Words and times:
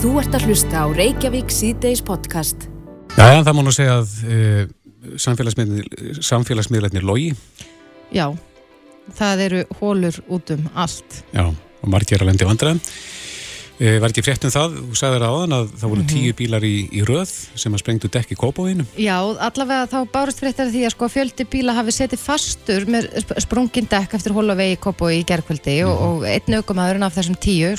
Þú 0.00 0.14
ert 0.16 0.32
að 0.32 0.46
hlusta 0.48 0.80
á 0.80 0.86
Reykjavík 0.96 1.50
síðdeis 1.52 2.00
podcast. 2.04 2.68
Já, 3.18 3.42
það 3.44 3.52
má 3.56 3.60
nú 3.66 3.72
segja 3.74 3.98
að 4.00 4.12
uh, 4.24 4.62
samfélagsmiðlarnir 6.24 7.04
logi. 7.04 7.34
Já, 8.14 8.30
það 9.18 9.42
eru 9.48 9.60
hólur 9.80 10.22
út 10.32 10.54
um 10.56 10.64
allt. 10.72 11.20
Já, 11.36 11.44
og 11.52 11.92
margir 11.92 12.22
að 12.24 12.30
lendi 12.30 12.48
vandræðum. 12.48 12.80
Uh, 13.80 13.98
var 14.00 14.12
ekki 14.12 14.24
frétt 14.24 14.48
um 14.48 14.52
það, 14.52 14.80
þú 14.88 14.96
sagði 15.02 15.20
það 15.20 15.36
áðan 15.36 15.56
að 15.58 15.68
það 15.82 15.92
voru 15.92 16.08
tíu 16.14 16.32
bílar 16.40 16.64
í, 16.68 16.74
í 16.96 17.04
röð 17.08 17.36
sem 17.60 17.76
að 17.76 17.84
sprengtu 17.84 18.12
dekk 18.16 18.32
í 18.32 18.40
kópáinu. 18.40 18.88
Já, 19.00 19.16
allavega 19.20 19.84
þá 19.92 19.98
bárust 20.16 20.40
fréttar 20.40 20.72
því 20.72 20.86
að 20.88 20.96
sko 20.96 21.10
fjöldi 21.12 21.48
bíla 21.52 21.76
hafi 21.76 21.96
setið 21.96 22.24
fastur 22.24 22.88
með 22.88 23.12
sp- 23.20 23.36
sprungin 23.44 23.88
dekk 23.92 24.16
eftir 24.16 24.36
hólavegi 24.36 24.76
í 24.76 24.82
Kópói 24.84 25.14
í 25.20 25.24
gerkvöldi 25.28 25.80
og, 25.88 25.96
og 26.08 26.28
einn 26.28 26.60
aukumæðurinn 26.60 27.08
af 27.08 27.16
þessum 27.20 27.40
tíu 27.40 27.72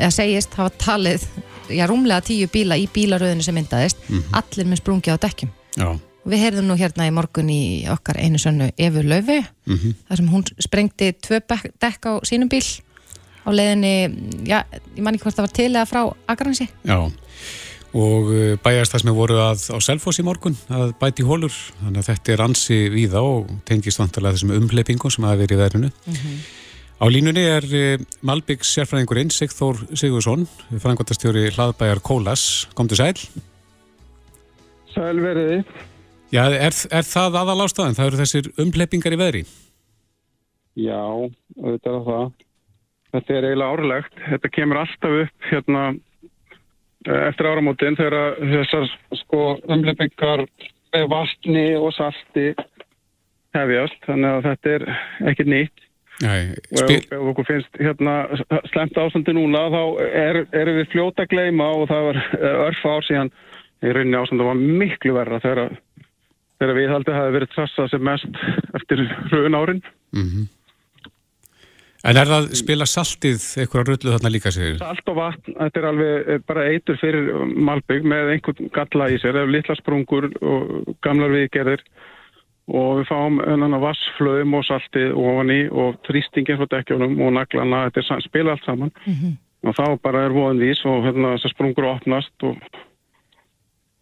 eða 0.00 0.10
segist 0.16 0.54
hafa 0.58 0.72
talið 0.80 1.24
já, 1.70 1.84
rúmlega 1.86 2.24
tíu 2.26 2.48
bíla 2.50 2.76
í 2.80 2.88
bílaröðinu 2.90 3.44
sem 3.46 3.54
myndaðist 3.54 4.00
allir 4.32 4.66
með 4.70 4.80
sprungi 4.82 5.12
á 5.12 5.16
dekkjum 5.22 5.50
Já, 5.78 5.88
við 6.26 6.42
heyrðum 6.44 6.66
nú 6.72 6.76
hérna 6.80 7.06
í 7.06 7.12
morgun 7.14 7.50
í 7.52 7.60
okkar 7.92 8.18
einu 8.20 8.38
sönnu 8.42 8.70
Efu 8.76 9.02
Laufi 9.06 9.40
Mhm. 9.70 9.94
þar 10.08 10.16
sem 10.16 10.28
hún 10.32 10.44
sprengdi 10.58 11.12
tvö 11.22 11.38
dekk 11.80 12.06
á 12.10 12.12
sínum 12.26 12.48
bíl 12.50 12.64
á 13.46 13.48
leiðinni, 13.54 14.44
já, 14.48 14.64
ég 14.96 15.02
man 15.02 15.14
ekki 15.14 15.24
hvort 15.28 15.36
það 15.38 15.46
var 15.46 15.54
til 15.56 15.70
eða 15.72 15.86
frá 15.88 16.02
Akransi 16.28 16.68
já. 16.84 16.98
Og 17.90 18.28
bæjast 18.62 18.92
það 18.94 19.00
sem 19.02 19.14
voru 19.16 19.34
að 19.42 19.62
á 19.74 19.78
Selfoss 19.82 20.20
í 20.20 20.22
morgun 20.22 20.54
að 20.70 20.92
bæti 21.00 21.24
hólur. 21.26 21.50
Þannig 21.82 21.98
að 22.04 22.06
þetta 22.12 22.32
er 22.36 22.42
ansi 22.44 22.76
víða 22.94 23.18
og 23.26 23.48
tengist 23.66 23.98
vantarlega 23.98 24.36
þessum 24.36 24.52
umleipingum 24.54 25.10
sem 25.10 25.24
hafa 25.26 25.40
verið 25.40 25.56
í 25.56 25.58
verðinu. 25.58 25.90
Á 27.00 27.08
línunni 27.08 27.40
er 27.48 27.64
uh, 27.64 28.02
Malbyggs 28.20 28.74
sérfræðingurinn 28.76 29.30
Sigþór 29.32 29.78
Sigursson, 29.96 30.42
frangværtastjóri 30.82 31.46
hlaðbæjar 31.54 32.02
Kólas. 32.04 32.42
Komdu 32.76 32.98
sæl. 32.98 33.16
Sælveriði. 34.92 35.62
Já, 36.28 36.44
er, 36.52 36.76
er 36.92 37.08
það 37.08 37.40
aðal 37.40 37.64
ástæðan? 37.64 37.96
Það 37.96 38.10
eru 38.10 38.20
þessir 38.20 38.50
umleipingar 38.60 39.16
í 39.16 39.20
veðri? 39.22 39.42
Já, 40.76 41.00
auðvitað 41.00 41.96
er 41.96 42.06
það. 42.10 42.30
Þetta 43.10 43.36
er 43.38 43.48
eiginlega 43.48 43.72
árlegt. 43.74 44.22
Þetta 44.28 44.54
kemur 44.60 44.84
alltaf 44.84 45.18
upp 45.24 45.50
hérna 45.50 45.84
eh, 47.08 47.22
eftir 47.30 47.48
áramótin 47.50 47.98
þegar 47.98 48.40
þessar 48.52 48.90
sko 49.24 49.44
umleipingar 49.72 50.44
með 50.92 51.12
vatni 51.16 51.68
og 51.80 51.94
salti 51.96 52.50
hefjast. 53.56 54.02
Þannig 54.04 54.36
að 54.36 54.50
þetta 54.52 54.76
er 54.76 54.90
ekkert 55.32 55.56
nýtt. 55.56 55.88
Nei, 56.20 56.52
Og 56.74 56.82
spil... 56.82 56.98
ef, 56.98 57.12
ef 57.16 57.28
okkur 57.32 57.48
finnst 57.48 57.80
hérna 57.80 58.14
slemt 58.68 58.98
ástandi 59.00 59.34
núna 59.36 59.62
þá 59.72 59.82
er, 60.04 60.40
erum 60.52 60.80
við 60.80 60.92
fljóta 60.92 61.24
að 61.24 61.32
gleyma 61.32 61.68
og 61.78 61.88
það 61.88 62.08
var 62.10 62.20
eh, 62.20 62.64
örf 62.66 62.84
ár 62.84 63.06
síðan 63.08 63.32
í 63.80 63.94
rauninni 63.96 64.20
ástandi 64.20 64.48
var 64.50 64.60
miklu 64.60 65.16
verra 65.16 65.40
þegar, 65.40 65.76
þegar 66.60 66.76
við 66.76 66.94
haldið 66.94 67.20
hafi 67.20 67.36
verið 67.38 67.52
trassað 67.54 67.92
sem 67.94 68.04
mest 68.10 68.42
eftir 68.76 69.04
hrun 69.32 69.56
árin. 69.56 69.84
Mhm. 70.16 70.48
En 72.00 72.16
er 72.16 72.30
það 72.30 72.46
spila 72.56 72.86
saltið 72.88 73.42
eitthvað 73.60 73.90
rullu 73.90 74.12
þarna 74.14 74.30
líka 74.32 74.52
segir? 74.54 74.78
Salt 74.80 75.10
og 75.12 75.18
vatn, 75.18 75.56
þetta 75.58 75.80
er 75.80 75.88
alveg 75.90 76.30
eh, 76.32 76.38
bara 76.48 76.68
eitur 76.72 76.96
fyrir 77.00 77.28
Malbygg 77.68 78.06
með 78.08 78.30
einhvern 78.36 78.70
galla 78.76 79.08
í 79.12 79.18
sér, 79.20 79.36
ef 79.36 79.52
litla 79.52 79.76
sprungur 79.76 80.30
og 80.40 80.94
gamlar 81.04 81.32
viðgerðir 81.32 81.84
og 82.68 83.00
við 83.00 83.08
fáum 83.08 83.40
ennan 83.42 83.76
að 83.78 83.86
vassflöðum 83.88 84.58
og 84.58 84.66
saltið 84.68 85.14
ofan 85.18 85.52
í 85.54 85.60
og 85.70 85.96
þrýstingin 86.06 86.60
frá 86.60 86.68
dekkjónum 86.74 87.16
og 87.24 87.32
naglana, 87.38 87.86
þetta 87.88 88.16
er 88.16 88.26
spila 88.26 88.54
allt 88.54 88.68
saman. 88.68 88.92
Og 89.60 89.76
þá 89.76 89.84
bara 90.00 90.24
er 90.24 90.32
voðan 90.32 90.62
vís 90.62 90.80
og 90.88 91.04
hérna 91.04 91.34
þessar 91.34 91.52
sprungur 91.52 91.88
opnast 91.90 92.46
og, 92.48 92.56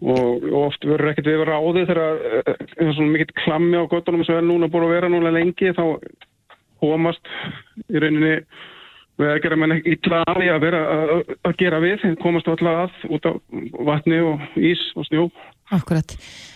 og, 0.06 0.44
oft 0.66 0.84
verður 0.86 1.10
ekkert 1.10 1.30
við 1.32 1.44
ráði 1.48 1.86
þegar 1.88 2.20
eh, 2.28 2.52
það 2.76 2.86
er 2.86 2.94
svona 2.94 3.14
mikill 3.14 3.38
klammi 3.42 3.80
á 3.80 3.90
gottunum 3.90 4.24
sem 4.24 4.38
er 4.38 4.46
núna 4.46 4.68
búin 4.70 4.86
að 4.86 4.94
vera 4.94 5.10
núna 5.10 5.34
lengi 5.34 5.72
þá 5.74 5.98
komast 6.78 7.32
í 7.88 7.98
rauninni 7.98 8.36
við 9.18 9.32
að 9.32 9.40
gera 9.44 9.58
menn 9.58 9.76
illa 9.78 10.20
að 10.24 10.40
því 10.40 10.50
að 10.52 10.64
vera 10.64 10.82
að, 10.94 11.12
að 11.48 11.56
gera 11.62 11.80
við, 11.82 11.96
þeir 12.02 12.18
komast 12.22 12.50
alltaf 12.50 12.82
að 12.84 13.14
út 13.16 13.28
á 13.28 13.32
vatni 13.90 14.20
og 14.24 14.60
ís 14.60 14.84
og 14.94 15.08
snjó. 15.08 15.26
Akkurat. 15.74 16.14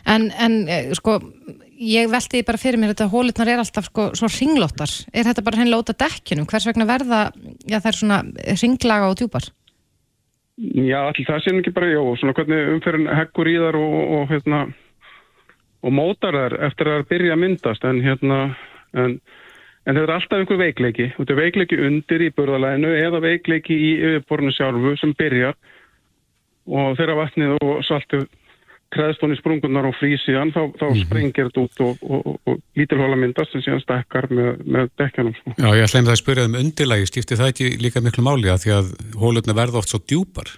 En, 0.09 0.29
en 0.41 0.55
eh, 0.71 0.93
sko, 0.97 1.19
ég 1.77 2.11
velti 2.13 2.39
því 2.39 2.45
bara 2.49 2.61
fyrir 2.63 2.81
mér 2.81 2.95
þetta 2.95 3.11
hólutnar 3.13 3.51
er 3.53 3.63
alltaf 3.63 3.91
sko, 3.91 4.11
svo 4.19 4.31
ringlóttar. 4.31 4.93
Er 5.13 5.27
þetta 5.29 5.45
bara 5.45 5.61
hennilega 5.61 5.85
út 5.85 5.93
af 5.93 5.99
dekkjunum? 6.05 6.47
Hvers 6.51 6.69
vegna 6.71 6.89
verða, 6.89 7.25
já 7.67 7.81
það 7.81 7.91
er 7.91 7.99
svona 7.99 8.23
ringlaga 8.63 9.11
og 9.11 9.19
djúpar? 9.21 9.51
Já, 10.63 10.99
allir 11.09 11.27
það 11.27 11.43
sé 11.43 11.53
nú 11.53 11.63
ekki 11.63 11.75
bara, 11.75 11.91
já, 11.91 12.01
svona 12.21 12.37
hvernig 12.37 12.73
umferðin 12.77 13.13
heggur 13.19 13.51
í 13.51 13.59
þar 13.59 13.79
og, 13.81 13.95
og 14.17 14.27
hérna 14.31 14.65
og 15.83 15.95
mótar 15.97 16.37
þar 16.37 16.59
eftir 16.69 16.91
að 16.93 17.07
byrja 17.11 17.35
að 17.35 17.41
myndast 17.43 17.87
en 17.89 18.03
hérna 18.05 18.39
en, 18.95 19.17
en 19.87 19.97
þetta 19.97 20.05
er 20.07 20.15
alltaf 20.17 20.39
einhver 20.39 20.61
veikleiki 20.61 21.09
þetta 21.17 21.35
er 21.35 21.41
veikleiki 21.41 21.81
undir 21.89 22.27
í 22.27 22.31
burðalæðinu 22.37 22.93
eða 23.01 23.23
veikleiki 23.25 23.75
í 23.75 23.91
yfirborinu 23.99 24.55
sjálfu 24.57 24.95
sem 25.01 25.15
byrjar 25.19 25.59
og 26.71 26.95
þegar 27.01 27.19
vatnið 27.19 27.59
og 27.59 27.83
saltið 27.89 28.29
kreðst 28.93 29.23
hún 29.25 29.33
í 29.33 29.39
sprungunar 29.39 29.87
og 29.89 29.95
frýs 29.97 30.23
síðan 30.27 30.53
þá, 30.53 30.61
þá 30.77 30.87
sprengir 31.01 31.49
þetta 31.49 31.63
út 31.65 31.83
og, 31.85 32.03
og, 32.03 32.27
og, 32.29 32.35
og 32.51 32.59
lítilhóla 32.79 33.17
myndast 33.19 33.55
sem 33.55 33.65
síðan 33.65 33.81
stekkar 33.83 34.29
með, 34.33 34.51
með 34.67 34.91
dekkjanum 35.01 35.37
sko. 35.39 35.55
Já, 35.57 35.69
ég 35.79 35.87
ætla 35.87 36.03
einnig 36.03 36.13
að 36.13 36.21
spyrja 36.21 36.45
um 36.49 36.59
undirlægi, 36.61 37.09
skipti 37.09 37.39
það 37.41 37.53
ekki 37.55 37.71
líka 37.81 38.05
miklu 38.05 38.27
máli 38.27 38.53
að 38.53 38.67
því 38.67 38.75
að 38.77 38.93
hólurna 39.23 39.57
verða 39.57 39.81
oft 39.81 39.95
svo 39.95 40.03
djúpar? 40.05 40.53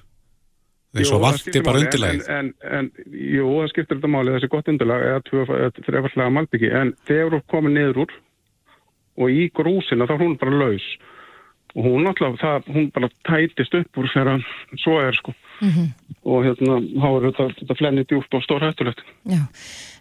Jú, 0.95 1.06
það 1.11 1.41
skiptir 1.43 1.65
bara 1.67 1.83
máli. 1.83 2.11
En, 2.11 2.21
en, 2.35 2.51
en, 2.79 2.91
jú, 3.11 3.47
það 3.61 3.73
skiptir 3.73 3.99
þetta 3.99 4.12
máli, 4.15 4.35
þessi 4.37 4.51
gott 4.51 4.71
undirlag 4.75 5.06
eða 5.09 5.71
þrefallega 5.79 6.35
malbyggi, 6.35 6.75
en 6.83 6.95
þegar 7.06 7.39
þú 7.39 7.43
komið 7.55 7.79
niður 7.79 8.05
úr 8.05 8.19
og 9.19 9.31
í 9.31 9.49
grúsina 9.55 10.09
þá 10.09 10.17
er 10.17 10.25
hún 10.25 10.39
bara 10.41 10.63
laus. 10.65 10.87
Og 11.75 11.89
hún 11.89 12.07
alltaf, 12.07 12.37
það, 12.39 12.69
hún 12.71 12.85
bara 12.95 13.09
tætist 13.27 13.75
upp 13.75 13.99
úr 13.99 14.07
þegar 14.13 14.45
svo 14.79 15.01
er 15.03 15.17
sko. 15.19 15.33
Og 16.25 16.45
hérna, 16.47 16.77
þá 16.79 17.07
er 17.09 17.25
þetta, 17.25 17.47
þetta 17.59 17.77
flenni 17.81 18.05
djúpt 18.07 18.37
og 18.39 18.45
stór 18.45 18.63
hættulegt. 18.63 19.03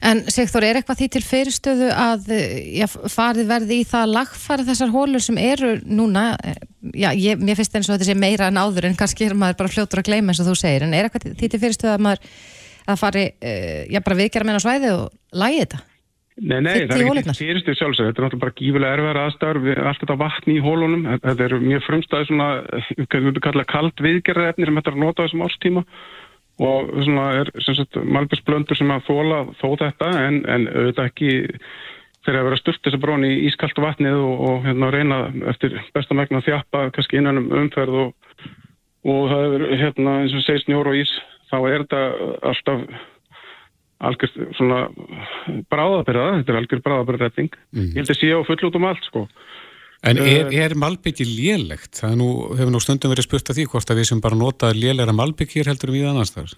En 0.05 0.21
Sigþór, 0.29 0.67
er 0.67 0.79
eitthvað 0.79 0.99
því 1.01 1.07
til 1.15 1.23
fyrirstöðu 1.25 1.89
að 1.89 2.29
eh, 2.35 2.77
já, 2.77 2.85
farið 2.87 3.49
verði 3.49 3.79
í 3.81 3.87
það 3.89 4.05
að 4.05 4.13
lagfæra 4.19 4.67
þessar 4.69 4.93
hólur 4.93 5.23
sem 5.25 5.39
eru 5.41 5.71
núna, 5.85 6.25
eh, 6.43 6.59
já, 6.93 7.09
ég, 7.17 7.41
mér 7.41 7.57
finnst 7.57 7.77
eins 7.79 7.89
og 7.89 7.97
þetta 7.97 8.09
sé 8.11 8.17
meira 8.21 8.51
en 8.51 8.61
áður 8.61 8.89
en 8.91 8.99
kannski 8.99 9.29
er 9.29 9.37
maður 9.37 9.63
bara 9.63 9.73
fljótur 9.73 10.03
að 10.03 10.11
gleyma 10.11 10.33
eins 10.33 10.43
og 10.43 10.51
þú 10.51 10.57
segir, 10.61 10.85
en 10.85 10.93
er 10.93 11.09
eitthvað 11.09 11.33
því 11.33 11.49
til 11.49 11.61
fyrirstöðu 11.63 11.95
að 11.95 12.05
maður 12.05 12.29
að 12.93 12.99
fari, 12.99 13.25
eh, 13.41 13.81
já, 13.89 14.01
bara 14.03 14.19
viðgerða 14.19 14.49
meina 14.51 14.61
svæði 14.61 14.93
og 14.93 15.09
lagi 15.41 15.63
þetta? 15.63 15.81
Nei, 16.41 16.59
nei, 16.65 16.87
það 16.89 16.97
í 16.97 17.05
er 17.05 17.19
ekki 17.21 17.35
fyrirstu 17.37 17.75
sjálfsög, 17.77 18.07
þetta 18.09 18.21
er 18.21 18.25
náttúrulega 18.25 18.41
bara 18.41 18.55
gífulega 18.57 18.97
erfiðar 18.97 19.19
aðstæður. 19.21 19.59
Við 19.67 19.81
allt 19.85 20.01
þetta 20.01 20.15
vatni 20.17 20.55
í 20.57 20.63
hólunum, 20.65 21.03
þetta 21.21 21.45
eru 21.45 21.59
mjög 21.61 21.83
frumstæði 21.85 22.29
svona, 22.29 22.47
við 22.97 23.39
kalla 23.45 23.65
kalt 23.69 24.01
viðgerðarefni 24.01 24.67
sem 24.67 24.79
þetta 24.79 24.91
er 24.91 24.97
að 24.97 25.03
nota 25.03 25.21
á 25.21 25.25
þessum 25.27 25.45
árstíma. 25.45 25.83
Og 26.63 26.89
svona 27.05 27.27
er 27.41 27.51
sem 27.65 27.77
sagt 27.77 27.97
malbjörnsblöndur 28.01 28.77
sem 28.77 28.93
að 28.93 29.05
þóla 29.07 29.39
þó 29.61 29.67
þetta 29.83 30.09
en, 30.23 30.41
en 30.49 30.67
auðvitað 30.69 31.09
ekki 31.11 31.31
þegar 32.23 32.39
að 32.39 32.47
vera 32.47 32.59
sturt 32.61 32.83
þess 32.85 32.97
að 32.97 33.03
bróni 33.03 33.31
í 33.33 33.39
ískalt 33.49 33.79
vatnið 33.83 34.17
og, 34.17 34.43
og 34.47 34.67
hérna 34.67 34.91
reyna 34.93 35.21
eftir 35.51 35.79
besta 35.95 36.17
megna 36.17 36.39
að 36.39 36.49
þjappa 36.49 36.83
kannski 36.95 37.19
innan 37.19 37.41
um 37.41 37.49
umferð 37.63 37.97
og, 38.05 38.13
og 39.09 39.25
það 39.33 39.57
er 39.57 39.65
hérna 39.81 40.19
eins 40.21 40.37
og 40.37 40.45
segist 40.45 40.69
snjór 40.69 40.91
og 40.93 41.01
ís 41.01 41.11
þá 41.49 41.57
er 41.59 41.83
þetta 41.83 42.03
alltaf 42.51 42.85
algjör 44.03 44.31
svona 44.57 44.79
bráðabyrða, 45.71 46.29
þetta 46.39 46.53
er 46.53 46.59
algjör 46.61 46.81
bráðabyrðaretting 46.85 47.53
ég 47.77 47.99
held 48.01 48.11
að 48.11 48.19
sé 48.19 48.31
á 48.35 48.39
full 48.47 48.59
út 48.67 48.79
um 48.79 48.87
allt 48.89 49.07
sko. 49.07 49.27
En 50.03 50.17
er, 50.19 50.49
Eh, 50.51 50.65
er 50.65 50.73
malbyggi 50.75 51.23
lélegt? 51.23 51.95
Það 52.01 52.15
nú, 52.19 52.29
hefur 52.59 52.71
nú 52.73 52.81
stundum 52.83 53.13
verið 53.13 53.27
spurt 53.29 53.49
að 53.49 53.61
því 53.61 53.65
hvort 53.71 53.91
að 53.93 53.99
við 54.01 54.07
sem 54.09 54.19
bara 54.19 54.35
nota 54.35 54.73
lélegra 54.75 55.15
malbyggi 55.15 55.61
hér 55.61 55.71
heldur 55.71 55.93
við 55.95 56.09
annars 56.09 56.33
þar. 56.35 56.51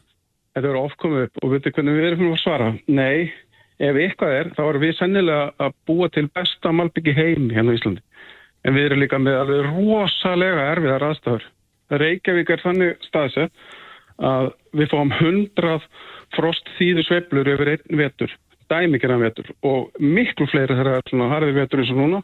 þetta 0.55 0.69
er 0.71 0.77
oft 0.79 0.97
komið 0.97 1.23
upp 1.27 1.43
og 1.43 1.51
veitir 1.51 1.73
hvernig 1.75 1.97
við 1.99 2.05
erum 2.09 2.31
að 2.31 2.39
svara. 2.39 2.67
Nei, 2.87 3.33
ef 3.77 3.95
eitthvað 3.99 4.35
er 4.39 4.49
þá 4.55 4.61
erum 4.63 4.81
við 4.81 4.93
sennilega 4.97 5.51
að 5.59 5.73
búa 5.85 6.07
til 6.09 6.29
besta 6.31 6.71
malbyggi 6.71 7.13
heim 7.13 7.49
hérna 7.51 7.75
á 7.75 7.77
Íslandi. 7.77 8.01
En 8.63 8.73
við 8.73 8.85
erum 8.87 9.01
líka 9.03 9.19
með 9.19 9.39
alveg 9.41 9.67
rosalega 9.75 10.69
erfiðar 10.71 11.05
aðstæður. 11.09 11.43
Reykjavík 11.91 12.49
er 12.49 12.63
þannig 12.63 12.95
staðsett 13.05 13.51
að 14.17 14.53
við 14.73 14.89
fáum 14.89 15.11
hundrað 15.19 15.83
frost 16.35 16.67
þýðu 16.79 17.05
sveiflur 17.07 17.53
yfir 17.55 17.75
einn 17.75 18.01
vetur 18.01 18.33
dæmikirann 18.71 19.21
vetur 19.21 19.51
og 19.65 19.95
miklu 20.01 20.47
fleiri 20.49 20.73
þegar 20.73 20.91
það 20.91 20.99
er 20.99 21.09
svona 21.11 21.31
harði 21.33 21.55
vetur 21.59 21.81
eins 21.81 21.93
og 21.93 22.01
núna. 22.01 22.21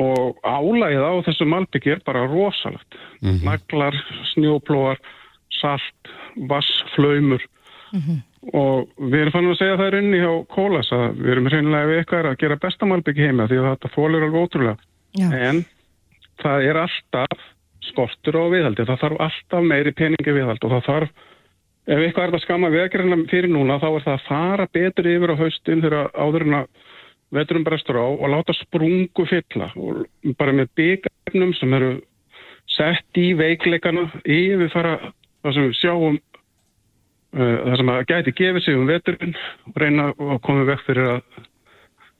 Og 0.00 0.38
álægið 0.40 1.02
á 1.04 1.12
þessu 1.26 1.46
malbyggi 1.50 1.90
er 1.92 2.04
bara 2.06 2.22
rosalegt. 2.30 2.96
Naglar, 3.44 3.96
snjóplóar 4.32 5.00
salt, 5.60 6.14
vassflaumur 6.50 7.42
og 8.52 8.88
við 8.98 9.20
erum 9.20 9.32
fannin 9.32 9.52
að 9.54 9.60
segja 9.60 9.76
það 9.78 9.86
er 9.86 9.96
inni 10.00 10.18
hjá 10.20 10.32
Kólas 10.52 10.90
að 10.92 11.20
við 11.20 11.30
erum 11.32 11.46
reynilega 11.52 11.90
við 11.90 12.00
eitthvað 12.00 12.26
að 12.30 12.40
gera 12.42 12.56
besta 12.64 12.88
malbyggi 12.90 13.28
heima 13.28 13.46
því 13.48 13.60
að 13.60 13.68
þetta 13.68 13.90
fólur 13.94 14.26
alveg 14.26 14.40
ótrúlega. 14.42 14.76
Já. 15.14 15.28
en 15.30 15.60
það 16.42 16.64
er 16.68 16.80
alltaf 16.82 17.44
skortur 17.86 18.40
á 18.40 18.44
viðhaldi. 18.50 18.86
Það 18.88 19.00
þarf 19.04 19.22
alltaf 19.28 19.68
meiri 19.68 19.92
peningi 19.94 20.34
viðhald 20.34 20.66
og 20.66 20.74
það 20.74 20.88
þarf, 20.88 21.12
ef 21.84 22.00
eitthvað 22.00 22.26
er 22.26 22.34
það 22.34 22.44
skama 22.46 22.72
veðgerðina 22.72 23.20
fyrir 23.30 23.52
núna, 23.52 23.78
þá 23.82 23.88
er 23.90 24.04
það 24.06 24.14
að 24.14 24.26
fara 24.28 24.66
betur 24.72 25.08
yfir 25.10 25.32
á 25.34 25.40
haustin 25.40 25.84
þegar 25.84 26.12
áðurinn 26.16 26.58
að 26.60 26.68
veturum 27.34 27.64
brestur 27.66 27.98
á 28.00 28.06
og 28.06 28.28
láta 28.30 28.54
sprungu 28.56 29.26
fylla 29.28 29.70
og 29.76 30.04
bara 30.38 30.54
með 30.56 30.70
byggjarnum 30.78 31.54
sem 31.58 31.74
eru 31.76 31.90
sett 32.70 33.20
í 33.20 33.32
veikleikana 33.38 34.06
yfir 34.22 34.70
fara 34.72 34.94
það 35.44 35.56
sem 35.56 35.66
við 35.68 35.78
sjáum 35.80 36.18
uh, 36.18 37.56
það 37.64 37.76
sem 37.80 37.92
að 37.94 38.06
gæti 38.12 38.36
gefið 38.40 38.66
sig 38.66 38.78
um 38.78 38.88
veturinn 38.88 39.36
og 39.68 39.82
reyna 39.82 40.08
að 40.12 40.40
koma 40.46 40.68
vekk 40.70 40.86
fyrir 40.88 41.10
að 41.16 41.42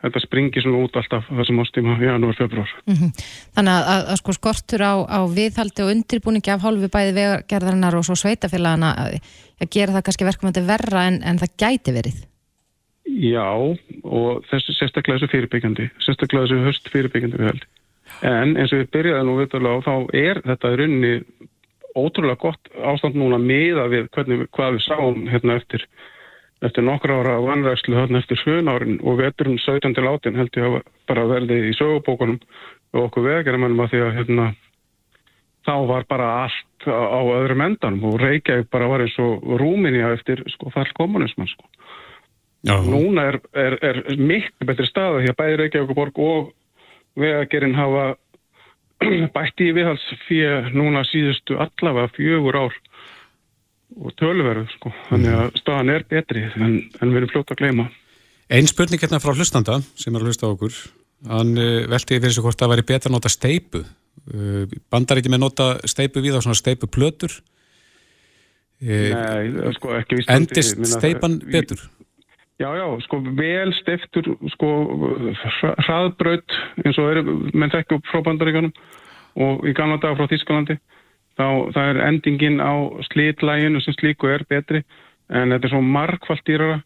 þetta 0.04 0.22
springi 0.22 0.62
svona 0.62 0.82
út 0.84 0.98
alltaf 1.00 1.30
þessum 1.30 1.62
ástíma 1.62 1.96
í 2.00 2.08
janúar, 2.08 2.36
februar. 2.38 2.74
Mm 2.86 2.98
-hmm. 2.98 3.24
Þannig 3.56 3.74
að, 3.78 4.02
að, 4.02 4.18
sko 4.20 4.36
skortur 4.36 4.84
á, 4.84 4.94
á 5.08 5.20
viðhaldi 5.38 5.84
og 5.84 5.92
undirbúningi 5.94 6.52
af 6.52 6.64
hálfu 6.64 6.90
bæði 6.92 7.16
vegargerðarinnar 7.18 7.98
og 7.98 8.04
svo 8.04 8.16
sveitafélagana 8.18 8.92
að, 9.04 9.18
að 9.60 9.72
gera 9.76 9.96
það 9.96 10.06
kannski 10.08 10.30
þetta 10.30 10.66
verra 10.68 11.06
en, 11.08 11.22
en 11.22 11.40
það 11.40 11.56
gæti 11.62 11.96
verið? 11.96 12.20
Já, 13.04 13.48
og 14.04 14.44
þessu 14.50 14.72
sérstaklega 14.72 15.20
þessu 15.20 15.32
fyrirbyggjandi, 15.32 15.88
sérstaklega 16.00 16.46
þessu 16.46 16.64
höst 16.64 16.88
fyrirbyggjandi 16.92 17.40
við 17.40 17.50
held. 17.52 17.66
En 18.24 18.56
eins 18.56 18.72
og 18.72 18.80
við 18.80 18.92
byrjaðum 18.94 19.28
nú 19.28 19.34
viðtalega 19.40 19.76
á, 19.76 19.84
þá 19.84 19.94
er 20.16 20.40
þetta 20.44 20.72
í 20.72 20.78
rauninni 20.80 21.14
ótrúlega 21.94 22.40
gott 22.40 22.72
ástand 22.82 23.16
núna 23.18 23.38
miða 23.38 23.86
við 23.92 24.08
hvernig, 24.14 24.48
hvað 24.54 24.76
við 24.76 24.84
sáum 24.86 25.28
hérna 25.30 25.58
eftir 25.60 25.84
eftir 26.64 26.84
nokkra 26.86 27.18
ára 27.20 27.38
vanrækslu 27.44 27.96
þarna 27.96 28.20
eftir 28.22 28.40
svön 28.40 28.70
árin 28.70 29.00
og 29.02 29.18
veturinn 29.20 29.60
17 29.60 29.94
til 29.96 30.06
18 30.08 30.38
held 30.38 30.58
ég 30.58 30.68
að 30.68 30.78
bara 31.08 31.26
verði 31.28 31.60
í 31.68 31.74
sögubókunum 31.78 32.38
og 32.94 33.08
okkur 33.08 33.26
vegaramennum 33.28 33.84
að 33.84 33.92
því 33.92 34.02
að 34.04 34.16
hérna, 34.18 34.46
þá 35.66 35.74
var 35.90 36.06
bara 36.08 36.30
allt 36.44 36.88
á, 36.88 36.94
á 36.94 37.20
öðrum 37.36 37.64
endanum 37.66 38.08
og 38.10 38.18
Reykjavík 38.22 38.70
bara 38.72 38.88
var 38.90 39.04
eins 39.04 39.16
og 39.22 39.44
Rúminja 39.60 40.12
eftir 40.16 40.44
sko 40.54 40.72
fall 40.74 40.90
kommunisman 40.96 41.50
sko. 41.50 41.68
Núna 42.64 43.26
er, 43.28 43.40
er, 43.52 43.78
er 43.84 44.02
miklu 44.16 44.68
betri 44.68 44.86
stað 44.88 45.18
að 45.18 45.24
því 45.24 45.32
að 45.32 45.40
bæði 45.40 45.58
Reykjavík 45.60 45.96
borg 45.98 46.20
og 46.24 46.52
vegagerinn 47.20 47.76
hafa 47.76 48.06
bætti 49.36 49.68
í 49.68 49.76
viðhals 49.76 50.04
fyrir 50.28 50.70
núna 50.72 51.04
síðustu 51.10 51.58
allavega 51.60 52.12
fjögur 52.16 52.60
ár 52.64 52.78
og 54.00 54.14
tölverðu 54.18 54.66
sko. 54.74 54.92
Þannig 55.10 55.38
að 55.38 55.60
staðan 55.60 55.92
er 55.94 56.04
betri 56.10 56.44
en, 56.48 56.76
en 57.00 57.12
við 57.12 57.20
erum 57.22 57.32
fljótt 57.32 57.54
að 57.54 57.60
gleyma. 57.62 57.88
Einn 58.52 58.68
spurning 58.68 59.00
hérna 59.00 59.22
frá 59.22 59.32
hlustanda 59.32 59.80
sem 59.96 60.14
er 60.14 60.22
að 60.22 60.30
hlusta 60.30 60.50
á 60.50 60.52
okkur. 60.52 60.78
Hann 61.30 61.54
uh, 61.56 61.84
velti 61.90 62.18
fyrir 62.18 62.34
sig 62.36 62.44
hvort 62.44 62.60
það 62.60 62.74
væri 62.74 62.86
betra 62.90 63.10
að 63.10 63.16
nota 63.16 63.32
steipu. 63.32 63.84
Uh, 64.28 64.64
bandar 64.92 65.20
ekki 65.20 65.32
með 65.32 65.44
nota 65.46 65.68
steipu 65.88 66.22
við 66.24 66.36
á 66.36 66.44
svona 66.44 66.58
steipu 66.58 66.90
plötur? 66.90 67.38
Uh, 68.84 69.12
Nei, 69.14 69.72
sko 69.78 69.94
ekki 69.96 70.20
vist. 70.20 70.32
Endist 70.32 70.82
steipan 70.92 71.38
betur? 71.46 71.86
Já, 72.60 72.68
já, 72.78 72.84
sko 73.02 73.18
vel 73.34 73.72
steiftur 73.80 74.28
sko 74.52 74.68
hraðbraut 75.82 76.54
eins 76.84 76.98
og 77.02 77.08
er, 77.10 77.24
menn 77.50 77.72
þekku 77.72 77.98
frá 78.06 78.20
bandaríkanum 78.28 78.70
og 79.42 79.64
í 79.66 79.72
gamla 79.74 79.98
daga 79.98 80.14
frá 80.20 80.30
Þískalandi 80.30 80.76
þá 81.38 81.46
það 81.74 81.90
er 81.90 82.00
endingin 82.08 82.58
á 82.62 82.72
slitlæginu 83.10 83.82
sem 83.82 83.96
slíku 83.98 84.30
er 84.30 84.44
betri 84.48 84.82
en 85.30 85.54
þetta 85.54 85.68
er 85.68 85.72
svo 85.72 85.80
markvallt 85.82 86.44
dýrara 86.46 86.80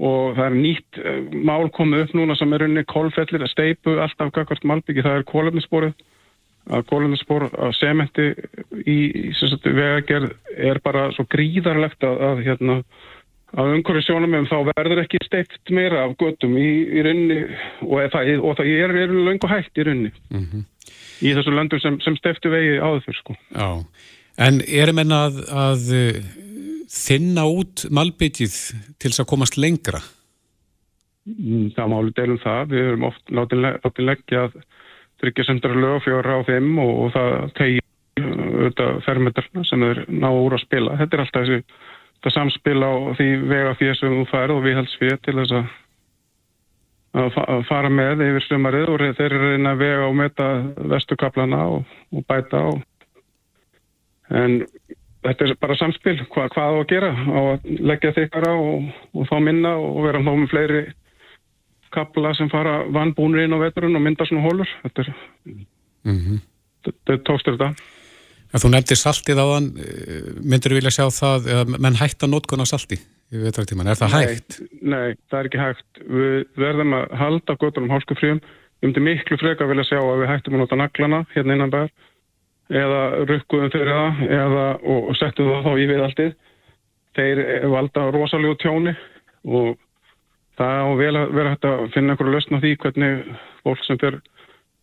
og 0.00 0.38
það 0.38 0.46
er 0.46 0.56
nýtt 0.56 1.00
uh, 1.02 1.18
mál 1.44 1.68
komið 1.76 2.06
upp 2.06 2.16
núna 2.16 2.36
sem 2.38 2.52
er 2.56 2.64
unni 2.66 2.84
kólfellir 2.88 3.44
að 3.44 3.52
steipu 3.52 3.98
alltaf 4.00 4.32
gagvart 4.32 4.64
malbyggi, 4.64 5.04
það 5.04 5.18
er 5.20 5.28
kólefnissporið 5.28 6.08
að 6.72 6.84
kólefnisspor 6.88 7.48
að 7.50 7.72
sementi 7.74 8.28
í, 8.86 8.96
í 9.10 9.32
vegagerð 9.64 10.30
er 10.54 10.78
bara 10.84 11.08
svo 11.16 11.26
gríðarlegt 11.30 12.06
að, 12.06 12.20
að 12.22 12.42
hérna 12.46 12.76
að 13.52 13.72
umhverju 13.76 14.04
sjónum 14.06 14.46
þá 14.48 14.70
verður 14.70 15.02
ekki 15.02 15.20
steipt 15.26 15.72
meira 15.74 16.06
af 16.06 16.14
göttum 16.22 16.54
í, 16.56 16.68
í 16.86 17.02
runni 17.04 17.40
og 17.82 18.06
það, 18.14 18.30
og 18.38 18.54
það 18.60 18.70
er 18.78 18.94
verið 18.96 19.26
lengur 19.26 19.52
hægt 19.52 19.82
í 19.82 19.88
runni 19.90 20.12
mm 20.30 20.46
-hmm 20.46 20.68
í 21.22 21.34
þessu 21.36 21.54
löndum 21.54 21.82
sem, 21.82 21.98
sem 22.04 22.16
steftu 22.18 22.52
vegi 22.52 22.78
áður 22.80 23.04
fyrir 23.06 23.20
sko. 23.20 23.36
Já, 23.54 23.68
en 24.46 24.62
erum 24.66 25.02
en 25.02 25.14
að, 25.16 25.38
að 25.66 25.92
uh, 25.98 26.32
þinna 26.92 27.46
út 27.48 27.86
malbyggið 27.90 28.58
til 28.98 29.10
þess 29.10 29.24
að 29.24 29.30
komast 29.32 29.58
lengra? 29.60 30.02
Mm, 31.28 31.70
það 31.76 31.92
máli 31.92 32.14
delum 32.18 32.42
það, 32.42 32.62
við 32.74 32.90
erum 32.90 33.08
oft 33.12 33.30
látið 33.30 34.04
leggja 34.08 34.46
að 34.48 34.58
tryggja 35.22 35.46
semdara 35.46 35.78
lögfjóra 35.78 36.40
á 36.42 36.46
þeim 36.48 36.72
og, 36.82 36.92
og 37.04 37.12
það 37.14 37.34
tegi 37.60 37.82
auðvitað 38.22 38.98
fermetrarna 39.06 39.64
sem 39.68 39.84
þeir 39.86 40.00
ná 40.10 40.28
úr 40.34 40.56
að 40.56 40.64
spila. 40.64 40.96
Þetta 40.98 41.16
er 41.16 41.22
alltaf 41.24 41.46
þessi 41.46 42.34
samspil 42.34 42.78
á 42.82 42.92
því 43.18 43.28
vega 43.50 43.76
fyrir 43.78 43.98
sem 43.98 44.16
þú 44.18 44.26
færð 44.30 44.56
og 44.56 44.66
viðhalsfið 44.66 45.14
til 45.24 45.36
þess 45.38 45.56
að 45.58 45.70
að 47.12 47.66
fara 47.68 47.90
með 47.92 48.24
yfir 48.24 48.46
sumarið 48.46 48.88
og 48.88 49.02
þeir 49.18 49.26
eru 49.26 49.50
reyna 49.52 49.74
að 49.74 49.82
vega 49.82 50.06
og 50.06 50.16
meta 50.16 50.48
vestukaplana 50.94 51.60
og, 51.74 51.84
og 52.12 52.24
bæta 52.28 52.62
og 52.70 52.80
en 54.32 54.62
þetta 55.22 55.46
er 55.46 55.54
bara 55.60 55.76
samspil 55.76 56.16
Hva, 56.32 56.48
hvað 56.54 56.72
á 56.72 56.74
að 56.78 56.88
gera 56.88 57.12
á 57.12 57.40
að 57.52 57.70
leggja 57.90 58.14
þykkara 58.16 58.54
og, 58.56 58.88
og 59.12 59.28
þá 59.28 59.36
minna 59.44 59.74
og 59.76 60.00
vera 60.06 60.24
þá 60.24 60.32
með 60.32 60.52
fleiri 60.54 60.82
kapla 61.92 62.32
sem 62.38 62.48
fara 62.52 62.80
vannbúnir 62.88 63.44
inn 63.44 63.56
á 63.56 63.60
veturinn 63.60 63.98
og 63.98 64.06
mynda 64.06 64.26
svona 64.28 64.46
hólur 64.46 64.70
þetta 64.86 65.04
er 65.04 65.12
mm 65.12 66.18
-hmm. 66.18 66.38
þetta 66.88 67.18
er 67.18 67.26
tókstur 67.28 67.58
þetta 67.58 67.74
En 68.52 68.60
þú 68.60 68.68
nefndir 68.68 68.98
saltið 69.00 69.38
á 69.40 69.46
þann 69.48 69.68
myndur 70.44 70.72
þú 70.72 70.76
vilja 70.76 70.90
sjá 70.92 71.06
það 71.08 71.46
að 71.56 71.70
menn 71.80 71.96
hætta 71.96 72.28
nótkun 72.28 72.60
á 72.60 72.68
salti? 72.68 72.98
Í 73.32 73.40
vetartíman. 73.42 73.88
Er 73.88 73.98
það 73.98 74.16
hægt? 74.18 74.58
Nei, 74.80 75.14
það 75.30 75.38
er 75.38 75.48
ekki 75.48 75.60
hægt. 75.60 76.00
Við 76.04 76.38
verðum 76.60 76.96
að 76.98 77.14
halda 77.20 77.56
gotunum 77.60 77.92
hálskufríum. 77.92 78.40
Við 78.82 78.88
myndum 78.88 79.06
miklu 79.08 79.38
freka 79.40 79.64
að 79.64 79.72
vilja 79.72 79.88
sjá 79.90 80.00
að 80.00 80.22
við 80.22 80.32
hættum 80.32 80.56
að 80.56 80.64
nota 80.64 80.78
naglana 80.80 81.22
hérna 81.32 81.56
innan 81.56 81.72
bær 81.72 81.92
eða 82.72 83.00
rukkuðum 83.28 83.72
þeirra 83.72 84.02
eða 84.26 84.66
og 84.88 85.14
settum 85.18 85.50
það 85.50 85.66
þá 85.66 85.72
í 85.72 85.88
viðaldið. 85.90 86.34
Þeir 87.16 87.40
valda 87.72 88.04
rosalega 88.14 88.60
tjóni 88.62 88.94
og 89.44 89.74
það 90.58 90.82
á 90.82 90.90
vel 91.00 91.14
að 91.20 91.34
vera 91.36 91.52
hægt 91.52 91.68
að 91.68 91.82
finna 91.94 92.14
einhverju 92.14 92.34
löstn 92.36 92.58
á 92.58 92.62
því 92.62 92.72
hvernig 92.84 93.36
fólk 93.62 93.84
sem 93.86 94.00
fyrir 94.00 94.20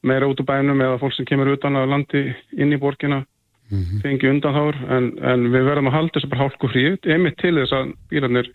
meira 0.05 0.29
út 0.29 0.41
á 0.41 0.49
bænum 0.49 0.81
eða 0.85 0.99
fólk 1.01 1.15
sem 1.17 1.27
kemur 1.27 1.51
utan 1.53 1.77
að 1.79 1.91
landi 1.93 2.23
inn 2.57 2.73
í 2.73 2.79
borgina 2.81 3.23
mm 3.69 3.83
-hmm. 3.83 4.01
fengi 4.01 4.29
undan 4.29 4.55
þáur 4.55 4.81
en, 4.97 5.11
en 5.23 5.47
við 5.53 5.63
verðum 5.69 5.87
að 5.87 5.97
halda 5.97 6.15
þessu 6.17 6.29
bara 6.29 6.43
hálku 6.43 6.67
frí. 6.67 6.83
Emitt 7.05 7.37
til 7.37 7.55
þess 7.55 7.73
að 7.73 7.93
bílarnir 8.09 8.51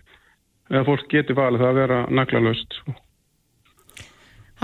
eða 0.70 0.84
fólk 0.84 1.08
geti 1.10 1.36
valið 1.36 1.66
að 1.68 1.74
vera 1.74 2.06
naglalöst 2.10 2.80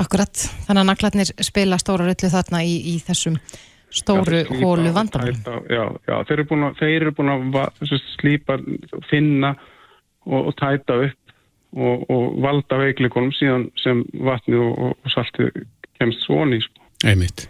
Akkurat, 0.01 0.33
þannig 0.67 0.81
að 0.81 0.89
naglarnir 0.89 1.31
spila 1.45 1.79
stóra 1.81 2.07
rullu 2.07 2.31
þarna 2.33 2.63
í, 2.65 2.77
í 2.95 2.95
þessum 3.05 3.37
stóru 3.91 4.45
já, 4.45 4.53
hólu 4.63 4.93
vandamálum. 4.95 5.41
Já, 5.69 5.83
já 6.07 6.15
þeir 6.29 6.37
eru 6.37 6.47
búin 6.53 6.67
að, 6.69 6.77
þeir 6.79 6.95
eru 7.01 7.15
búin 7.19 7.33
að 7.35 7.97
slípa, 8.15 8.57
finna 9.11 9.57
og, 10.25 10.47
og 10.47 10.55
tæta 10.61 11.01
upp 11.09 11.35
og, 11.75 12.07
og 12.11 12.39
valda 12.43 12.79
veikleikonum 12.81 13.35
síðan 13.35 13.67
sem 13.83 14.05
vatni 14.27 14.59
og, 14.63 14.95
og 14.95 15.13
salti 15.13 15.51
kemst 15.99 16.25
svoni 16.25 16.63
sko. 16.65 16.87
Einmitt. 17.07 17.49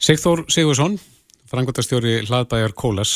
Sigþór 0.00 0.44
Sigursson 0.50 0.98
frangotastjóri 1.50 2.20
hlaðbæjar 2.28 2.74
Kólas. 2.78 3.14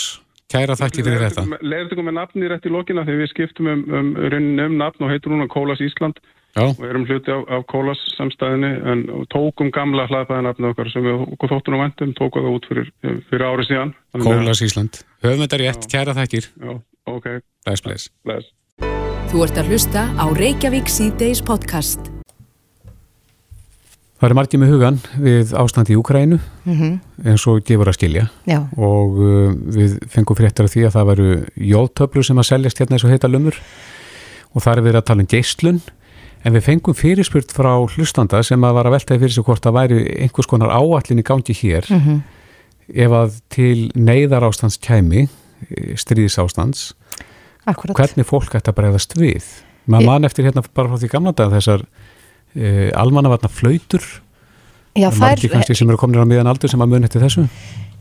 Kæra 0.51 0.77
þakki 0.79 1.03
fyrir 1.07 1.23
þetta. 1.25 1.47
Leður 1.65 1.99
þú 1.99 2.07
með 2.07 2.17
nafni 2.19 2.51
rétt 2.51 2.67
í 2.69 2.73
lokina 2.73 3.07
þegar 3.07 3.23
við 3.23 3.31
skiptum 3.33 3.71
um, 3.73 3.85
um, 3.89 4.15
um 4.21 4.79
nafn 4.79 5.07
og 5.07 5.13
heitur 5.13 5.35
hún 5.35 5.47
á 5.47 5.49
Kólas 5.51 5.83
Ísland. 5.85 6.21
Já. 6.55 6.69
og 6.71 6.85
erum 6.87 7.03
hluti 7.03 7.33
af, 7.35 7.43
af 7.51 7.65
Kólas 7.67 7.99
samstæðinni 8.15 8.71
en 8.93 9.01
tókum 9.35 9.73
gamla 9.75 10.07
hlaðbæðanafni 10.07 10.71
okkar 10.71 10.91
sem 10.93 11.03
við 11.03 11.25
okkur 11.35 11.51
þóttunum 11.51 11.83
vendum 11.83 12.15
tókum 12.15 12.47
það 12.47 12.59
út 12.61 12.71
fyrir, 12.71 12.91
fyrir 13.03 13.47
árið 13.49 13.71
síðan. 13.73 13.95
Kólas 14.23 14.63
Ísland, 14.63 15.03
höfum 15.27 15.43
þetta 15.43 15.63
rétt, 15.65 15.91
kæra 15.91 16.15
þakkir. 16.15 16.51
Já, 16.55 16.79
ok. 17.11 17.31
Bless, 17.67 17.83
bless. 17.83 18.11
bless. 18.23 18.55
Þú 19.35 19.47
ert 19.49 19.65
að 19.65 19.75
hlusta 19.75 20.11
á 20.15 20.27
Reykjavík 20.31 20.87
C-Days 20.87 21.43
podcast 21.43 22.14
Það 24.25 24.31
er 24.33 24.39
margir 24.39 24.61
með 24.63 24.71
hugan 24.73 24.99
við 25.21 25.51
ástandi 25.61 25.93
í 25.93 25.97
Ukrænu 26.01 26.39
mm 26.39 26.77
-hmm. 26.79 26.93
eins 27.29 27.43
og 27.45 27.59
gefur 27.61 27.91
að 27.91 27.97
skilja 27.99 28.23
Já. 28.49 28.63
og 28.73 29.19
uh, 29.21 29.53
við 29.53 29.99
fengum 30.09 30.39
fréttar 30.39 30.65
af 30.65 30.73
því 30.73 30.87
að 30.87 30.95
það 30.95 31.09
veru 31.11 31.27
jóðtöflur 31.61 32.25
sem 32.25 32.39
að 32.41 32.49
seljast 32.49 32.79
hérna 32.81 32.97
eins 32.97 33.05
og 33.05 33.13
heita 33.13 33.29
lumur 33.29 33.59
og 34.55 34.63
það 34.65 34.79
er 34.79 34.83
við 34.87 34.97
að 34.97 35.05
tala 35.05 35.21
um 35.21 35.29
geyslun 35.29 35.81
en 36.41 36.55
við 36.57 36.65
fengum 36.65 36.97
fyrirspurt 36.97 37.53
frá 37.53 37.77
hlustanda 37.85 38.41
sem 38.43 38.65
að 38.65 38.73
var 38.73 38.87
að 38.87 38.97
veltaði 38.97 39.21
fyrir 39.21 39.35
sig 39.35 39.45
hvort 39.45 39.67
að 39.67 39.77
væri 39.77 40.01
einhvers 40.25 40.49
konar 40.49 40.73
áallin 40.73 41.21
í 41.21 41.29
gangi 41.29 41.53
hér 41.53 41.85
mm 41.91 42.01
-hmm. 42.01 42.21
ef 42.95 43.11
að 43.11 43.31
til 43.51 43.93
neyðar 43.95 44.49
ástands 44.49 44.81
kæmi 44.81 45.29
stríðis 46.01 46.41
ástands 46.41 46.95
Akkurat. 47.67 47.97
hvernig 47.97 48.25
fólk 48.25 48.55
ætti 48.57 48.73
að 48.73 48.81
bregðast 48.81 49.13
við 49.21 49.45
maður 49.85 50.07
mann 50.07 50.25
eftir 50.25 50.45
hérna 50.49 50.65
bara 50.73 50.89
frá 50.89 50.97
því 50.97 51.09
gamla 51.13 51.33
dag 51.33 51.53
þessar 51.53 51.85
uh, 52.57 52.91
almannavarna 53.01 53.51
flautur. 53.53 54.05
Já, 54.95 55.09
það 55.09 55.15
er 55.15 55.25
margir 55.25 55.55
kannski 55.55 55.75
sem 55.75 55.91
eru 55.91 55.99
komin 55.99 56.23
á 56.23 56.27
miðan 56.31 56.51
aldur 56.53 56.71
sem 56.71 56.83
að 56.83 56.93
mun 56.93 57.09
eftir 57.09 57.25
þessu. 57.25 57.49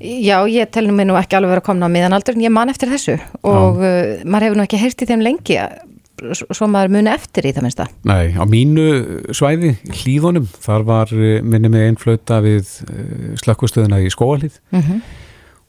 Já, 0.03 0.37
ég 0.51 0.69
telnum 0.73 0.97
mig 0.99 1.07
nú 1.07 1.15
ekki 1.15 1.37
alveg 1.37 1.61
að 1.61 1.65
komna 1.65 1.87
á 1.87 1.93
miðan 1.93 2.13
aldur 2.13 2.35
en 2.35 2.43
ég 2.43 2.53
man 2.53 2.69
eftir 2.69 2.91
þessu. 2.91 3.17
Og 3.41 3.81
uh, 3.81 4.21
maður 4.25 4.49
hefur 4.49 4.59
nú 4.59 4.67
ekki 4.67 4.81
heyrst 4.81 5.03
í 5.05 5.09
þeim 5.09 5.25
lengi 5.25 5.59
svo 6.31 6.67
maður 6.71 6.93
muni 6.93 7.11
eftir 7.11 7.47
í 7.47 7.53
það 7.55 7.65
minnsta. 7.65 7.87
Nei, 8.07 8.35
á 8.37 8.43
mínu 8.47 8.85
svæði 9.35 9.73
hlýðunum, 9.89 10.47
þar 10.63 10.85
var 10.87 11.11
uh, 11.15 11.41
minni 11.41 11.71
með 11.73 11.89
einflöta 11.89 12.39
við 12.43 12.69
uh, 12.85 13.33
slökkustöðuna 13.41 14.01
í 14.03 14.11
skóalið 14.13 14.59
mm 14.73 14.79
-hmm. 14.79 15.01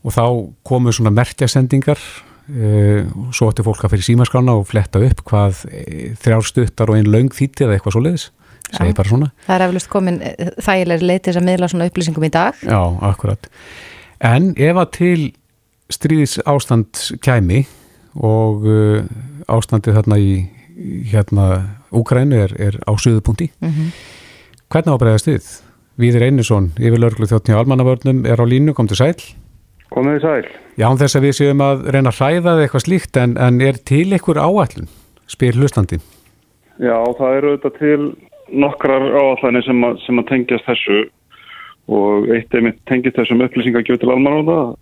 og 0.05 0.15
þá 0.15 0.25
komu 0.63 0.93
svona 0.93 1.15
merkjasendingar 1.15 1.99
uh, 1.99 3.03
og 3.09 3.35
svo 3.35 3.51
ætti 3.51 3.67
fólk 3.67 3.85
að 3.85 3.97
fyrir 3.97 4.09
símaskrána 4.11 4.57
og 4.61 4.69
fletta 4.69 5.03
upp 5.03 5.25
hvað 5.25 5.65
þrjárstuttar 6.23 6.91
og 6.91 7.01
einn 7.01 7.11
laung 7.11 7.33
þýtti 7.33 7.67
eða 7.67 7.79
eitthvað 7.79 7.97
svo 7.97 8.05
leiðis 8.05 8.31
segi 8.71 8.97
bara 8.97 9.09
svona. 9.09 9.31
Það 9.47 9.57
er 9.57 9.67
eflust 9.69 9.91
komin 9.93 10.21
þægilegri 10.65 11.09
leytis 11.11 11.39
að 11.39 11.49
miðla 11.49 11.71
svona 11.71 11.89
upplýsingum 11.91 12.27
í 12.27 12.33
dag. 12.35 12.61
Já, 12.63 12.81
akkurat. 13.11 13.49
En 14.25 14.53
ef 14.57 14.81
að 14.81 14.91
til 14.99 15.21
stríðis 15.93 16.39
ástand 16.49 17.01
kæmi 17.25 17.65
og 18.15 18.65
uh, 18.65 19.05
ástandið 19.51 19.99
þarna 19.99 20.19
í 20.23 20.35
hérna 21.11 21.49
Úkrænu 21.95 22.41
er, 22.43 22.55
er 22.59 22.79
á 22.83 22.91
suðupunkti 22.99 23.51
mm 23.61 23.69
-hmm. 23.71 23.93
hvernig 24.69 24.95
ábreiðast 24.95 25.29
þið? 25.29 25.51
Víðir 25.95 26.25
Einarsson, 26.27 26.73
yfir 26.75 26.99
lörglu 26.99 27.27
þjóttni 27.31 27.55
á 27.55 27.63
almannavörnum 27.63 28.27
er 28.27 28.41
á 28.43 28.45
línu, 28.47 28.75
kom 28.75 28.89
til 28.89 28.97
sæl. 28.97 29.15
Komið 29.95 30.21
sæl. 30.21 30.47
Já, 30.75 30.91
þess 30.99 31.17
að 31.17 31.23
við 31.23 31.35
séum 31.39 31.61
að 31.63 31.87
reyna 31.95 32.11
að 32.11 32.19
hræða 32.19 32.63
eitthvað 32.63 32.83
slíkt 32.83 33.17
en, 33.17 33.37
en 33.39 33.61
er 33.61 33.79
til 33.79 34.11
ykkur 34.13 34.39
áallun 34.43 34.89
spyr 35.31 35.55
hlustandi. 35.55 36.01
Já, 36.83 36.99
það 37.19 37.37
eru 37.37 37.53
auðvitað 37.53 37.79
til 37.79 38.01
nokkrar 38.55 39.05
áallanir 39.13 39.65
sem, 39.67 39.85
sem 40.07 40.23
að 40.23 40.31
tengjast 40.31 40.67
þessu 40.69 41.03
og 41.95 42.31
eitt 42.33 42.55
einmitt 42.57 42.81
tengist 42.89 43.19
þessum 43.19 43.45
upplýsingagjöf 43.45 44.01
til 44.01 44.13
almanóða 44.15 44.75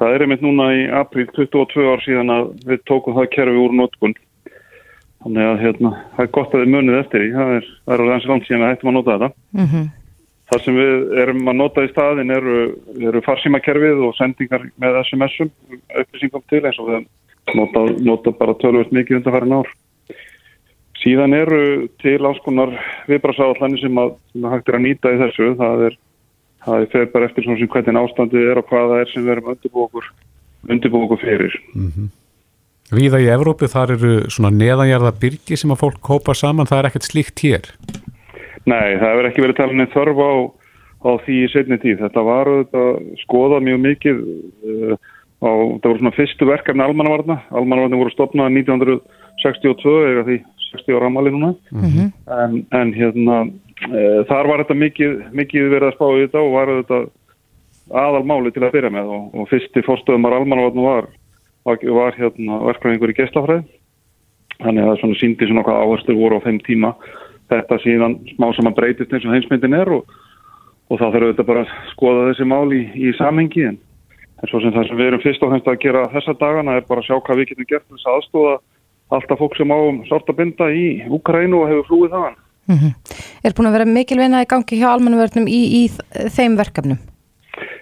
það 0.00 0.14
er 0.14 0.24
einmitt 0.24 0.42
núna 0.44 0.70
í 0.74 0.82
april 1.00 1.28
22 1.36 1.86
ár 1.92 2.02
síðan 2.04 2.34
að 2.34 2.50
við 2.66 2.82
tókum 2.88 3.16
það 3.18 3.32
kerfi 3.36 3.62
úr 3.62 3.76
nótkunn 3.76 4.16
þannig 5.20 5.46
að 5.46 5.62
hérna, 5.64 5.94
það 6.16 6.24
er 6.24 6.34
gott 6.36 6.54
að 6.54 6.62
þið 6.62 6.74
munið 6.74 6.98
eftir 7.02 7.24
í 7.26 7.32
það 7.34 7.54
er, 7.58 7.70
það 7.84 7.94
er 7.94 8.02
alveg 8.02 8.14
eins 8.14 8.26
og 8.26 8.32
langt 8.32 8.46
síðan 8.48 8.62
að 8.64 8.70
hættum 8.72 8.90
að 8.90 8.96
nota 8.96 9.16
þetta. 9.16 9.28
Mm 9.58 9.66
-hmm. 9.66 9.90
það 10.50 10.62
sem 10.64 10.78
við 10.80 11.18
erum 11.22 11.50
að 11.52 11.58
nota 11.60 11.84
í 11.84 11.90
staðin 11.90 12.34
eru, 12.36 12.56
eru 13.10 13.22
farsímakerfið 13.26 14.04
og 14.06 14.16
sendingar 14.16 14.64
með 14.80 15.00
SMS-um 15.04 15.52
upplýsingum 16.02 16.46
til 16.48 16.62
eins 16.64 16.80
og 16.80 16.88
við 16.88 17.06
nota, 17.60 17.84
nota 18.00 18.32
bara 18.40 18.56
tölvöld 18.62 18.92
mikið 18.96 19.20
undan 19.20 19.36
farin 19.36 19.58
ár 19.60 19.68
síðan 21.00 21.34
eru 21.34 21.88
til 22.02 22.18
áskonar 22.28 22.74
viðbrasáallanir 23.08 23.80
sem, 23.80 24.00
sem 24.32 24.46
að 24.46 24.56
hægt 24.56 24.68
er 24.68 24.78
að 24.78 24.86
nýta 24.86 25.12
í 25.14 25.20
þessu 25.20 25.52
það 25.60 25.84
er 25.88 25.98
það 26.64 26.80
er 26.80 26.88
fyrir 26.92 27.12
bara 27.14 27.28
eftir 27.28 27.46
svona 27.46 27.60
sem 27.60 27.70
hvernig 27.72 28.00
ástandið 28.00 28.48
er 28.52 28.60
og 28.60 28.66
hvað 28.68 28.90
það 28.92 29.02
er 29.02 29.12
sem 29.12 29.26
við 29.26 29.34
erum 29.36 29.52
undirbúið 30.70 31.04
okkur 31.06 31.22
fyrir. 31.22 31.54
Mm 31.74 31.92
-hmm. 31.94 32.08
Víða 32.90 33.20
í 33.22 33.30
Evrópu 33.30 33.68
þar 33.70 33.92
eru 33.94 34.14
svona 34.34 34.50
neðanjarða 34.50 35.12
byrgi 35.22 35.56
sem 35.56 35.70
að 35.70 35.80
fólk 35.84 36.00
kópa 36.02 36.34
saman, 36.34 36.66
það 36.66 36.78
er 36.78 36.88
ekkert 36.88 37.06
slíkt 37.06 37.42
hér? 37.46 37.64
Nei, 38.66 38.98
það 38.98 39.10
hefur 39.10 39.28
ekki 39.28 39.44
verið 39.44 39.56
talin 39.56 39.80
einn 39.80 39.94
þörf 39.94 40.18
á, 40.18 40.32
á 41.06 41.10
því 41.24 41.36
í 41.44 41.50
setni 41.52 41.78
tíð. 41.78 42.02
Þetta 42.02 42.22
var 42.26 42.46
skoðað 43.22 43.66
mjög 43.68 43.78
mikið 43.86 44.16
uh, 44.18 44.94
á, 45.38 45.50
það 45.80 45.88
voru 45.88 45.98
svona 46.02 46.18
fyrstu 46.18 46.44
verkefni 46.50 46.82
almannavarna. 46.82 47.36
Almannavarna 47.50 48.02
voru 48.02 48.10
stopnað 48.10 48.52
1962 48.58 49.94
eða 50.10 50.26
því 50.28 50.36
60 50.72 50.98
ára 50.98 51.10
amalið 51.10 51.36
núna. 51.36 51.54
Mm 51.70 51.88
-hmm. 51.90 52.12
en, 52.44 52.66
en 52.80 52.92
hérna 52.94 53.36
e, 53.90 54.24
þar 54.28 54.50
var 54.50 54.62
þetta 54.64 54.76
mikið, 54.84 55.16
mikið 55.32 55.70
verið 55.74 55.88
að 55.88 55.96
spá 55.96 56.06
í 56.10 56.22
þetta 56.24 56.44
og 56.44 56.52
var 56.52 56.72
þetta 56.76 57.00
aðalmáli 58.04 58.52
til 58.54 58.64
að 58.64 58.72
byrja 58.76 58.90
með. 58.90 59.06
Og, 59.16 59.34
og 59.34 59.50
fyrsti 59.50 59.82
fórstöðumar 59.86 60.36
almannavarnu 60.36 60.86
var, 60.86 61.10
var, 61.64 61.78
var 61.82 62.16
hérna 62.18 62.62
verkefningur 62.70 63.10
í 63.10 63.18
gestlafræð 63.18 63.66
þannig 64.60 64.84
að 64.84 64.90
það 64.90 64.98
svona 65.02 65.20
síndi 65.20 65.48
svona 65.48 65.64
hvað 65.66 65.84
áherslu 65.84 66.16
voru 66.16 66.40
á 66.40 66.44
þeim 66.46 66.58
tíma. 66.66 66.94
Þetta 67.50 67.78
síðan 67.82 68.16
smá 68.34 68.50
sem 68.54 68.68
að 68.70 68.76
breytist 68.78 69.14
eins 69.14 69.26
og 69.26 69.34
heimsmyndin 69.34 69.78
er 69.78 69.92
og, 69.96 70.10
og 70.90 71.00
þá 71.00 71.06
þurfum 71.06 71.30
við 71.30 71.46
bara 71.48 71.62
að 71.64 71.72
skoða 71.94 72.26
þessi 72.30 72.48
mál 72.50 72.74
í, 72.76 72.82
í 72.94 73.14
samhengi. 73.18 73.64
En, 73.72 73.78
en 74.40 74.50
svo 74.50 74.60
sem 74.62 74.74
það 74.74 74.90
sem 74.90 75.00
við 75.00 75.10
erum 75.10 75.24
fyrst 75.24 75.46
og 75.46 75.54
fremst 75.54 75.70
að 75.70 75.80
gera 75.84 76.04
þessa 76.14 76.36
dagana 76.42 76.76
er 76.78 76.86
bara 76.88 77.02
að 77.02 77.08
sjá 77.08 77.16
hvað 77.18 77.40
við 77.40 77.50
getum 77.50 77.70
gert 77.72 77.88
þess 77.88 78.12
aðstóða 78.14 78.54
alltaf 79.10 79.40
fólk 79.40 79.56
sem 79.58 79.70
á 79.70 79.78
sorta 80.08 80.34
binda 80.36 80.70
í 80.70 81.02
Úkrænu 81.10 81.62
og 81.62 81.70
hefur 81.70 81.88
flúið 81.88 82.14
þaðan. 82.14 82.36
Mm 82.70 82.76
-hmm. 82.76 82.92
Er 83.44 83.54
búin 83.56 83.68
að 83.68 83.76
vera 83.76 83.84
mikilvægna 83.84 84.42
í 84.42 84.50
gangi 84.50 84.78
hjá 84.78 84.88
almannverðnum 84.92 85.48
í, 85.48 85.60
í 85.80 85.82
þeim 86.36 86.56
verkefnum? 86.56 86.98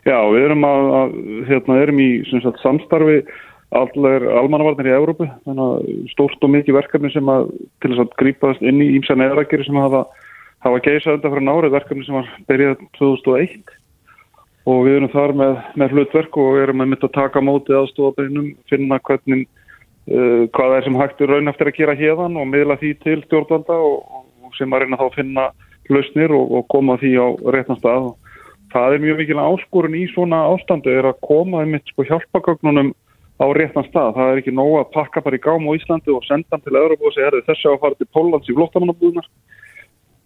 Já, 0.07 0.19
við 0.33 0.45
erum, 0.47 0.65
að, 0.65 0.85
að, 1.01 1.11
hérna, 1.49 1.83
erum 1.83 2.01
í 2.01 2.11
sagt, 2.31 2.63
samstarfi 2.63 3.19
allar 3.77 4.25
almannavarnir 4.41 4.89
í 4.89 4.97
Európu, 4.97 5.27
þannig 5.45 5.65
að 5.65 6.07
stórt 6.15 6.45
og 6.47 6.53
mikið 6.55 6.79
verkefni 6.79 7.11
sem 7.13 7.29
að 7.29 7.51
til 7.83 7.91
þess 7.91 8.05
að 8.05 8.15
grípaðast 8.23 8.65
inn 8.65 8.81
í 8.81 8.95
ímsa 8.97 9.17
neðrakeri 9.19 9.67
sem 9.67 9.77
hafa, 9.77 10.07
hafa 10.65 10.81
geisað 10.87 11.19
undan 11.19 11.35
frá 11.35 11.43
nárið 11.45 11.77
verkefni 11.77 12.07
sem 12.07 12.17
var 12.17 12.31
byrjað 12.49 12.87
2001 12.97 13.75
og 14.69 14.83
við 14.87 14.97
erum 14.97 15.13
þar 15.13 15.35
með, 15.37 15.55
með 15.81 15.95
hlutverk 15.97 16.41
og 16.41 16.59
erum 16.63 16.81
að 16.81 16.91
mynda 16.95 17.09
að 17.11 17.17
taka 17.19 17.45
mótið 17.45 17.81
aðstofabeinum, 17.83 18.49
finna 18.73 19.01
hvernig 19.05 19.45
hvað 20.09 20.77
er 20.77 20.87
sem 20.87 20.97
hægt 20.97 21.21
er 21.21 21.33
raun 21.33 21.50
eftir 21.50 21.69
að 21.69 21.77
gera 21.77 21.97
hérðan 21.99 22.38
og 22.41 22.47
miðla 22.49 22.79
því 22.81 22.93
til 23.03 23.19
stjórnvalda 23.27 23.77
og, 23.77 24.23
og 24.45 24.55
sem 24.57 24.73
að 24.73 24.85
reyna 24.85 25.00
þá 25.00 25.05
að 25.09 25.19
finna 25.19 25.49
lausnir 25.93 26.33
og, 26.37 26.55
og 26.59 26.69
koma 26.73 26.97
því 27.00 27.12
á 27.21 27.27
réttan 27.53 27.81
stað. 27.81 28.09
Það 28.73 28.95
er 28.95 29.05
mjög 29.05 29.21
mikilvæg 29.23 29.50
áskorun 29.53 29.97
í 29.97 30.07
svona 30.12 30.41
ástandu 30.53 30.93
er 30.93 31.09
að 31.09 31.21
koma 31.25 31.62
um 31.65 31.77
eitt 31.77 31.93
sko 31.93 32.05
hjálpagögnunum 32.09 32.93
á 33.41 33.47
réttan 33.57 33.87
stað. 33.88 34.15
Það 34.17 34.33
er 34.33 34.43
ekki 34.43 34.57
nóg 34.57 34.75
að 34.81 34.91
pakka 34.97 35.25
bara 35.25 35.38
í 35.38 35.45
gám 35.45 35.69
á 35.69 35.77
Íslandi 35.77 36.15
og 36.15 36.25
senda 36.29 36.57
hann 36.57 36.65
til 36.65 36.77
Európa 36.77 37.09
og 37.09 37.17
segja 37.17 37.31
er 37.33 37.47
þessi 37.49 37.69
að 37.69 37.81
fara 37.85 37.99
til 37.99 38.11
Pólans 38.12 38.49
í 38.49 38.57
flottamannabúðunar. 38.57 39.29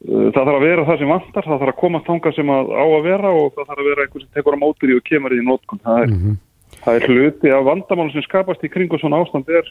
Uh, 0.02 0.30
það 0.34 0.40
þarf 0.40 0.56
að 0.56 0.64
vera 0.66 0.86
það 0.88 0.96
sem 0.98 1.12
vantar, 1.14 1.46
það 1.46 1.60
þarf 1.60 1.74
að 1.74 1.82
koma 1.82 2.06
þanga 2.06 2.32
sem 2.34 2.48
að 2.50 2.72
á 2.74 2.84
að 2.86 3.04
vera 3.06 3.34
og 3.38 3.52
það 3.54 3.68
þarf 3.68 3.82
að 3.82 3.90
vera 3.90 4.06
einhver 4.06 4.24
sem 4.24 4.32
tekur 4.34 4.56
á 4.58 4.62
mótur 4.64 4.90
í 4.90 4.96
og 4.98 5.04
kemur 5.06 5.36
í 5.36 5.44
nótkunn. 5.46 5.84
Það 5.84 6.02
er 6.02 6.10
mm 6.10 6.18
-hmm 6.22 6.40
það 6.84 6.98
er 6.98 7.08
hluti 7.08 7.52
af 7.54 7.64
vandamálum 7.66 8.12
sem 8.14 8.24
skapast 8.26 8.64
í 8.64 8.70
kringu 8.72 8.98
svona 9.00 9.22
ástand 9.22 9.48
er 9.50 9.68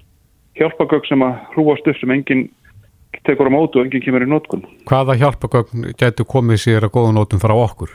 hjálpagögg 0.60 1.08
sem 1.10 1.24
að 1.26 1.38
hrúast 1.56 1.88
upp 1.88 2.00
sem 2.00 2.14
enginn 2.16 2.48
tekur 3.28 3.52
á 3.52 3.54
mótu 3.54 3.80
og 3.80 3.88
enginn 3.88 4.04
kemur 4.04 4.26
í 4.26 4.30
nótkunn. 4.30 4.64
Hvaða 4.90 5.18
hjálpagögg 5.20 5.94
getur 6.00 6.28
komið 6.30 6.64
sér 6.64 6.88
að 6.88 6.96
góða 6.96 7.14
nótum 7.18 7.44
frá 7.44 7.54
okkur? 7.56 7.92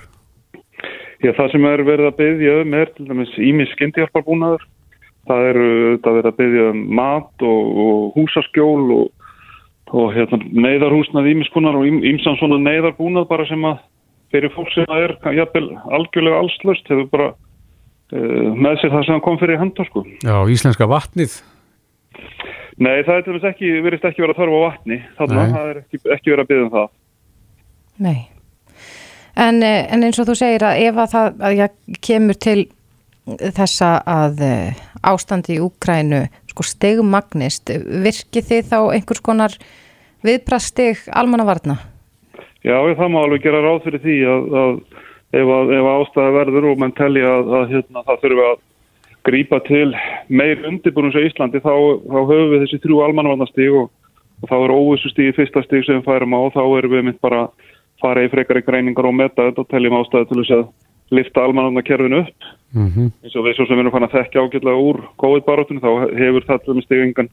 Já, 1.24 1.32
það 1.32 1.52
sem 1.54 1.68
er 1.68 1.82
verið 1.86 2.10
að 2.10 2.18
byggja 2.20 2.56
um 2.62 2.74
er 2.76 2.90
til 2.94 3.06
dæmis 3.08 3.36
ímis 3.40 3.72
skyndihjálparbúnaður. 3.76 4.66
Það 5.26 5.48
eru 5.50 5.70
það 6.04 6.18
verið 6.18 6.30
að 6.30 6.40
byggja 6.40 6.66
um 6.70 6.82
mat 7.00 7.46
og, 7.48 7.70
og 7.84 8.18
húsaskjól 8.18 8.84
og, 8.98 9.30
og 9.96 10.12
hérna, 10.14 10.38
neyðarhúsnað 10.52 11.30
ímiskunnar 11.32 11.78
og 11.80 11.88
ímsan 11.88 12.36
svona 12.38 12.60
neyðarbúnað 12.62 13.26
bara 13.32 13.48
sem 13.48 13.64
að 13.66 13.80
fyrir 14.34 14.52
fólk 14.54 14.70
sem 14.74 14.92
er 14.92 15.16
jafnvel 15.38 15.66
algjörlega 15.96 16.42
allslöst 16.42 16.92
hefur 16.92 17.08
bara 17.10 17.32
með 18.12 18.80
sér 18.80 18.92
það 18.92 19.04
sem 19.08 19.20
kom 19.24 19.38
fyrir 19.40 19.58
hendur 19.58 19.88
sko. 19.88 20.04
Já, 20.22 20.36
íslenska 20.52 20.86
vatnið? 20.90 21.40
Nei, 22.76 23.00
það 23.06 23.14
er 23.14 23.24
til 23.24 23.32
dæmis 23.32 23.48
ekki, 23.48 23.72
verist 23.84 24.04
ekki 24.04 24.22
verið 24.22 24.36
að 24.36 24.40
þarfa 24.42 24.56
á 24.56 24.66
vatni, 24.66 24.98
þannig 25.16 25.38
að 25.40 25.52
það 25.54 25.68
er 25.70 25.78
ekki, 25.80 26.00
ekki 26.12 26.32
verið 26.32 26.42
að 26.42 26.50
byggja 26.50 26.64
um 26.66 26.72
það. 26.74 26.90
Nei, 28.06 28.18
en, 29.46 29.62
eh, 29.64 29.86
en 29.94 30.04
eins 30.04 30.20
og 30.20 30.28
þú 30.28 30.36
segir 30.36 30.66
að 30.68 30.82
ef 30.84 31.00
að 31.00 31.14
það 31.14 31.46
að 31.48 31.56
ég 31.56 32.00
kemur 32.04 32.38
til 32.46 32.58
þessa 33.56 33.90
að 34.06 34.44
eh, 34.44 34.84
ástandi 35.08 35.56
í 35.56 35.62
Úkrænu 35.64 36.22
sko 36.52 36.66
stegmagnist, 36.68 37.72
virkið 38.04 38.48
þið 38.50 38.70
þá 38.70 38.78
einhvers 38.92 39.24
konar 39.24 39.56
viðprastig 40.26 41.02
almannavarna? 41.16 41.78
Já, 42.66 42.76
það 42.98 43.12
má 43.14 43.20
alveg 43.22 43.44
gera 43.46 43.64
ráð 43.64 43.84
fyrir 43.86 44.02
því 44.02 44.16
að, 44.26 44.46
að 44.60 44.78
ef, 45.36 45.50
að, 45.58 45.74
ef 45.76 45.90
ástæða 45.92 46.32
verður 46.40 46.70
og 46.70 46.80
mann 46.80 46.94
telli 46.96 47.22
að, 47.26 47.52
að 47.58 47.74
hérna, 47.74 48.04
það 48.08 48.24
þurfi 48.24 48.46
að 48.46 48.64
grípa 49.26 49.60
til 49.66 49.90
meir 50.28 50.62
undirbúrums 50.68 51.16
á 51.18 51.26
Íslandi 51.26 51.62
þá, 51.62 51.74
þá 52.06 52.18
höfum 52.30 52.50
við 52.52 52.64
þessi 52.64 52.82
þrjú 52.84 53.00
almanvarnastíg 53.06 53.78
og, 53.80 53.88
og 54.42 54.50
þá 54.50 54.56
er 54.58 54.74
óvissustígi 54.76 55.36
fyrsta 55.36 55.64
stíg 55.66 55.86
sem 55.86 56.04
færum 56.06 56.36
á 56.36 56.40
og 56.40 56.52
þá 56.54 56.62
erum 56.78 56.94
við 56.94 57.08
mynd 57.08 57.22
bara 57.24 57.46
fara 58.02 58.26
í 58.26 58.30
frekar 58.30 58.60
í 58.60 58.66
greiningar 58.66 59.08
og 59.08 59.16
metta 59.16 59.48
þetta 59.48 59.64
og 59.64 59.72
teljum 59.72 59.98
ástæði 59.98 60.30
til 60.30 60.40
þess 60.42 60.56
að 60.58 60.66
lifta 61.16 61.42
almanvarnakerfinu 61.46 62.22
upp 62.24 62.48
mm 62.74 62.88
-hmm. 62.88 63.10
eins 63.24 63.36
og 63.36 63.44
við 63.46 63.56
svo 63.56 63.66
sem 63.66 63.76
við 63.76 63.84
erum 63.84 63.94
fann 63.94 64.08
að 64.08 64.16
þekka 64.16 64.42
ágjörlega 64.42 64.84
úr 64.88 64.98
COVID-baróttunum 65.22 65.82
þá 65.82 65.92
hefur 66.18 66.46
þetta 66.46 66.74
með 66.74 66.86
stígingan 66.86 67.28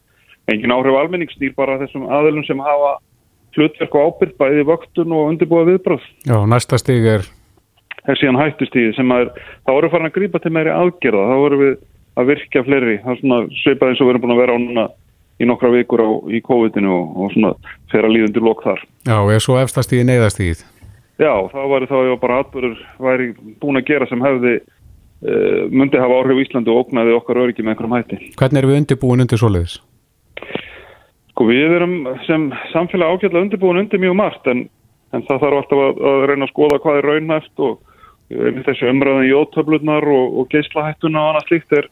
engin 0.47 0.75
áhrif 0.75 0.99
almenningsstýr 0.99 1.53
bara 1.55 1.79
þessum 1.81 2.09
aðlum 2.09 2.45
sem 2.45 2.59
hafa 2.59 2.97
hlutverk 3.55 3.95
og 3.95 4.05
ábyrg 4.07 4.37
bæði 4.37 4.65
vöktun 4.65 5.13
og 5.13 5.29
undirbúa 5.29 5.65
viðbröð. 5.69 6.03
Já, 6.25 6.37
næsta 6.45 6.77
stíg 6.81 7.05
er 7.05 7.27
er 8.11 8.19
síðan 8.19 8.41
hættustíði 8.41 8.95
sem 8.97 9.15
að 9.15 9.31
þá 9.63 9.71
erum 9.73 9.87
við 9.87 9.93
farin 9.95 10.09
að 10.09 10.17
grípa 10.17 10.43
til 10.43 10.53
meiri 10.55 10.73
aðgerða 10.73 11.29
þá 11.29 11.37
erum 11.47 11.63
við 11.63 11.73
að 12.13 12.29
virkja 12.29 12.65
fleiri 12.67 12.99
það 13.03 13.15
er 13.15 13.21
svona 13.21 13.39
sveipað 13.61 13.89
eins 13.91 14.01
og 14.01 14.07
við 14.07 14.13
erum 14.13 14.25
búin 14.25 14.35
að 14.35 14.43
vera 14.43 14.57
á 14.57 14.59
núna 14.63 14.85
í 15.41 15.47
nokkra 15.49 15.71
vikur 15.73 16.03
á, 16.03 16.09
í 16.29 16.43
COVID-inu 16.45 16.91
og, 16.93 17.15
og 17.17 17.33
svona 17.33 17.53
þeirra 17.91 18.11
líðundir 18.13 18.45
lok 18.45 18.61
þar 18.65 18.83
Já, 19.07 19.17
er 19.17 19.43
svo 19.43 19.57
efstastíði 19.61 20.05
neyðastíðið? 20.11 20.63
Já, 21.21 21.33
það 21.53 21.71
var 21.71 21.85
þá 21.89 21.97
ef 22.01 22.21
bara 22.21 22.37
atbyrður 22.41 22.77
væri 23.05 23.27
búin 23.61 23.79
að 23.79 23.89
gera 23.89 24.07
sem 24.09 24.23
hefði 24.23 24.53
uh, 24.59 25.65
myndi 25.69 26.01
hafa 26.01 26.19
áhrif 26.19 26.39
í 26.41 26.45
Íslandi 26.47 26.73
og 26.73 26.87
ógnaði 26.87 27.15
okkar 27.17 27.41
öryggi 27.43 27.65
með 27.65 27.75
einhverjum 27.75 27.97
hætti. 27.97 28.19
Hvernig 28.39 28.61
erum 28.61 28.73
við 28.73 28.79
undirbúin 28.81 29.25
undir 29.25 29.41
svoleiðis? 29.41 29.75
Sko 31.33 31.47
við 31.49 31.75
erum 31.77 31.95
sem 32.25 32.49
samfélag 32.73 33.13
ágætlega 33.13 33.45
undirbúin 33.45 33.83
undir 33.83 34.01
mjög 34.01 34.17
margt 34.17 34.49
en, 34.49 34.65
en 35.13 35.25
það 35.29 35.45
þarf 35.45 35.59
alltaf 35.61 35.83
að, 35.85 36.03
að 36.11 36.25
reyna 36.31 36.47
að 36.47 36.53
skoða 36.53 36.81
hvað 36.81 36.99
er 36.99 37.09
raunhæft 37.11 37.65
og 37.67 37.77
þessu 38.29 38.89
umræðan 38.89 39.27
í 39.27 39.35
ótöflunar 39.35 40.07
og, 40.07 40.39
og 40.39 40.49
geyslahættuna 40.53 41.19
og 41.19 41.29
annað 41.33 41.47
slíkt 41.49 41.77
er, 41.77 41.89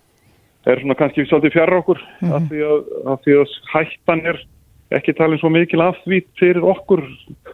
er 0.65 0.81
svona 0.81 0.97
kannski 0.99 1.25
svolítið 1.25 1.55
fjara 1.57 1.77
okkur 1.81 1.99
mm 1.99 2.27
-hmm. 2.27 2.35
af, 2.35 2.49
því 2.49 2.59
að, 2.71 2.81
af 3.13 3.19
því 3.25 3.37
að 3.41 3.55
hættan 3.73 4.25
er 4.25 4.43
ekki 4.91 5.13
talin 5.13 5.39
svo 5.39 5.49
mikil 5.49 5.81
aftvít 5.81 6.27
fyrir 6.39 6.63
okkur 6.63 7.03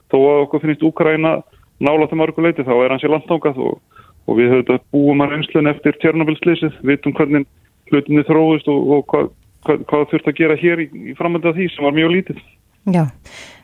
þó 0.10 0.18
að 0.18 0.42
okkur 0.46 0.62
finnst 0.62 0.84
Úkræna 0.84 1.42
nála 1.80 2.08
það 2.10 2.22
mörguleiti 2.22 2.66
þá 2.66 2.76
er 2.84 2.94
hans 2.94 3.06
í 3.06 3.12
landtángað 3.12 3.58
og, 3.58 3.82
og 4.28 4.38
við 4.40 4.54
höfum 4.54 4.80
búum 4.92 5.22
að 5.22 5.34
reynslun 5.36 5.72
eftir 5.72 5.98
Tjernobyl-slýsið, 6.02 6.80
vitum 6.82 7.14
hvernig 7.14 7.46
hlutinni 7.92 8.26
þróist 8.28 8.68
og, 8.72 8.90
og 8.92 9.06
hvað, 9.12 9.30
hvað, 9.66 9.84
hvað 9.90 10.08
þurft 10.12 10.32
að 10.32 10.40
gera 10.42 10.58
hér 10.60 10.84
í, 10.84 10.88
í 11.12 11.18
framönda 11.18 11.54
því 11.56 11.70
sem 11.74 11.86
var 11.86 11.96
mjög 11.96 12.14
lítið. 12.16 12.42
Já, 12.88 13.04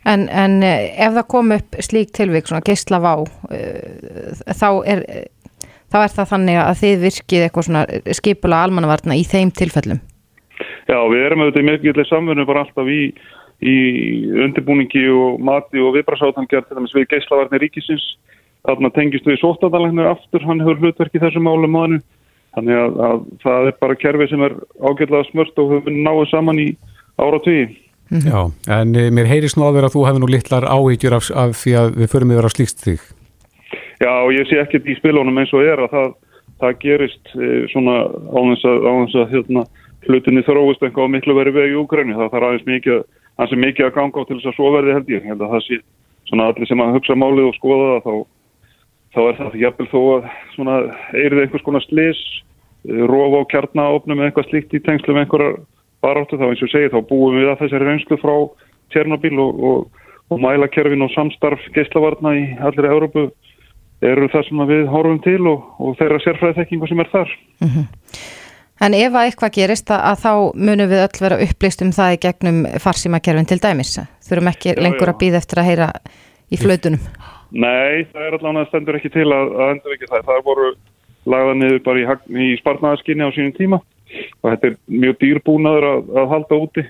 en, 0.09 0.25
en 0.27 0.57
eh, 0.67 0.89
ef 1.05 1.13
það 1.15 1.29
kom 1.31 1.53
upp 1.55 1.77
slík 1.79 2.11
tilvík, 2.15 2.49
svona 2.49 2.65
geysla 2.65 2.99
vá, 3.03 3.13
uh, 3.23 4.41
þá 4.51 4.69
er, 4.91 5.03
þá 5.93 5.99
er 6.01 6.15
það 6.17 6.33
þannig 6.33 6.59
að 6.63 6.81
þið 6.81 7.05
virkið 7.07 7.45
eitthvað 7.45 7.69
svona 7.69 7.85
skipula 8.19 8.63
almannavarna 8.67 9.15
í 9.15 9.23
þeim 9.27 9.53
tilfellum? 9.55 10.01
Já, 10.89 10.97
við 11.07 11.23
erum 11.23 11.45
auðvitað 11.45 11.69
mikilvægt 11.69 12.11
samfunni 12.11 12.45
bara 12.49 12.65
alltaf 12.65 12.91
í 12.91 12.99
í 13.63 13.75
undirbúningi 14.43 15.03
og 15.13 15.39
mati 15.43 15.81
og 15.81 15.95
viðbrasátangjart 15.97 16.67
til 16.67 16.77
dæmis 16.77 16.95
við 16.95 17.09
geyslavarnir 17.13 17.63
ríkisins 17.63 18.05
þarna 18.67 18.91
tengist 18.95 19.27
við 19.27 19.39
sóttadalæknir 19.41 20.09
aftur, 20.09 20.43
hann 20.47 20.61
hefur 20.63 20.81
hlutverk 20.81 21.15
í 21.15 21.21
þessum 21.23 21.47
málum 21.47 21.77
aðinu 21.79 22.01
þannig 22.55 22.79
að, 22.79 22.99
að 23.07 23.23
það 23.43 23.69
er 23.69 23.77
bara 23.83 23.99
kerfi 23.99 24.27
sem 24.31 24.43
er 24.47 24.57
ágjörlega 24.83 25.29
smört 25.29 25.63
og 25.63 25.73
hefur 25.77 25.95
náðu 25.95 26.27
saman 26.31 26.61
í 26.61 26.67
ára 27.21 27.39
tíu. 27.45 27.65
Mm 28.11 28.19
-hmm. 28.19 28.29
Já, 28.29 28.39
en 28.79 28.95
e, 28.95 29.09
mér 29.09 29.25
heyrist 29.25 29.57
nú 29.57 29.63
áður 29.63 29.87
að 29.87 29.93
þú 29.95 30.05
hefur 30.07 30.21
nú 30.21 30.29
litlar 30.29 30.63
áhyggjur 30.63 31.13
af, 31.13 31.31
af 31.35 31.51
því 31.61 31.71
að 31.81 31.87
við 31.99 32.07
förum 32.11 32.31
yfir 32.31 32.45
að 32.45 32.55
slíkst 32.55 32.83
þig. 32.85 33.01
Já, 34.03 34.13
og 34.25 34.31
ég 34.33 34.47
sé 34.47 34.59
ekkert 34.59 34.85
í 34.85 34.97
spilunum 34.99 35.37
eins 35.37 35.53
og 35.53 35.63
er 35.63 35.79
að 35.79 35.89
það, 35.95 36.09
það 36.59 36.79
gerist 36.79 37.25
e, 37.35 37.47
svona 37.71 37.95
á 38.09 38.39
þess 38.49 38.63
að, 38.71 38.77
á 38.89 38.91
þess 39.01 39.15
að 39.21 39.31
hérna, 39.33 39.61
hlutinni 40.07 40.43
þróist 40.43 40.83
eitthvað 40.83 41.13
miklu 41.15 41.33
verið 41.33 41.53
vegi 41.53 41.73
í 41.73 41.79
Úkræni, 41.79 42.13
það 42.13 42.31
þarf 42.33 42.47
aðeins 42.47 42.65
mikið 42.65 43.03
að 43.39 43.49
sem 43.49 43.59
mikið 43.59 43.85
að 43.85 43.95
ganga 43.97 44.21
á 44.21 44.27
til 44.27 44.37
þess 44.37 44.51
að 44.51 44.57
svo 44.57 44.71
verði 44.75 44.95
held 44.95 45.09
ég. 45.09 45.21
Ég 45.23 45.29
held 45.31 45.41
að 45.41 45.53
það 45.53 45.65
sé 45.67 45.77
svona 46.29 46.47
allir 46.49 46.69
sem 46.69 46.81
að 46.83 46.95
hugsa 46.97 47.15
málið 47.17 47.49
og 47.49 47.57
skoða 47.57 47.89
það 47.89 48.03
þá, 48.05 48.15
þá 49.13 49.21
er 49.23 49.37
það 49.39 49.59
jafnvel 49.63 49.89
þó 49.91 50.01
að 50.13 50.27
svona 50.55 50.75
eirið 51.13 51.43
einhvers 51.43 51.65
konar 51.65 51.85
slis, 51.87 52.21
eh, 52.89 53.03
rof 53.09 53.37
á 53.37 53.41
kjarnaopnum 53.53 54.21
eða 54.21 54.31
eitthvað 54.31 54.49
slíkt 54.49 54.77
í 54.77 54.83
tengslu 54.83 55.15
með 55.15 55.25
einhverjar 55.25 55.57
baráttu 56.03 56.39
þá 56.39 56.49
eins 56.49 56.63
og 56.65 56.71
segi 56.73 56.91
þá 56.93 56.99
búum 57.09 57.39
við 57.39 57.51
að 57.51 57.63
þessari 57.63 57.89
reynslu 57.89 58.19
frá 58.21 58.35
Tjernobyl 58.93 59.39
og, 59.41 59.63
og, 59.69 60.05
og 60.29 60.43
mælakerfin 60.43 61.05
og 61.05 61.11
samstarf 61.15 61.63
geislavarna 61.75 62.35
í 62.37 62.45
allir 62.67 62.91
Európu 62.91 63.27
eru 64.03 64.29
það 64.31 64.47
sem 64.47 64.63
við 64.69 64.87
horfum 64.91 65.19
til 65.23 65.41
og, 65.49 65.67
og 65.79 65.97
þeirra 65.99 66.21
sérfræði 66.23 66.59
þekkingu 66.59 66.89
sem 66.91 67.03
er 67.03 67.11
þar. 67.13 67.35
Mm 67.63 67.69
-hmm. 67.75 67.85
En 68.83 68.95
ef 68.97 69.13
að 69.15 69.27
eitthvað 69.29 69.55
gerist 69.55 69.91
að, 69.93 70.01
að 70.11 70.17
þá 70.23 70.31
munum 70.67 70.89
við 70.91 71.03
öll 71.05 71.21
vera 71.23 71.41
upplýst 71.45 71.83
um 71.85 71.91
það 71.95 72.15
í 72.15 72.21
gegnum 72.25 72.57
farsímakerfin 72.83 73.47
til 73.47 73.59
dæmis. 73.63 73.93
Þurfum 74.27 74.49
ekki 74.51 74.73
já, 74.73 74.81
lengur 74.81 75.07
já. 75.07 75.13
að 75.13 75.19
býða 75.21 75.39
eftir 75.39 75.61
að 75.61 75.69
heyra 75.69 75.87
í 76.51 76.59
flötunum. 76.59 77.03
Nei, 77.53 78.03
það 78.11 78.25
er 78.27 78.35
allavega 78.37 78.65
stendur 78.67 78.97
ekki 78.97 79.13
til 79.13 79.29
að, 79.29 79.53
að 79.61 79.71
endur 79.75 79.95
ekki 79.95 80.09
það. 80.09 80.25
Það 80.27 80.43
voru 80.49 80.67
lagða 81.31 81.53
niður 81.53 81.79
bara 81.85 82.01
í, 82.01 82.05
í 82.43 82.57
spartnaðarskinni 82.59 83.23
á 83.23 83.35
sínum 83.35 83.55
tíma 83.55 83.79
og 84.41 84.51
þetta 84.51 84.69
er 84.69 84.77
mjög 84.87 85.19
dýrbúnaður 85.23 85.89
að, 85.89 86.11
að 86.21 86.31
halda 86.33 86.59
úti 86.65 86.85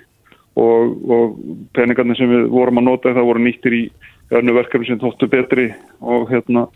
og, 0.60 0.96
og 1.18 1.36
peningarnir 1.78 2.20
sem 2.20 2.32
við 2.32 2.48
vorum 2.54 2.82
að 2.82 2.88
nota 2.90 3.16
það 3.16 3.30
voru 3.30 3.44
nýttir 3.44 3.78
í 3.78 3.84
önnu 4.34 4.56
verkefni 4.56 4.90
sem 4.90 5.02
tóttu 5.02 5.30
betri 5.30 5.68
og 6.02 6.32
hérna, 6.32 6.68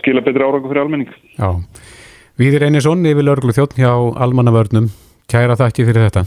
skila 0.00 0.22
betri 0.26 0.44
árangu 0.44 0.70
fyrir 0.70 0.84
almenning. 0.84 1.10
Já. 1.38 1.50
Víðir 2.40 2.64
Einarsson, 2.66 3.04
yfir 3.04 3.26
lörglu 3.26 3.52
þjótt 3.52 3.76
hjá 3.76 3.90
Almannavörnum. 4.24 4.86
Kæra 5.30 5.58
þakki 5.58 5.84
fyrir 5.88 6.08
þetta. 6.08 6.24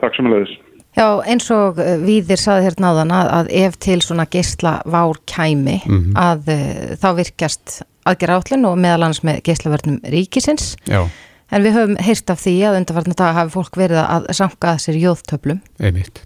Takk 0.00 0.16
sem 0.16 0.28
að 0.28 0.36
leiðis. 0.36 0.54
Já, 0.96 1.08
eins 1.28 1.50
og 1.52 1.76
eh, 1.82 1.98
Víðir 2.00 2.40
saði 2.40 2.70
hérna 2.70 2.94
áðan 2.94 3.12
að, 3.12 3.30
að 3.38 3.50
ef 3.66 3.76
til 3.84 3.98
svona 4.00 4.24
geysla 4.32 4.78
vár 4.88 5.18
kæmi 5.28 5.76
mm 5.84 5.98
-hmm. 5.98 6.14
að 6.16 6.48
uh, 6.54 6.94
þá 6.96 7.08
virkjast 7.18 7.82
aðgerra 8.08 8.38
átlun 8.40 8.64
og 8.64 8.78
meðal 8.80 9.02
annars 9.02 9.20
með 9.26 9.42
geyslavörnum 9.44 9.98
ríkisins. 10.08 10.76
Já. 10.88 11.04
En 11.54 11.62
við 11.62 11.76
höfum 11.78 11.98
heyrt 12.02 12.30
af 12.32 12.40
því 12.42 12.54
að 12.66 12.78
undarvarna 12.80 13.18
dag 13.18 13.36
hafi 13.36 13.54
fólk 13.54 13.76
verið 13.78 14.00
að 14.02 14.30
sanka 14.34 14.72
að 14.72 14.80
sér 14.82 14.96
jóðtöflum. 15.02 15.60
Einmitt. 15.78 16.24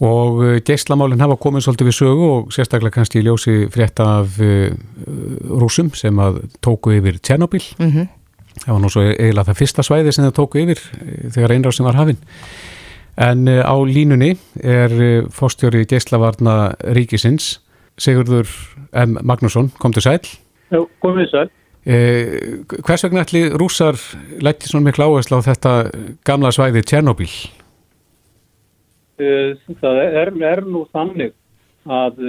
Og 0.00 0.38
eh, 0.46 0.60
geyslamálinn 0.64 1.20
hafa 1.20 1.36
komið 1.40 1.66
svolítið 1.66 1.90
við 1.90 1.98
sögu 1.98 2.30
og 2.30 2.54
sérstaklega 2.56 2.94
kannski 2.94 3.20
í 3.20 3.26
ljósi 3.26 3.58
frétta 3.72 4.06
af 4.22 4.38
uh, 4.40 4.70
rúsum 5.60 5.92
sem 5.92 6.16
að 6.24 6.40
tóku 6.64 6.96
yfir 6.96 7.20
Tjernobyl. 7.20 7.64
Mhm. 7.78 8.06
Mm 8.06 8.08
það 8.58 8.74
var 8.74 8.82
nú 8.82 8.90
svo 8.92 9.04
eiginlega 9.06 9.48
það 9.48 9.60
fyrsta 9.60 9.84
svæði 9.86 10.14
sem 10.14 10.26
það 10.26 10.36
tóku 10.38 10.60
yfir 10.64 10.82
eh, 10.98 11.30
þegar 11.36 11.54
einrásin 11.56 11.88
var 11.88 11.98
hafinn 12.00 12.20
en 13.20 13.48
eh, 13.50 13.62
á 13.62 13.74
línunni 13.86 14.34
er 14.60 14.96
eh, 14.96 15.30
fórstjóri 15.34 15.86
geislavarna 15.90 16.74
ríkisins 16.96 17.58
Sigurður 18.00 18.48
M. 18.96 19.18
Magnússon 19.26 19.72
kom 19.80 19.94
til 19.96 20.04
sæl 20.06 20.20
Já, 20.70 20.80
komið 21.04 21.32
sæl 21.32 21.48
eh, 21.86 22.64
Hvers 22.86 23.04
vegna 23.04 23.24
ætli 23.24 23.48
rúsar 23.50 23.98
lætti 24.42 24.68
svona 24.68 24.90
miklu 24.90 25.08
áherslu 25.08 25.40
á 25.40 25.48
þetta 25.48 25.74
gamla 26.24 26.52
svæði 26.52 26.82
Tjernobyl? 26.82 27.30
Það 29.20 29.98
er, 30.00 30.32
er 30.32 30.64
nú 30.64 30.86
þannig 30.94 31.34
að 31.84 32.20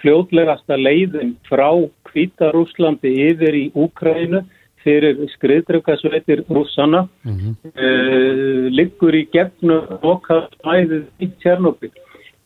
fljóðlegasta 0.00 0.76
leiðin 0.76 1.34
frá 1.48 1.70
Kvítarúslandi 2.10 3.12
yfir 3.30 3.56
í 3.56 3.66
Úkrænu 3.78 4.42
fyrir 4.84 5.18
skriðdrökkasveitir 5.34 6.44
rússana 6.48 7.06
mm 7.22 7.36
-hmm. 7.36 7.54
uh, 7.84 8.70
liggur 8.72 9.14
í 9.14 9.26
gefnu 9.32 9.76
okkar 10.02 10.48
svæðið 10.60 11.04
í 11.20 11.30
Tjernobyl. 11.42 11.92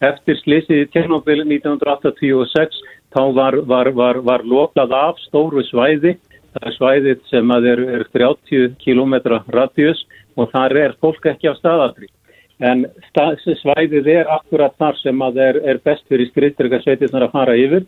Eftir 0.00 0.36
slísið 0.42 0.82
í 0.84 0.90
Tjernobyl 0.92 1.40
1986 1.46 2.82
þá 3.14 3.22
var, 3.34 3.56
var, 3.70 3.90
var, 3.94 4.20
var 4.26 4.44
lokað 4.44 4.94
af 4.98 5.22
stóru 5.28 5.62
svæði, 5.68 6.16
það 6.54 6.68
er 6.68 6.76
svæðið 6.78 7.24
sem 7.30 7.54
er, 7.56 7.82
er 7.98 8.04
30 8.14 8.76
km 8.82 9.16
radius 9.54 10.04
og 10.36 10.50
þar 10.52 10.76
er 10.82 10.96
fólk 11.02 11.26
ekki 11.30 11.50
á 11.50 11.54
staðatri. 11.58 12.10
En 12.62 12.84
stað, 13.10 13.40
svæðið 13.62 14.08
er 14.12 14.30
akkurat 14.30 14.74
þar 14.78 14.98
sem 15.00 15.22
er, 15.32 15.58
er 15.62 15.82
best 15.86 16.06
fyrir 16.10 16.30
skriðdrökkasveitirnar 16.30 17.26
að 17.26 17.34
fara 17.34 17.56
yfir 17.58 17.86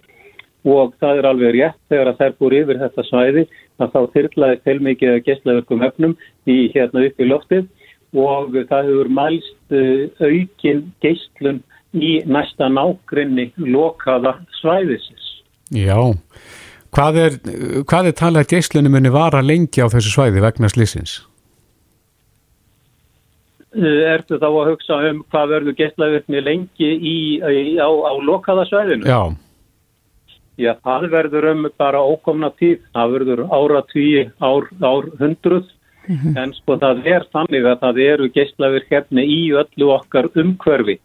og 0.67 0.95
það 1.01 1.21
er 1.21 1.29
alveg 1.31 1.55
rétt 1.55 1.79
þegar 1.91 2.11
að 2.11 2.21
þær 2.21 2.37
búr 2.41 2.57
yfir 2.61 2.81
þetta 2.81 3.05
svæði 3.07 3.45
að 3.79 3.93
þá 3.95 4.01
þyrlaði 4.17 4.61
til 4.65 4.77
mikið 4.83 5.19
gæstleverkum 5.29 5.85
efnum 5.87 6.17
í 6.51 6.57
hérna 6.75 7.05
upp 7.07 7.23
í 7.23 7.29
loftið 7.31 7.69
og 8.17 8.57
það 8.71 8.91
hefur 8.91 9.11
mælst 9.13 9.75
uh, 9.77 10.27
aukin 10.27 10.83
gæstlun 11.05 11.63
í 11.97 12.19
næsta 12.29 12.69
nákrenni 12.73 13.51
lokaða 13.57 14.37
svæðisins. 14.61 15.16
Já, 15.75 15.99
hvað 16.95 17.17
er, 17.19 17.39
hvað 17.89 18.11
er 18.11 18.15
talað 18.19 18.53
gæstlunum 18.53 18.95
muni 18.95 19.11
vara 19.11 19.43
lengi 19.43 19.83
á 19.83 19.91
þessu 19.91 20.13
svæði 20.15 20.45
vegna 20.45 20.71
slissins? 20.71 21.17
Uh, 23.77 24.07
ertu 24.09 24.39
þá 24.41 24.47
að 24.47 24.69
hugsa 24.71 25.01
um 25.11 25.25
hvað 25.33 25.51
verður 25.53 25.77
gæstleverkni 25.81 26.41
lengi 26.41 26.93
í, 26.95 27.17
í, 27.43 27.65
á, 27.83 27.91
á 27.91 28.13
lokaða 28.23 28.65
svæðinu? 28.71 29.11
Já. 29.11 29.35
Já, 30.57 30.71
það 30.87 31.11
verður 31.13 31.49
um 31.51 31.67
bara 31.77 32.01
ókomna 32.01 32.49
tíð, 32.57 32.79
það 32.97 33.17
verður 33.17 33.43
ára 33.53 33.83
tíu, 33.91 34.23
ár, 34.41 34.71
ár 34.81 35.11
hundruð, 35.19 35.67
mm 36.07 36.17
-hmm. 36.17 36.39
en 36.41 36.55
sko 36.57 36.79
það 36.81 37.03
er 37.05 37.27
þannig 37.35 37.67
að 37.67 37.83
það 37.83 38.01
eru 38.07 38.31
geyslaverkefni 38.33 39.27
í 39.27 39.41
öllu 39.53 39.91
okkar 39.99 40.31
umhverfi 40.33 40.97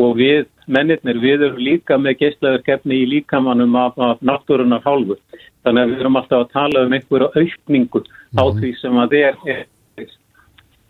og 0.00 0.16
við, 0.18 0.46
mennirnir, 0.66 1.20
við 1.22 1.44
erum 1.48 1.60
líka 1.62 1.98
með 2.00 2.18
geyslaverkefni 2.22 3.02
í 3.02 3.10
líkamannum 3.12 3.76
af, 3.78 3.98
af 3.98 4.22
náttúrunar 4.24 4.82
hálfu. 4.86 5.18
Þannig 5.64 5.82
að 5.82 5.92
við 5.92 6.02
erum 6.02 6.18
alltaf 6.20 6.44
að 6.44 6.54
tala 6.54 6.86
um 6.86 6.96
einhverju 6.96 7.30
aukningu 7.34 8.02
á 8.34 8.44
mhm. 8.44 8.58
því 8.58 8.72
sem 8.80 8.98
að 9.04 9.16
er, 9.20 9.38
er 9.46 9.62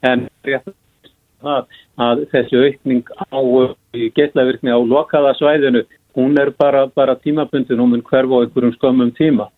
en 0.04 0.24
rétt 0.44 0.72
að, 1.44 1.68
að 2.00 2.24
þessi 2.32 2.62
aukning 2.64 3.04
á 3.28 3.40
geyslaverkni 4.16 4.72
á 4.72 4.80
lokaða 4.80 5.34
svæðinu 5.38 5.84
hún 6.14 6.38
er 6.38 6.50
bara, 6.50 6.86
bara 6.86 7.16
tímabundin 7.16 7.80
og 7.80 7.90
mun 7.90 8.02
hverfa 8.02 8.40
á 8.40 8.42
einhverjum 8.44 8.74
skömmum 8.78 9.12
tíma. 9.18 9.48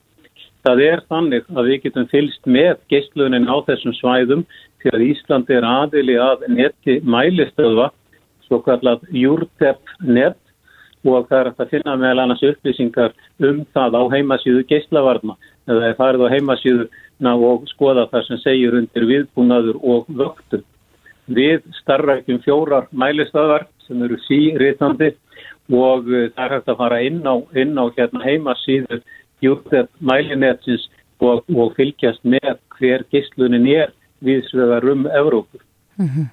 Það 0.67 0.83
er 0.83 1.03
þannig 1.11 1.45
að 1.55 1.69
við 1.69 1.83
getum 1.85 2.09
fylst 2.11 2.49
með 2.49 2.81
geistlunin 2.91 3.47
á 3.47 3.57
þessum 3.69 3.95
svæðum 4.01 4.47
því 4.83 4.93
að 4.95 5.05
Ísland 5.11 5.53
er 5.53 5.67
aðili 5.67 6.17
að 6.19 6.47
neti 6.51 6.99
mælistöðva, 7.07 7.91
svo 8.47 8.61
kallat 8.65 9.03
Júrtepp 9.11 9.97
net 10.01 10.39
og 11.07 11.29
það 11.31 11.41
er 11.41 11.51
að 11.53 11.71
finna 11.71 11.97
meðal 11.99 12.23
annars 12.25 12.45
upplýsingar 12.47 13.13
um 13.47 13.61
það 13.75 13.99
á 13.99 14.03
heimasíðu 14.15 14.65
geislavarna 14.71 15.37
eða 15.67 15.77
það 15.81 15.89
er 15.89 15.99
farið 16.01 16.25
á 16.25 16.35
heimasíðuna 16.35 17.35
og 17.51 17.69
skoða 17.71 18.07
það 18.11 18.27
sem 18.29 18.43
segir 18.43 18.79
undir 18.81 19.07
viðbúnaður 19.11 19.79
og 19.83 20.11
vöktum. 20.21 20.65
Við 21.27 21.63
starfrækjum 21.81 22.43
fjórar 22.45 22.89
mælistöðar 22.95 23.67
sem 23.87 24.03
eru 24.07 24.19
síritandi 24.27 25.13
og 25.75 26.07
uh, 26.07 26.29
það 26.35 26.45
er 26.45 26.55
hægt 26.55 26.71
að 26.71 26.81
fara 26.83 27.01
inn 27.03 27.23
á, 27.27 27.35
inn 27.59 27.75
á 27.75 27.85
hérna, 27.97 28.23
heimasíðu 28.23 29.01
júttet 29.43 29.91
mælinetsins 29.99 30.87
og, 31.21 31.43
og 31.51 31.75
fylgjast 31.79 32.23
með 32.23 32.57
hver 32.79 33.05
gíslunin 33.13 33.67
er 33.75 33.95
viðsvegar 34.25 34.87
um 34.93 35.07
Evrópur. 35.07 35.63
Mm 35.99 36.07
-hmm. 36.07 36.27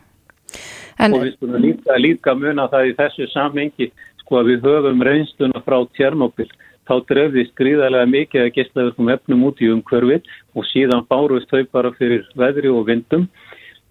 En... 1.00 1.14
Og 1.14 1.26
við 1.26 1.34
skulum 1.38 1.64
líka, 1.64 1.98
líka 2.00 2.36
muna 2.38 2.68
það 2.72 2.92
í 2.92 2.98
þessu 3.00 3.30
samhengi 3.34 3.90
sko 4.24 4.40
að 4.42 4.54
við 4.54 4.68
höfum 4.68 5.04
reynstuna 5.08 5.64
frá 5.66 5.80
Tjernobyl 5.98 6.50
þá 6.88 6.94
drefðist 7.08 7.56
gríðarlega 7.60 8.12
mikið 8.12 8.46
að 8.46 8.54
gíslaverkum 8.58 9.12
efnum 9.14 9.46
út 9.48 9.62
í 9.64 9.72
umhverfið 9.72 10.32
og 10.58 10.68
síðan 10.72 11.06
bárust 11.10 11.52
þau 11.52 11.64
bara 11.72 11.94
fyrir 12.00 12.26
veðri 12.40 12.72
og 12.72 12.88
vindum 12.90 13.28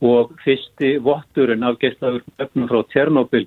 og 0.03 0.33
fyrsti 0.45 0.97
votturinn 1.05 1.65
af 1.65 1.79
gíslaverkum 1.81 2.45
efnum 2.45 2.69
frá 2.69 2.83
Tjernobyl 2.93 3.47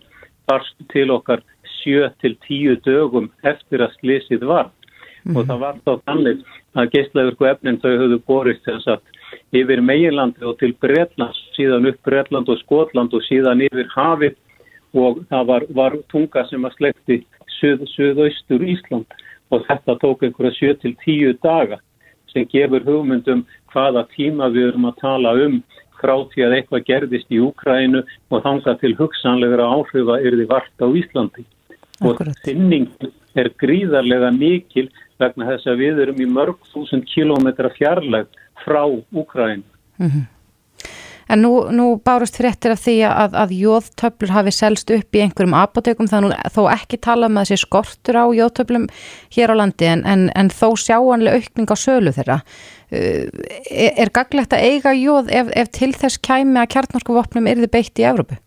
barst 0.50 0.78
til 0.94 1.12
okkar 1.14 1.44
7 1.82 2.10
til 2.22 2.38
10 2.48 2.82
dögum 2.86 3.30
eftir 3.44 3.84
að 3.86 3.94
slísið 4.00 4.46
var 4.50 4.72
mm. 5.26 5.36
og 5.36 5.42
mhm. 5.44 5.50
það 5.50 5.60
var 5.66 5.82
þá 5.86 5.94
þannig 6.10 6.46
að 6.76 6.92
geislaverku 6.96 7.50
efnin 7.50 7.82
þau 7.84 7.92
höfðu 7.94 8.22
borist 8.28 8.66
þess 8.66 8.90
að 8.96 9.14
yfir 9.56 9.82
meginlandi 9.82 10.46
og 10.46 10.58
til 10.60 10.74
Breitland, 10.82 11.36
síðan 11.58 11.90
upp 11.92 12.02
Breitland 12.08 12.50
og 12.50 12.60
Skotland 12.64 13.14
og 13.14 13.24
síðan 13.28 13.64
yfir 13.68 13.90
hafið 13.96 14.36
og 14.96 15.24
það 15.30 15.48
var, 15.52 15.66
var 15.76 15.98
tunga 16.12 16.46
sem 16.50 16.66
að 16.66 16.78
slekti 16.78 17.22
söð, 17.60 17.86
söðaustur 17.96 18.64
Ísland 18.64 19.18
og 19.54 19.66
þetta 19.68 19.98
tók 20.02 20.24
einhverja 20.26 20.76
7-10 20.76 21.40
daga 21.44 21.80
sem 22.34 22.48
gefur 22.52 22.84
hugmyndum 22.88 23.46
hvaða 23.74 24.06
tíma 24.16 24.50
við 24.54 24.72
erum 24.72 24.90
að 24.90 25.02
tala 25.04 25.36
um 25.46 25.60
frá 26.00 26.16
því 26.32 26.46
að 26.46 26.56
eitthvað 26.58 26.88
gerðist 26.90 27.32
í 27.32 27.42
Úkrænu 27.44 28.02
og 28.04 28.44
þanga 28.44 28.76
til 28.82 28.96
hugsanlegra 29.00 29.68
áhrifa 29.78 30.20
er 30.20 30.36
því 30.36 30.48
vart 30.50 30.84
á 30.84 30.88
Íslandi. 30.88 31.46
Akkurat. 32.02 32.34
Og 32.36 32.42
þinning 32.44 32.90
er 33.40 33.52
gríðarlega 33.62 34.32
mikil 34.36 34.90
vegna 35.22 35.48
þess 35.54 35.70
að 35.72 35.84
við 35.84 36.02
erum 36.06 36.20
í 36.20 36.28
mörg 36.28 36.60
þúsund 36.74 37.08
kilómetra 37.12 37.72
fjarlag 37.78 38.28
frá 38.66 38.84
Úkræn. 39.14 39.64
Mm 39.98 40.10
-hmm. 40.10 40.26
En 41.28 41.42
nú, 41.42 41.72
nú 41.74 41.98
bárust 42.06 42.38
fréttir 42.38 42.76
af 42.76 42.84
því 42.86 42.96
að, 43.10 43.34
að 43.34 43.54
jóðtöflur 43.58 44.34
hafi 44.36 44.52
selst 44.54 44.92
upp 44.94 45.18
í 45.18 45.24
einhverjum 45.24 45.56
apotekum 45.58 46.10
þannig 46.10 46.36
þó 46.54 46.62
ekki 46.70 47.00
tala 47.02 47.30
um 47.32 47.40
að 47.42 47.50
þessi 47.50 47.66
skortur 47.66 48.20
á 48.22 48.26
jóðtöflum 48.30 48.86
hér 49.34 49.50
á 49.50 49.56
landi 49.58 49.90
en, 49.90 50.04
en, 50.06 50.28
en 50.38 50.52
þó 50.54 50.78
sjáanlega 50.78 51.40
aukning 51.40 51.74
á 51.74 51.78
sölu 51.82 52.14
þeirra. 52.14 52.38
Uh, 52.94 53.26
er, 53.72 53.92
er 54.06 54.14
gaglegt 54.14 54.54
að 54.54 54.68
eiga 54.70 54.94
jóð 54.94 55.34
ef, 55.34 55.50
ef 55.58 55.72
til 55.74 55.94
þess 55.98 56.22
kæmi 56.22 56.62
að 56.62 56.72
kjartnorskuvopnum 56.76 57.50
er 57.50 57.64
þið 57.64 57.74
beitt 57.74 58.02
í 58.02 58.06
Európu? 58.06 58.38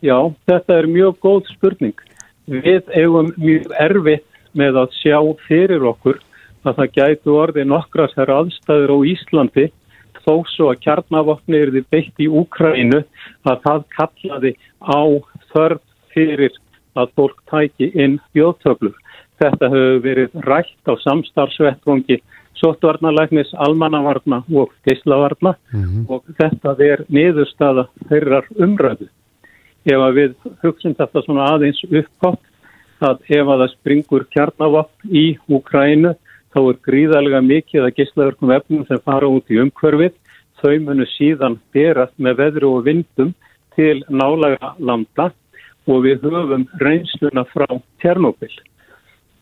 Já, 0.00 0.16
þetta 0.48 0.78
er 0.80 0.88
mjög 0.88 1.20
góð 1.20 1.50
spurning. 1.52 1.98
Við 2.48 2.88
eigum 2.96 3.34
mjög 3.36 3.68
erfitt 3.80 4.24
með 4.56 4.80
að 4.80 4.96
sjá 5.02 5.18
fyrir 5.44 5.84
okkur 5.92 6.22
að 6.64 6.76
það 6.80 6.92
gætu 6.98 7.38
orði 7.38 7.64
nokkras 7.68 8.14
hér 8.18 8.32
aðstæður 8.34 8.94
á 8.96 8.98
Íslandi 9.12 9.66
þó 10.24 10.34
svo 10.48 10.70
að 10.72 10.82
kjarnavopni 10.84 11.60
er 11.60 11.72
þið 11.74 11.88
beitt 11.92 12.20
í 12.22 12.28
Úkrænu 12.28 13.02
að 13.44 13.64
það 13.66 13.86
kallaði 13.96 14.52
á 14.80 15.02
þörf 15.52 15.82
fyrir 16.14 16.54
að 16.94 17.10
fólk 17.18 17.40
tæki 17.50 17.90
inn 17.98 18.20
bjóðtöflur. 18.36 18.94
Þetta 19.42 19.70
hefur 19.72 20.00
verið 20.04 20.38
rætt 20.46 20.88
á 20.88 20.94
samstarfsvettvangi 21.02 22.20
sóttvarnalæknis, 22.54 23.50
almannavarna 23.58 24.44
og 24.54 24.72
geyslavarna 24.86 25.54
mm 25.72 25.84
-hmm. 25.84 26.04
og 26.08 26.22
þetta 26.38 26.76
er 26.78 27.04
niðurstaða 27.08 27.88
þeirrar 28.08 28.46
umræðu. 28.56 29.08
Ef 29.84 30.00
við 30.16 30.34
hugsim 30.62 30.94
þetta 30.94 31.22
svona 31.22 31.48
aðeins 31.52 31.82
uppgótt 31.84 32.40
að 33.00 33.18
ef 33.28 33.46
að 33.48 33.60
það 33.60 33.74
springur 33.74 34.24
kjarnavapp 34.30 34.92
í 35.10 35.36
Úkrænu 35.48 36.14
þá 36.54 36.60
er 36.70 36.76
gríðarlega 36.86 37.40
mikið 37.42 37.86
að 37.86 37.96
gíslaverkum 37.98 38.52
efnum 38.54 38.84
sem 38.86 39.00
fara 39.02 39.26
út 39.26 39.50
í 39.50 39.58
umhverfið. 39.62 40.14
Þau 40.62 40.76
munu 40.86 41.06
síðan 41.16 41.58
berast 41.74 42.14
með 42.16 42.38
veðru 42.40 42.70
og 42.78 42.84
vindum 42.86 43.32
til 43.74 44.04
nálaga 44.08 44.70
landa 44.78 45.32
og 45.90 46.06
við 46.06 46.22
höfum 46.22 46.68
reynsluna 46.80 47.44
frá 47.50 47.66
Tjernobyl. 48.00 48.52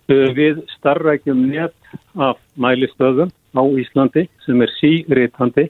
Við 0.08 0.64
starrækjum 0.78 1.44
nett 1.52 1.92
af 2.16 2.40
mælistöðum 2.58 3.30
á 3.54 3.62
Íslandi 3.84 4.26
sem 4.46 4.64
er 4.64 4.72
síritandi. 4.80 5.68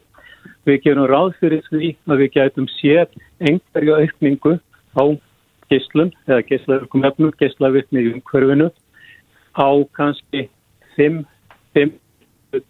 Við 0.66 0.80
gerum 0.86 1.10
ráð 1.10 1.34
fyrir 1.42 1.66
því 1.68 1.92
að 2.06 2.22
við 2.22 2.32
gætum 2.38 2.70
sér 2.78 3.10
einhverju 3.42 3.98
aukningu 3.98 4.56
á 4.94 5.04
geyslun 5.68 6.14
eða 6.28 6.46
geyslaverkum 6.46 7.04
efnum, 7.08 7.34
geyslavirkni 7.38 8.06
í 8.06 8.12
umhverfinu 8.14 8.70
á 9.58 9.68
kannski 9.98 10.46
5 10.96 11.24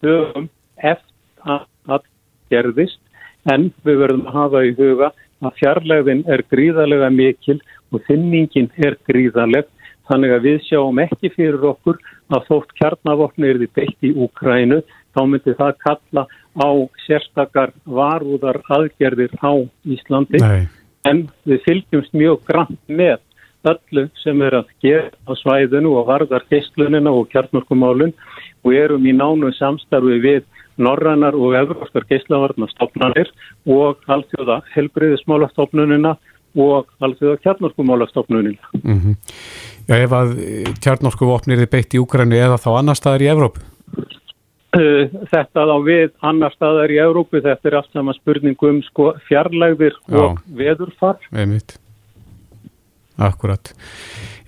dögum 0.03 0.49
eftir 0.77 1.13
að 1.43 1.67
það 1.87 2.09
gerðist. 2.53 3.01
En 3.51 3.71
við 3.83 4.03
verðum 4.05 4.27
að 4.31 4.37
hafa 4.39 4.65
í 4.67 4.75
huga 4.79 5.13
að 5.43 5.57
fjarlæðin 5.59 6.25
er 6.31 6.45
gríðarlega 6.53 7.09
mikil 7.11 7.59
og 7.91 8.03
þinningin 8.07 8.71
er 8.79 8.99
gríðarleg. 9.09 9.67
Þannig 10.11 10.35
að 10.35 10.47
við 10.47 10.61
sjáum 10.67 11.01
ekki 11.03 11.31
fyrir 11.35 11.65
okkur 11.73 11.99
að 12.35 12.47
þótt 12.49 12.77
kjarnavopni 12.79 13.51
er 13.51 13.61
því 13.63 13.69
beitt 13.79 14.07
í 14.07 14.13
Úkrænu 14.25 14.81
þá 15.13 15.21
myndi 15.29 15.55
það 15.59 15.75
kalla 15.83 16.25
á 16.59 16.71
sérstakar 17.07 17.73
varúðar 17.85 18.61
aðgerðir 18.73 19.35
á 19.41 19.53
Íslandi. 19.89 20.41
Nei. 20.43 20.69
En 21.09 21.27
við 21.49 21.63
fylgjumst 21.67 22.15
mjög 22.15 22.43
grann 22.47 22.79
með 22.87 23.19
öllu 23.69 24.09
sem 24.23 24.43
er 24.43 24.59
að 24.61 24.73
gera 24.83 25.11
á 25.29 25.33
svæðinu 25.39 25.95
og 25.99 26.09
varðar 26.11 26.45
geistlunina 26.51 27.13
og 27.13 27.31
kjarnorkumálun 27.33 28.15
og 28.65 28.75
erum 28.75 29.07
í 29.07 29.15
nánu 29.17 29.53
samstarfi 29.57 30.19
við 30.23 30.45
norrannar 30.81 31.37
og 31.37 31.57
evróskar 31.59 32.07
geislavarnastofnanir 32.11 33.31
og 33.69 34.01
alþjóða 34.09 34.63
helbriðismálastofnunina 34.75 36.17
og 36.57 36.89
alþjóða 37.01 37.41
kjarnorkumálastofnunina. 37.45 38.73
Mm 38.83 39.01
-hmm. 39.01 39.17
Já, 39.89 39.95
ef 39.97 40.11
að 40.11 40.29
kjarnorkuvopnir 40.81 41.61
er 41.61 41.71
beitt 41.71 41.95
í 41.95 41.99
Úkrænu 41.99 42.37
eða 42.39 42.57
þá 42.57 42.79
annar 42.79 42.97
staðar 42.97 43.23
í 43.23 43.31
Evrópu? 43.35 43.61
Eh, 44.73 45.11
þetta 45.29 45.67
á 45.69 45.77
við 45.85 46.15
annar 46.25 46.53
staðar 46.55 46.91
í 46.91 46.97
Európu, 46.97 47.43
þetta 47.45 47.69
er 47.69 47.75
allt 47.77 47.93
saman 47.93 48.17
spurningum 48.17 48.81
sko, 48.87 49.11
fjarlægðir 49.29 49.99
og 50.09 50.39
veðurfar. 50.49 51.19
Einmitt. 51.29 51.82
Akkurat. 53.23 53.73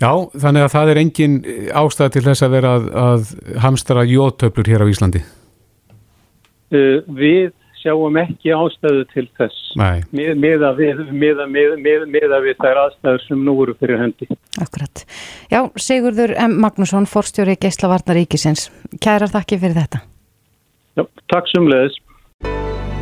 Já, 0.02 0.10
þannig 0.42 0.66
að 0.66 0.72
það 0.74 0.92
er 0.92 1.00
engin 1.02 1.40
ástæð 1.82 2.14
til 2.16 2.24
þess 2.28 2.44
að 2.44 2.56
vera 2.56 2.76
að, 2.78 2.86
að 3.04 3.34
hamstra 3.62 4.06
jótöflur 4.08 4.70
hér 4.72 4.84
á 4.84 4.90
Íslandi? 4.90 5.22
Uh, 6.74 7.04
við 7.14 7.52
sjáum 7.84 8.16
ekki 8.18 8.52
ástæðu 8.56 9.04
til 9.12 9.26
þess. 9.38 9.60
Nei. 9.78 10.02
Miða 10.12 10.72
við, 10.78 11.04
miða, 11.12 11.46
miða, 11.50 12.06
miða 12.08 12.40
við 12.44 12.58
þær 12.62 12.82
aðstæður 12.86 13.24
sem 13.26 13.44
nú 13.46 13.56
eru 13.66 13.76
fyrir 13.80 14.00
hendi. 14.00 14.28
Akkurat. 14.62 15.04
Já, 15.52 15.60
Sigurður 15.76 16.34
M. 16.46 16.58
Magnússon, 16.64 17.08
forstjóri 17.10 17.58
Geislavarnar 17.60 18.18
Ríkisins. 18.22 18.70
Kærar 19.04 19.32
þakki 19.32 19.60
fyrir 19.62 19.78
þetta. 19.82 20.04
Já, 20.98 21.06
takk 21.32 21.50
sem 21.52 21.70
leðis. 21.70 21.98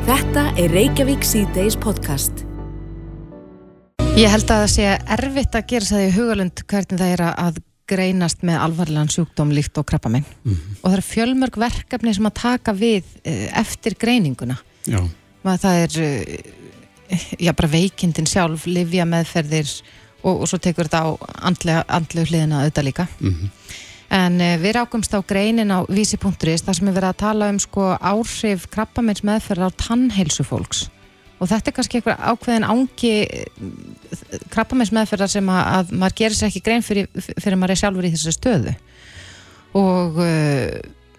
Þetta 0.09 0.49
er 0.59 0.73
Reykjavík 0.75 1.23
C-Days 1.27 1.79
podcast. 1.79 2.49
Ég 4.12 4.28
held 4.28 4.50
að 4.50 4.62
það 4.62 4.72
sé 4.74 4.88
erfitt 5.16 5.55
að 5.57 5.68
gera 5.70 5.88
það 5.88 6.02
í 6.07 6.11
hugalund 6.16 6.64
hvernig 6.68 6.98
það 7.00 7.12
er 7.14 7.22
að 7.33 7.61
greinast 7.92 8.44
með 8.46 8.59
alvarlegan 8.62 9.11
sjúkdóm, 9.12 9.52
líkt 9.57 9.78
og 9.81 9.87
krabba 9.88 10.11
minn. 10.12 10.26
Mm 10.44 10.52
-hmm. 10.52 10.76
Og 10.83 10.90
það 10.90 10.98
er 10.98 11.09
fjölmörg 11.09 11.57
verkefni 11.57 12.14
sem 12.14 12.26
að 12.26 12.40
taka 12.40 12.72
við 12.72 13.05
eh, 13.24 13.48
eftir 13.61 13.96
greininguna. 13.98 14.57
Já. 14.87 15.00
Það 15.42 15.74
er, 15.85 16.00
eh, 16.00 17.18
já 17.38 17.52
bara 17.52 17.68
veikindin 17.68 18.26
sjálf, 18.26 18.66
livja 18.66 19.05
meðferðir 19.05 19.68
og, 20.22 20.42
og 20.42 20.48
svo 20.48 20.59
tekur 20.59 20.88
þetta 20.88 21.02
á 21.02 21.11
andlu 21.88 22.24
hliðina 22.24 22.62
auðvitað 22.62 22.85
líka. 22.85 23.09
Mm 23.20 23.50
En 24.12 24.40
uh, 24.40 24.59
við 24.61 24.74
rákumst 24.76 25.14
á 25.16 25.24
greinin 25.24 25.72
á 25.72 25.88
vísi.is 25.88 26.62
þar 26.62 26.76
sem 26.76 26.88
við 26.88 26.98
verðum 26.98 27.14
að 27.14 27.22
tala 27.22 27.48
um 27.48 27.59
sko 27.59 27.96
áhrif 27.96 28.66
krabbamenns 28.68 29.24
meðferðar 29.24 29.72
á 29.72 29.78
tannheilsu 29.81 30.44
fólks 30.44 30.90
og 31.42 31.50
þetta 31.50 31.70
er 31.70 31.76
kannski 31.76 31.98
eitthvað 31.98 32.24
ákveðin 32.31 32.68
ángi 32.70 33.12
eh, 33.26 34.40
krabbamenns 34.52 34.92
meðferðar 34.94 35.33
sem 35.33 35.50
að, 35.50 35.62
að 35.76 35.94
maður 35.98 36.18
gerir 36.20 36.38
sér 36.38 36.50
ekki 36.52 36.64
grein 36.68 36.87
fyrir, 36.87 37.09
fyrir 37.18 37.59
maður 37.59 37.74
er 37.74 37.83
sjálfur 37.83 38.07
í 38.07 38.12
þessu 38.14 38.35
stöðu. 38.37 38.74
Og 39.81 40.20
uh, 40.20 40.68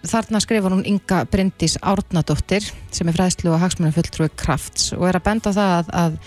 þarna 0.06 0.40
skrifur 0.40 0.74
hún 0.76 0.86
Inga 0.88 1.24
Bryndís 1.28 1.76
Árnadóttir 1.82 2.66
sem 2.94 3.08
er 3.10 3.16
fræðslu 3.16 3.52
og 3.52 3.62
hagsmunum 3.62 3.94
fulltrúi 3.96 4.30
krafts 4.38 4.92
og 4.96 5.08
er 5.08 5.18
að 5.18 5.26
benda 5.26 5.50
á 5.50 5.56
það 5.56 5.72
að, 5.74 5.90
að 6.02 6.18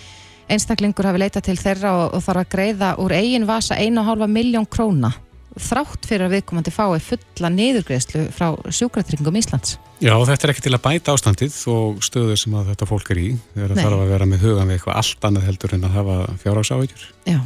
einstaklingur 0.55 1.07
hafi 1.07 1.21
leitað 1.21 1.47
til 1.47 1.57
þeirra 1.59 1.93
og, 2.01 2.17
og 2.17 2.25
þarf 2.25 2.43
að 2.43 2.51
greiða 2.55 2.91
úr 3.03 3.15
eigin 3.15 3.47
vasa 3.47 3.79
1,5 3.79 4.27
miljón 4.31 4.67
króna 4.69 5.13
þrátt 5.61 6.07
fyrir 6.07 6.27
að 6.27 6.35
viðkomandi 6.37 6.73
fái 6.73 6.99
fulla 7.03 7.51
niðurgreðslu 7.53 8.25
frá 8.35 8.47
sjúkratryggingum 8.73 9.39
Íslands. 9.39 9.77
Já, 10.03 10.13
þetta 10.13 10.45
er 10.45 10.53
ekki 10.53 10.65
til 10.67 10.75
að 10.77 10.83
bæta 10.83 11.15
ástandið 11.15 11.55
og 11.73 12.03
stöðu 12.05 12.35
sem 12.37 12.57
að 12.57 12.73
þetta 12.73 12.89
fólk 12.89 13.09
er 13.15 13.21
í 13.21 13.29
þegar 13.55 13.73
það 13.73 13.81
þarf 13.83 14.03
að 14.03 14.11
vera 14.13 14.29
með 14.29 14.43
hugan 14.45 14.69
við 14.69 14.77
eitthvað 14.77 14.99
allt 15.01 15.27
annað 15.29 15.47
heldur 15.49 15.73
en 15.77 15.87
að 15.87 15.97
hafa 15.97 16.19
fjárhagsáhyggjur. 16.43 17.07
Já, 17.25 17.39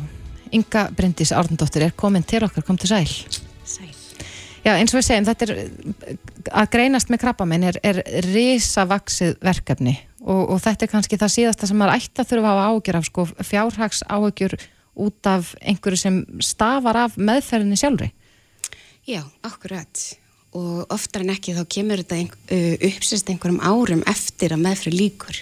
Inga 0.51 0.83
Bryndís 0.97 1.31
Árndóttir 1.31 1.87
er 1.87 1.95
komin 1.95 2.27
til 2.27 2.43
okkar, 2.43 2.65
kom 2.67 2.79
til 2.79 2.91
sæl. 2.91 3.07
Sæl. 3.63 3.91
Já, 4.61 4.75
eins 4.75 4.91
og 4.91 4.99
við 4.99 5.07
segjum, 5.07 5.27
þetta 5.29 5.47
er 5.47 5.53
að 6.51 6.71
greinast 6.75 7.09
með 7.09 7.23
krabbamenn 7.23 7.69
er, 7.71 7.79
er 7.81 8.01
risavaksið 8.27 9.39
verkefni 9.41 9.95
og, 10.21 10.51
og 10.53 10.59
þetta 10.61 10.85
er 10.85 10.91
kannski 10.91 11.17
það 11.17 11.33
síðasta 11.35 11.69
sem 11.69 11.79
maður 11.81 11.97
ætti 11.97 12.21
að 12.21 12.29
þurfa 12.33 12.51
að 12.51 12.59
hafa 12.59 12.67
áhugjur 12.67 12.99
af 12.99 13.07
sko, 13.07 13.25
fjárhags 13.47 14.03
áhugjur 14.05 14.57
út 14.95 15.29
af 15.29 15.53
einhverju 15.61 15.99
sem 15.99 16.17
stafar 16.43 17.05
af 17.05 17.15
meðferðinni 17.19 17.79
sjálfri. 17.79 18.11
Já, 19.07 19.23
akkurat 19.45 20.01
og 20.57 20.91
oftar 20.91 21.23
en 21.23 21.31
ekki 21.33 21.55
þá 21.55 21.63
kemur 21.71 22.01
þetta 22.01 22.17
ein, 22.19 22.29
uppsist 22.91 23.29
einhverjum 23.31 23.61
árum 23.63 24.03
eftir 24.09 24.51
að 24.55 24.65
meðferð 24.65 24.99
líkur. 24.99 25.39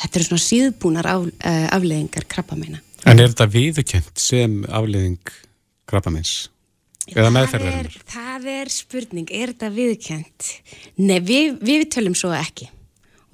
Þetta 0.00 0.18
eru 0.18 0.26
svona 0.30 0.44
síðbúnar 0.46 1.08
af, 1.10 1.28
afleðingar 1.76 2.26
krabbamenna. 2.30 2.80
En 3.04 3.20
er 3.20 3.30
þetta 3.30 3.50
viðkjönt 3.52 4.20
sem 4.20 4.62
afleðing 4.72 5.34
krabbamenns? 5.90 6.48
Eða 7.12 7.34
meðferðarinnar? 7.34 7.98
Það, 8.00 8.30
það 8.32 8.48
er 8.54 8.72
spurning, 8.72 9.28
er 9.28 9.52
þetta 9.52 9.70
viðkjönt? 9.74 10.48
Nei, 11.04 11.18
við, 11.20 11.58
við 11.60 11.84
töljum 11.92 12.16
svo 12.16 12.32
ekki. 12.32 12.70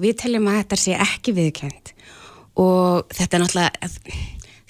Við 0.00 0.16
töljum 0.24 0.50
að 0.50 0.58
þetta 0.64 0.80
sé 0.80 0.98
ekki 0.98 1.36
viðkjönt 1.36 1.94
og 2.60 3.12
þetta 3.14 3.36
er 3.36 3.42
náttúrulega 3.44 3.92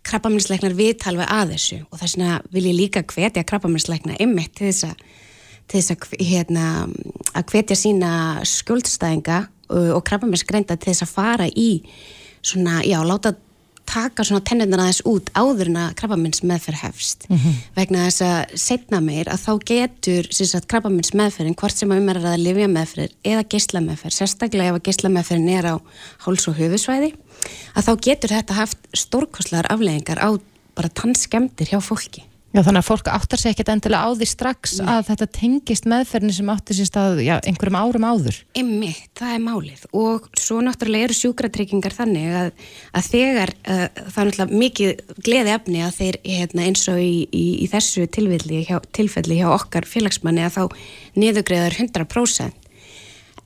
krabbaminsleiknar 0.06 0.76
viðtalva 0.78 1.26
að 1.28 1.54
þessu 1.54 1.80
og 1.90 2.00
þess 2.00 2.16
vegna 2.16 2.38
vil 2.54 2.66
ég 2.70 2.78
líka 2.78 3.02
hvetja 3.04 3.44
krabbaminsleikna 3.46 4.18
ymmit 4.22 4.54
til 4.56 4.70
þess 4.70 4.90
að 4.90 5.04
til 5.70 5.78
þess 5.78 5.94
að, 5.94 6.14
hérna, 6.26 6.64
að 7.38 7.52
hvetja 7.52 7.76
sína 7.78 8.12
skjóldstæðinga 8.48 9.44
og, 9.70 9.92
og 9.98 10.02
krabbaminsgreinda 10.08 10.74
til 10.76 10.90
þess 10.90 11.06
að 11.06 11.12
fara 11.14 11.46
í 11.46 11.70
svona, 12.42 12.80
já, 12.82 12.98
láta 13.06 13.36
taka 13.90 14.24
svona 14.26 14.42
tennurnar 14.46 14.84
aðeins 14.84 15.00
út 15.08 15.30
áður 15.34 15.70
en 15.72 15.78
að 15.82 15.94
krabbamins 15.98 16.44
meðferð 16.46 16.82
hefst 16.84 17.26
mm 17.28 17.36
-hmm. 17.36 17.54
vegna 17.76 18.04
þess 18.06 18.22
að 18.26 18.54
setna 18.64 19.00
meir 19.02 19.28
að 19.28 19.42
þá 19.46 19.52
getur 19.72 20.28
krabbamins 20.70 21.12
meðferðin 21.14 21.56
hvort 21.58 21.76
sem 21.76 21.90
að 21.90 22.02
um 22.02 22.08
er 22.08 22.20
að 22.22 22.44
lifja 22.44 22.68
meðferð 22.68 23.16
eða 23.24 23.48
geysla 23.50 23.80
meðferð 23.80 24.14
sérstaklega 24.14 24.70
ef 24.70 24.78
að 24.78 24.86
geysla 24.88 25.10
meðferðin 25.10 25.58
er 25.58 25.66
á 25.66 25.76
háls- 26.24 26.48
og 26.48 26.54
höfusvæði 26.60 27.14
að 27.74 27.86
þá 27.88 27.92
getur 28.08 28.34
þetta 28.36 28.58
haft 28.58 28.90
stórkoslar 28.96 29.70
afleggingar 29.72 30.22
á 30.22 30.30
bara 30.76 30.92
tannskemdir 30.96 31.72
hjá 31.72 31.80
fólki 31.84 32.24
Já 32.50 32.64
þannig 32.66 32.80
að 32.80 32.86
fólk 32.88 33.08
áttar 33.14 33.38
sér 33.38 33.52
ekkert 33.52 33.68
endilega 33.70 34.02
á 34.02 34.18
því 34.18 34.26
strax 34.26 34.72
Nei. 34.80 34.86
að 34.90 35.04
þetta 35.06 35.26
tengist 35.36 35.84
meðferðin 35.90 36.34
sem 36.34 36.48
áttir 36.50 36.76
sér 36.80 36.88
stað 36.88 37.20
já, 37.22 37.36
einhverjum 37.46 37.76
árum 37.78 38.06
áður. 38.10 38.40
Emmi, 38.58 38.90
það 39.14 39.34
er 39.36 39.44
málið 39.44 39.84
og 40.00 40.26
svo 40.34 40.58
náttúrulega 40.66 41.06
eru 41.06 41.16
sjúkratryggingar 41.20 41.94
þannig 41.94 42.34
að, 42.40 42.50
að 42.98 43.10
þegar 43.12 43.54
uh, 43.54 43.84
það 44.00 44.18
er 44.24 44.30
náttúrulega 44.32 44.62
mikið 44.64 45.04
gleði 45.28 45.54
efni 45.54 45.84
að 45.86 45.94
þeir 46.00 46.18
hérna, 46.26 46.66
eins 46.66 46.82
og 46.90 46.98
í, 46.98 47.12
í, 47.30 47.44
í 47.62 47.70
þessu 47.70 48.08
hjá, 48.10 48.80
tilfelli 48.98 49.38
hjá 49.38 49.46
okkar 49.54 49.86
félagsmanni 49.86 50.42
að 50.48 50.58
þá 50.58 50.82
niðugreðar 51.22 51.78
100% 51.78 52.59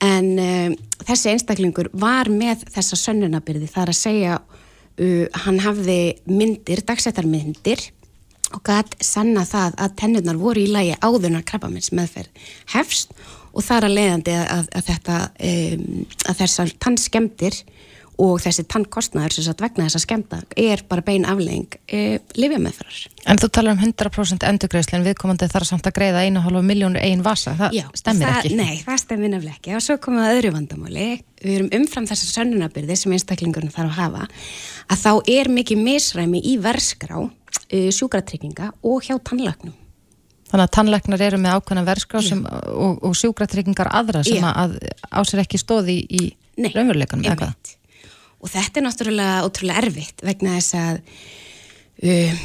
en 0.05 0.31
uh, 0.39 0.75
þessi 1.07 1.33
einstaklingur 1.33 1.91
var 1.93 2.31
með 2.33 2.67
þessa 2.75 2.99
sönnunabyrði 3.01 3.69
þar 3.73 3.93
að 3.93 4.01
segja 4.01 4.39
uh, 4.41 5.27
hann 5.45 5.61
hafði 5.65 5.99
myndir, 6.29 6.85
dagsettarmyndir 6.87 7.89
og 8.55 8.63
gæt 8.67 8.99
sanna 9.03 9.43
það 9.49 9.79
að 9.83 9.97
tennurnar 10.01 10.39
voru 10.39 10.63
í 10.63 10.71
lægi 10.71 10.99
áðurnar 11.03 11.47
krabbamins 11.47 11.91
meðferð 11.97 12.45
hefst. 12.75 13.15
Og 13.55 13.63
þar 13.63 13.87
að 13.87 13.97
leiðandi 13.99 14.33
að, 14.35 14.69
að 14.75 14.87
þetta 14.89 15.17
um, 15.49 15.83
að 16.27 16.39
þessar 16.41 16.73
tannskemdir 16.83 17.59
og 18.23 18.39
þessi 18.43 18.65
tannkostnaður 18.71 19.35
sem 19.35 19.47
sagt 19.47 19.63
vegna 19.65 19.89
þessa 19.89 20.03
skemta 20.03 20.39
er 20.61 20.85
bara 20.89 21.03
bein 21.05 21.27
aflegging 21.29 21.77
e, 21.91 22.21
livja 22.39 22.61
meðferðar. 22.63 23.01
En 23.31 23.41
þú 23.43 23.51
talar 23.57 23.75
um 23.75 23.83
100% 23.83 24.47
endurgreðsli 24.49 24.99
en 24.99 25.07
viðkomandi 25.09 25.49
þarf 25.51 25.69
samt 25.69 25.89
að 25.91 25.97
greiða 25.99 26.25
1,5 26.29 26.67
miljónur 26.69 27.03
einn 27.03 27.25
vasa, 27.27 27.57
það 27.59 27.79
Já, 27.81 27.85
stemmir 27.99 28.31
það, 28.31 28.41
ekki? 28.41 28.59
Nei, 28.61 28.75
það 28.87 29.01
stemmir 29.03 29.33
nefnilega 29.35 29.59
ekki 29.59 29.77
og 29.79 29.85
svo 29.87 29.99
komum 30.03 30.23
við 30.23 30.31
að 30.31 30.39
öðru 30.39 30.53
vandamáli 30.59 31.09
við 31.45 31.55
erum 31.59 31.71
umfram 31.81 32.09
þessar 32.11 32.33
sönnunabyrði 32.39 32.99
sem 32.99 33.15
einstaklingurinn 33.17 33.75
þarf 33.75 33.91
að 33.91 33.99
hafa 33.99 34.29
að 34.95 35.03
þá 35.03 35.13
er 35.35 35.51
mikið 35.59 35.83
misræmi 35.85 36.43
í 36.45 36.59
verskrá 36.63 37.19
uh, 37.25 37.89
sjúkratrygginga 37.99 38.71
og 38.87 39.09
hjá 39.09 39.19
tannlagnum. 39.19 39.75
Þannig 40.55 40.69
að 40.69 40.75
tannlagnar 40.77 41.23
eru 41.25 41.39
með 41.43 41.57
ákveðna 41.59 41.83
verska 41.89 42.21
og, 42.21 43.01
og 43.03 43.15
sjúkratryggingar 43.19 43.89
aðra 43.91 44.21
sem 44.23 44.45
að 44.47 44.77
ásir 45.11 45.41
ekki 45.43 45.59
stóði 45.59 45.97
í, 46.05 46.29
í 46.55 46.69
raunveruleikunum 46.71 47.27
eða 47.27 47.39
hvað? 47.41 47.73
Og 48.43 48.51
þetta 48.53 48.81
er 48.81 48.87
náttúrulega 48.87 49.41
ótrúlega 49.47 49.83
erfitt 49.85 50.25
vegna 50.25 50.59
þess 50.59 50.77
að 50.81 51.01
uh, 52.05 52.45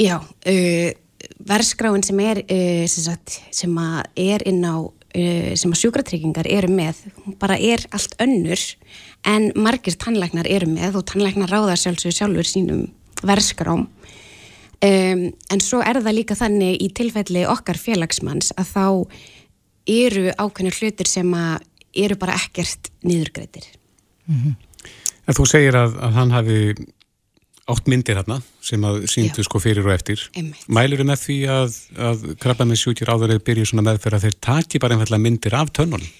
já, 0.00 0.16
uh, 0.18 0.90
verskráin 1.52 2.06
sem 2.06 2.24
er 2.24 2.42
uh, 2.44 2.84
sem, 2.86 3.06
sagt, 3.08 3.40
sem 3.54 3.78
er 4.16 4.46
inn 4.48 4.62
á 4.64 4.76
uh, 4.78 5.52
sem 5.58 5.72
að 5.74 5.80
sjúkratryggingar 5.82 6.48
eru 6.50 6.72
með 6.72 7.04
bara 7.42 7.58
er 7.58 7.84
allt 7.92 8.16
önnur 8.22 8.62
en 9.28 9.52
margir 9.54 9.98
tannlagnar 10.00 10.48
eru 10.50 10.70
með 10.70 11.00
og 11.00 11.08
tannlagnar 11.12 11.52
ráða 11.52 11.76
sjálfsögur 11.78 12.18
sjálfur 12.18 12.48
sínum 12.48 12.86
verskrám 13.22 13.86
Um, 14.82 15.28
en 15.46 15.60
svo 15.62 15.78
er 15.86 16.00
það 16.02 16.16
líka 16.16 16.34
þannig 16.34 16.80
í 16.82 16.88
tilfelli 16.90 17.44
okkar 17.46 17.78
félagsmanns 17.78 18.48
að 18.58 18.70
þá 18.72 18.86
eru 19.92 20.24
ákveðinu 20.34 20.72
hlutir 20.74 21.06
sem 21.06 21.28
eru 21.94 22.16
bara 22.18 22.34
ekkert 22.34 22.90
niðurgreitir. 23.06 23.68
Mm 24.26 24.40
-hmm. 24.40 24.56
En 25.32 25.38
þú 25.38 25.46
segir 25.48 25.76
að, 25.78 25.94
að 25.96 26.16
hann 26.18 26.32
hafi 26.34 26.56
átt 27.72 27.86
myndir 27.88 28.18
hérna 28.18 28.36
sem 28.60 28.82
að 28.84 29.06
síndu 29.08 29.44
sko 29.46 29.60
fyrir 29.62 29.86
og 29.86 29.94
eftir. 29.94 30.20
Einmitt. 30.36 30.66
Mælur 30.68 31.00
þau 31.00 31.08
með 31.08 31.22
því 31.22 31.36
að, 31.54 31.78
að 32.10 32.26
krabba 32.42 32.66
með 32.68 32.80
sjúkjur 32.82 33.12
áður 33.14 33.32
eða 33.32 33.44
byrju 33.46 33.70
svona 33.70 33.86
meðferð 33.86 34.18
að 34.18 34.26
þeir 34.26 34.36
taki 34.44 34.82
bara 34.82 34.98
einfallega 34.98 35.24
myndir 35.24 35.56
af 35.56 35.72
tönnunum? 35.72 36.10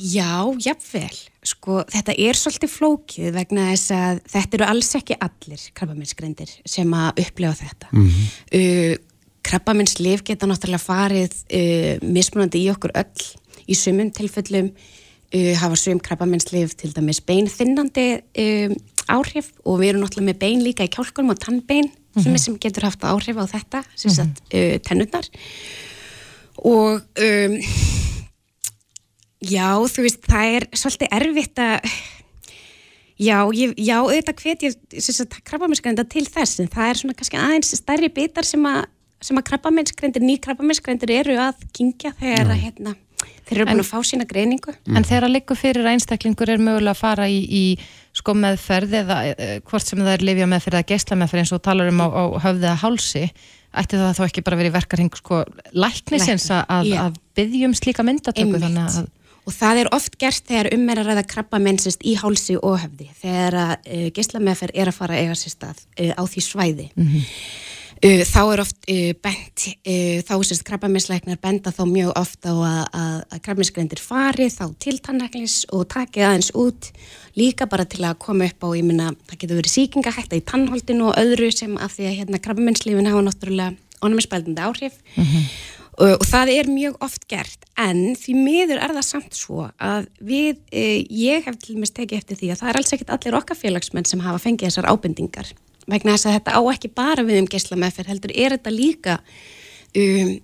Já, 0.00 0.40
jafnvel. 0.64 1.20
Sko, 1.44 1.82
þetta 1.92 2.16
er 2.24 2.40
svolítið 2.40 2.72
flókið 2.72 3.30
vegna 3.36 3.68
þess 3.74 3.92
að 3.98 4.24
þetta 4.32 4.58
eru 4.58 4.68
alls 4.70 4.90
ekki 4.96 5.20
allir 5.28 5.68
krabbaminsgrendir 5.76 6.56
sem 6.64 6.96
að 6.96 7.22
upplefa 7.26 7.60
þetta. 7.60 7.92
Mm 7.92 8.08
-hmm. 8.08 8.32
uh, 8.56 9.28
krabbaminsliv 9.44 10.24
geta 10.24 10.48
náttúrulega 10.48 10.80
farið 10.80 11.36
uh, 11.44 11.92
mismunandi 12.00 12.64
í 12.64 12.72
okkur 12.72 12.96
öll 12.96 13.28
í 13.68 13.76
sumum 13.76 14.08
tilfellum 14.16 14.72
hafa 15.58 15.76
sum 15.76 16.00
krabbaminsliv 16.00 16.76
til 16.78 16.92
dæmis 16.94 17.20
beinþinnandi 17.26 18.08
um, 18.38 18.74
áhrif 19.10 19.50
og 19.64 19.80
við 19.80 19.92
erum 19.92 20.04
náttúrulega 20.04 20.30
með 20.30 20.40
bein 20.44 20.62
líka 20.64 20.86
í 20.86 20.92
kjálkunum 20.94 21.34
og 21.34 21.40
tannbein 21.42 21.90
mm 21.90 22.22
-hmm. 22.22 22.38
sem 22.38 22.58
getur 22.58 22.86
haft 22.86 23.02
áhrif 23.02 23.36
á 23.36 23.44
þetta, 23.44 23.84
sem 23.96 24.10
mhm. 24.10 24.16
sagt, 24.16 24.42
uh, 24.54 24.78
tennurnar 24.78 25.28
og 26.56 27.02
um 27.18 27.60
Já, 29.44 29.76
þú 29.90 30.04
veist, 30.06 30.24
það 30.24 30.56
er 30.56 30.66
svolítið 30.72 31.14
erfitt 31.18 31.60
að 31.60 31.88
já, 33.20 33.38
ég, 33.52 33.74
já, 33.76 33.96
auðvitað 34.00 34.42
hvet 34.42 34.64
ég 34.64 34.76
krabbamennskrenda 35.44 36.04
til 36.08 36.24
þess 36.24 36.62
en 36.62 36.70
það 36.72 36.90
er 36.90 37.00
svona 37.00 37.16
kannski 37.18 37.40
aðeins 37.40 37.74
stærri 37.76 38.10
bitar 38.14 38.48
sem 38.48 38.64
að, 38.68 38.86
að 39.28 39.42
krabbamennskrendir, 39.50 40.24
ný 40.24 40.38
krabbamennskrendir 40.42 41.12
eru 41.20 41.36
að 41.42 41.66
kingja 41.76 42.14
þegar 42.20 42.54
að 42.54 42.62
hérna, 42.62 42.94
þeir 43.48 43.58
eru 43.58 43.66
búin 43.70 43.82
að 43.82 43.90
fá 43.90 43.98
sína 44.06 44.26
greiningu. 44.28 44.74
En 44.90 45.06
þegar 45.06 45.28
að 45.28 45.34
liggja 45.34 45.56
fyrir 45.58 45.90
einstaklingur 45.94 46.52
er 46.54 46.62
mögulega 46.62 46.94
að 46.94 47.02
fara 47.02 47.28
í, 47.28 47.40
í 47.44 47.64
sko 48.14 48.36
meðferð 48.38 48.96
eða 49.02 49.18
e, 49.32 49.50
hvort 49.66 49.86
sem 49.86 50.00
það 50.00 50.14
er 50.14 50.26
lifja 50.30 50.48
meðferð 50.50 50.78
eða 50.80 50.90
geysla 50.92 51.18
meðferð 51.18 51.44
eins 51.44 51.54
og 51.56 51.64
talar 51.64 51.90
um 51.90 52.04
á, 52.04 52.08
á 52.08 52.24
höfðið 52.46 52.70
að 52.70 52.80
hálsi 52.84 53.24
ætti 53.74 53.98
það 53.98 54.16
þá 54.18 54.22
ekki 54.28 54.44
bara 54.46 54.60
verið 54.60 54.76
verkarheng 54.76 55.18
sko 55.18 55.42
læknisins 55.74 56.46
að, 56.54 56.92
að 56.94 57.20
byggjum 57.34 57.74
slíka 57.74 58.06
myndatöku 58.06 58.62
þannig 58.62 58.86
að 58.86 59.12
og 59.44 59.52
það 59.52 59.82
er 59.82 59.90
oft 59.92 60.16
gert 60.20 60.46
þegar 60.48 60.70
um 60.72 60.86
er 60.88 61.00
að 61.00 61.10
ræða 61.10 61.24
krabba 61.28 61.60
mennsist 61.60 62.04
í 62.06 62.14
hálsi 62.16 62.56
og 62.56 62.78
höfði 62.84 63.10
þegar 63.20 63.58
að 63.60 63.72
uh, 63.74 63.98
eh, 63.98 64.06
geyslameðferð 64.16 64.80
er 64.80 64.90
að 64.90 64.98
fara 64.98 65.20
eiga 65.20 65.36
sér 65.38 65.54
stað 65.54 65.82
uh, 65.84 66.12
á 66.16 66.22
því 66.24 66.44
svæði 66.46 66.86
mm 66.94 67.08
-hmm. 67.08 67.26
Uh, 68.04 68.22
þá 68.28 68.40
er 68.42 68.62
oft 68.62 68.88
bent 69.24 69.66
þá 70.28 70.32
sérst 70.44 70.64
krabba 70.66 70.90
mennsleiknar 70.92 71.40
benda 71.42 71.72
þá 71.74 71.82
mjög 71.88 72.12
ofta 72.20 72.52
á 72.52 72.56
að, 72.56 72.80
að, 73.00 73.18
að 73.32 73.42
krabba 73.46 73.62
mennsgrendir 73.62 74.02
fari 74.02 74.48
þá 74.52 74.64
til 74.84 74.96
tannæklis 75.04 75.58
og 75.72 75.86
takið 75.94 76.28
aðeins 76.28 76.50
út 76.58 76.90
líka 77.38 77.68
bara 77.70 77.86
til 77.88 78.04
að 78.04 78.18
koma 78.22 78.48
upp 78.50 78.66
á 78.66 78.68
ég 78.76 78.84
minna, 78.86 79.12
það 79.28 79.40
getur 79.40 79.60
verið 79.62 79.76
síkingahætta 79.76 80.38
í 80.38 80.44
tannholdinu 80.46 81.08
og 81.10 81.22
öðru 81.22 81.48
sem 81.54 81.78
af 81.80 81.96
því 81.96 82.10
að 82.10 82.18
hérna 82.20 82.42
krabba 82.44 82.66
mennslífin 82.66 83.08
hafa 83.10 83.24
náttúrulega 83.24 84.04
ónumispældandi 84.04 84.60
áhrif. 84.60 85.00
Mm 85.16 85.24
-hmm 85.24 85.48
og, 85.98 86.14
og 86.20 86.26
það 86.26 86.52
er 86.54 86.70
mjög 86.70 86.96
oft 87.04 87.26
gert 87.30 87.66
en 87.80 88.14
því 88.18 88.36
miður 88.38 88.80
er 88.82 88.94
það 88.96 89.06
samt 89.06 89.38
svo 89.38 89.68
að 89.82 90.08
við, 90.24 90.60
ég 90.72 91.46
hef 91.46 91.58
til 91.62 91.76
og 91.76 91.82
meins 91.82 91.94
tekið 91.94 92.20
eftir 92.20 92.40
því 92.40 92.50
að 92.52 92.62
það 92.62 92.70
er 92.70 92.80
alls 92.80 92.96
ekkit 92.96 93.14
allir 93.16 93.38
okkar 93.38 93.58
félagsmenn 93.58 94.08
sem 94.08 94.22
hafa 94.24 94.42
fengið 94.42 94.70
þessar 94.70 94.90
ábendingar 94.90 95.52
vegna 95.90 96.14
þess 96.16 96.26
að 96.30 96.36
þetta 96.38 96.56
á 96.56 96.60
ekki 96.72 96.90
bara 96.94 97.24
við 97.26 97.42
um 97.42 97.48
geysla 97.50 97.76
meðferð 97.80 98.12
heldur 98.14 98.32
er 98.34 98.56
þetta 98.56 98.72
líka 98.74 99.18
um, 99.96 100.34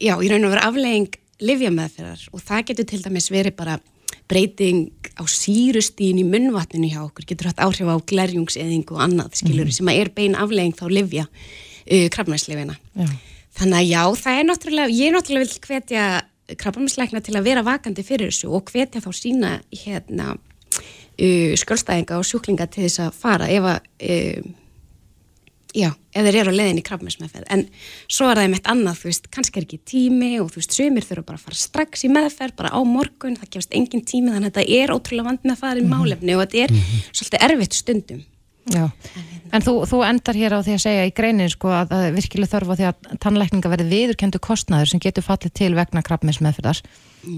já, 0.00 0.14
í 0.22 0.30
raun 0.30 0.46
og 0.46 0.54
vera 0.54 0.66
aflegging 0.70 1.18
livjameðferðar 1.42 2.26
og 2.32 2.42
það 2.46 2.64
getur 2.70 2.88
til 2.92 3.02
dæmis 3.04 3.30
verið 3.32 3.56
bara 3.58 3.78
breyting 4.26 4.88
á 5.20 5.22
sírustín 5.30 6.18
í 6.18 6.24
munnvatninu 6.26 6.88
hjá 6.90 7.02
okkur, 7.04 7.26
getur 7.28 7.50
hatt 7.50 7.60
áhrif 7.62 7.86
á 7.86 7.94
glerjungseðing 8.10 8.88
og 8.90 9.02
annað, 9.04 9.36
skilur, 9.38 9.68
Mhm. 9.68 9.72
sem 9.76 9.86
að 9.86 10.00
er 10.00 10.08
bein 10.10 10.34
aflegging 10.34 10.74
þá 10.74 10.86
livja 10.90 11.26
uh, 11.28 12.08
krabmænslifina. 12.10 12.74
Já. 12.96 13.06
Þannig 13.56 13.78
að 13.78 13.86
já, 13.88 14.02
það 14.24 14.38
er 14.40 14.44
náttúrulega, 14.50 14.90
ég 14.90 15.06
er 15.06 15.14
náttúrulega 15.14 15.46
vil 15.46 15.60
hvetja 15.68 16.22
krabbamænsleikna 16.58 17.22
til 17.22 17.34
að 17.38 17.46
vera 17.46 17.62
vakandi 17.62 18.02
fyrir 18.06 18.30
þessu 18.32 18.50
og 18.52 18.64
hvetja 18.72 19.00
þá 19.00 19.10
sína 19.14 19.52
hérna 19.70 20.26
uh, 20.34 21.52
skjólstæðinga 21.62 22.18
og 22.18 22.26
sjúklinga 22.26 22.66
til 22.70 22.84
þess 22.88 23.00
að 23.06 23.14
fara 23.22 23.48
ef 23.48 23.62
að 23.62 23.80
uh, 24.10 24.50
já, 25.76 25.90
ef 26.16 26.26
þeir 26.26 26.38
eru 26.40 26.52
á 26.54 26.58
leiðin 26.58 26.80
í 26.80 26.84
krabbmænsmeðferð 26.86 27.50
en 27.52 27.64
svo 28.08 28.30
er 28.30 28.38
það 28.38 28.46
einmitt 28.46 28.70
annað, 28.72 29.00
þú 29.00 29.10
veist, 29.10 29.28
kannski 29.34 29.60
er 29.60 29.66
ekki 29.66 29.80
tími 29.92 30.30
og 30.40 30.52
þú 30.52 30.62
veist, 30.62 30.76
sömur 30.76 31.06
þurfa 31.06 31.26
bara 31.28 31.40
að 31.40 31.48
fara 31.48 31.60
strax 31.60 32.06
í 32.06 32.12
meðferð, 32.14 32.56
bara 32.60 32.72
á 32.72 32.80
morgun, 32.88 33.36
það 33.36 33.52
gefast 33.56 33.76
engin 33.76 34.06
tími 34.08 34.32
þannig 34.32 34.52
að 34.52 34.62
þetta 34.62 34.80
er 34.80 34.94
ótrúlega 34.94 35.28
vand 35.30 35.44
með 35.44 35.56
að 35.56 35.62
fara 35.64 35.82
í 35.82 35.90
málefni 35.90 36.36
og 36.36 36.46
þetta 36.46 36.64
er 36.64 36.74
svolítið 37.12 37.46
erfitt 37.50 37.76
stundum. 37.76 38.24
Já, 38.74 38.88
en 39.54 39.62
þú, 39.62 39.72
þú 39.86 40.00
endar 40.02 40.34
hér 40.34 40.56
á 40.58 40.64
því 40.66 40.72
að 40.74 40.80
segja 40.82 41.02
í 41.06 41.12
greinin 41.14 41.50
sko 41.52 41.70
að, 41.70 41.92
að 41.94 42.06
virkilega 42.16 42.50
þörfa 42.50 42.76
því 42.80 42.86
að 42.88 43.10
tannlækninga 43.22 43.70
verði 43.70 43.86
viðurkendu 43.92 44.40
kostnaður 44.42 44.90
sem 44.90 45.02
getur 45.04 45.22
fallið 45.22 45.52
til 45.54 45.68
vegna 45.76 46.02
krabbmins 46.02 46.40
meðfyrðar 46.42 46.80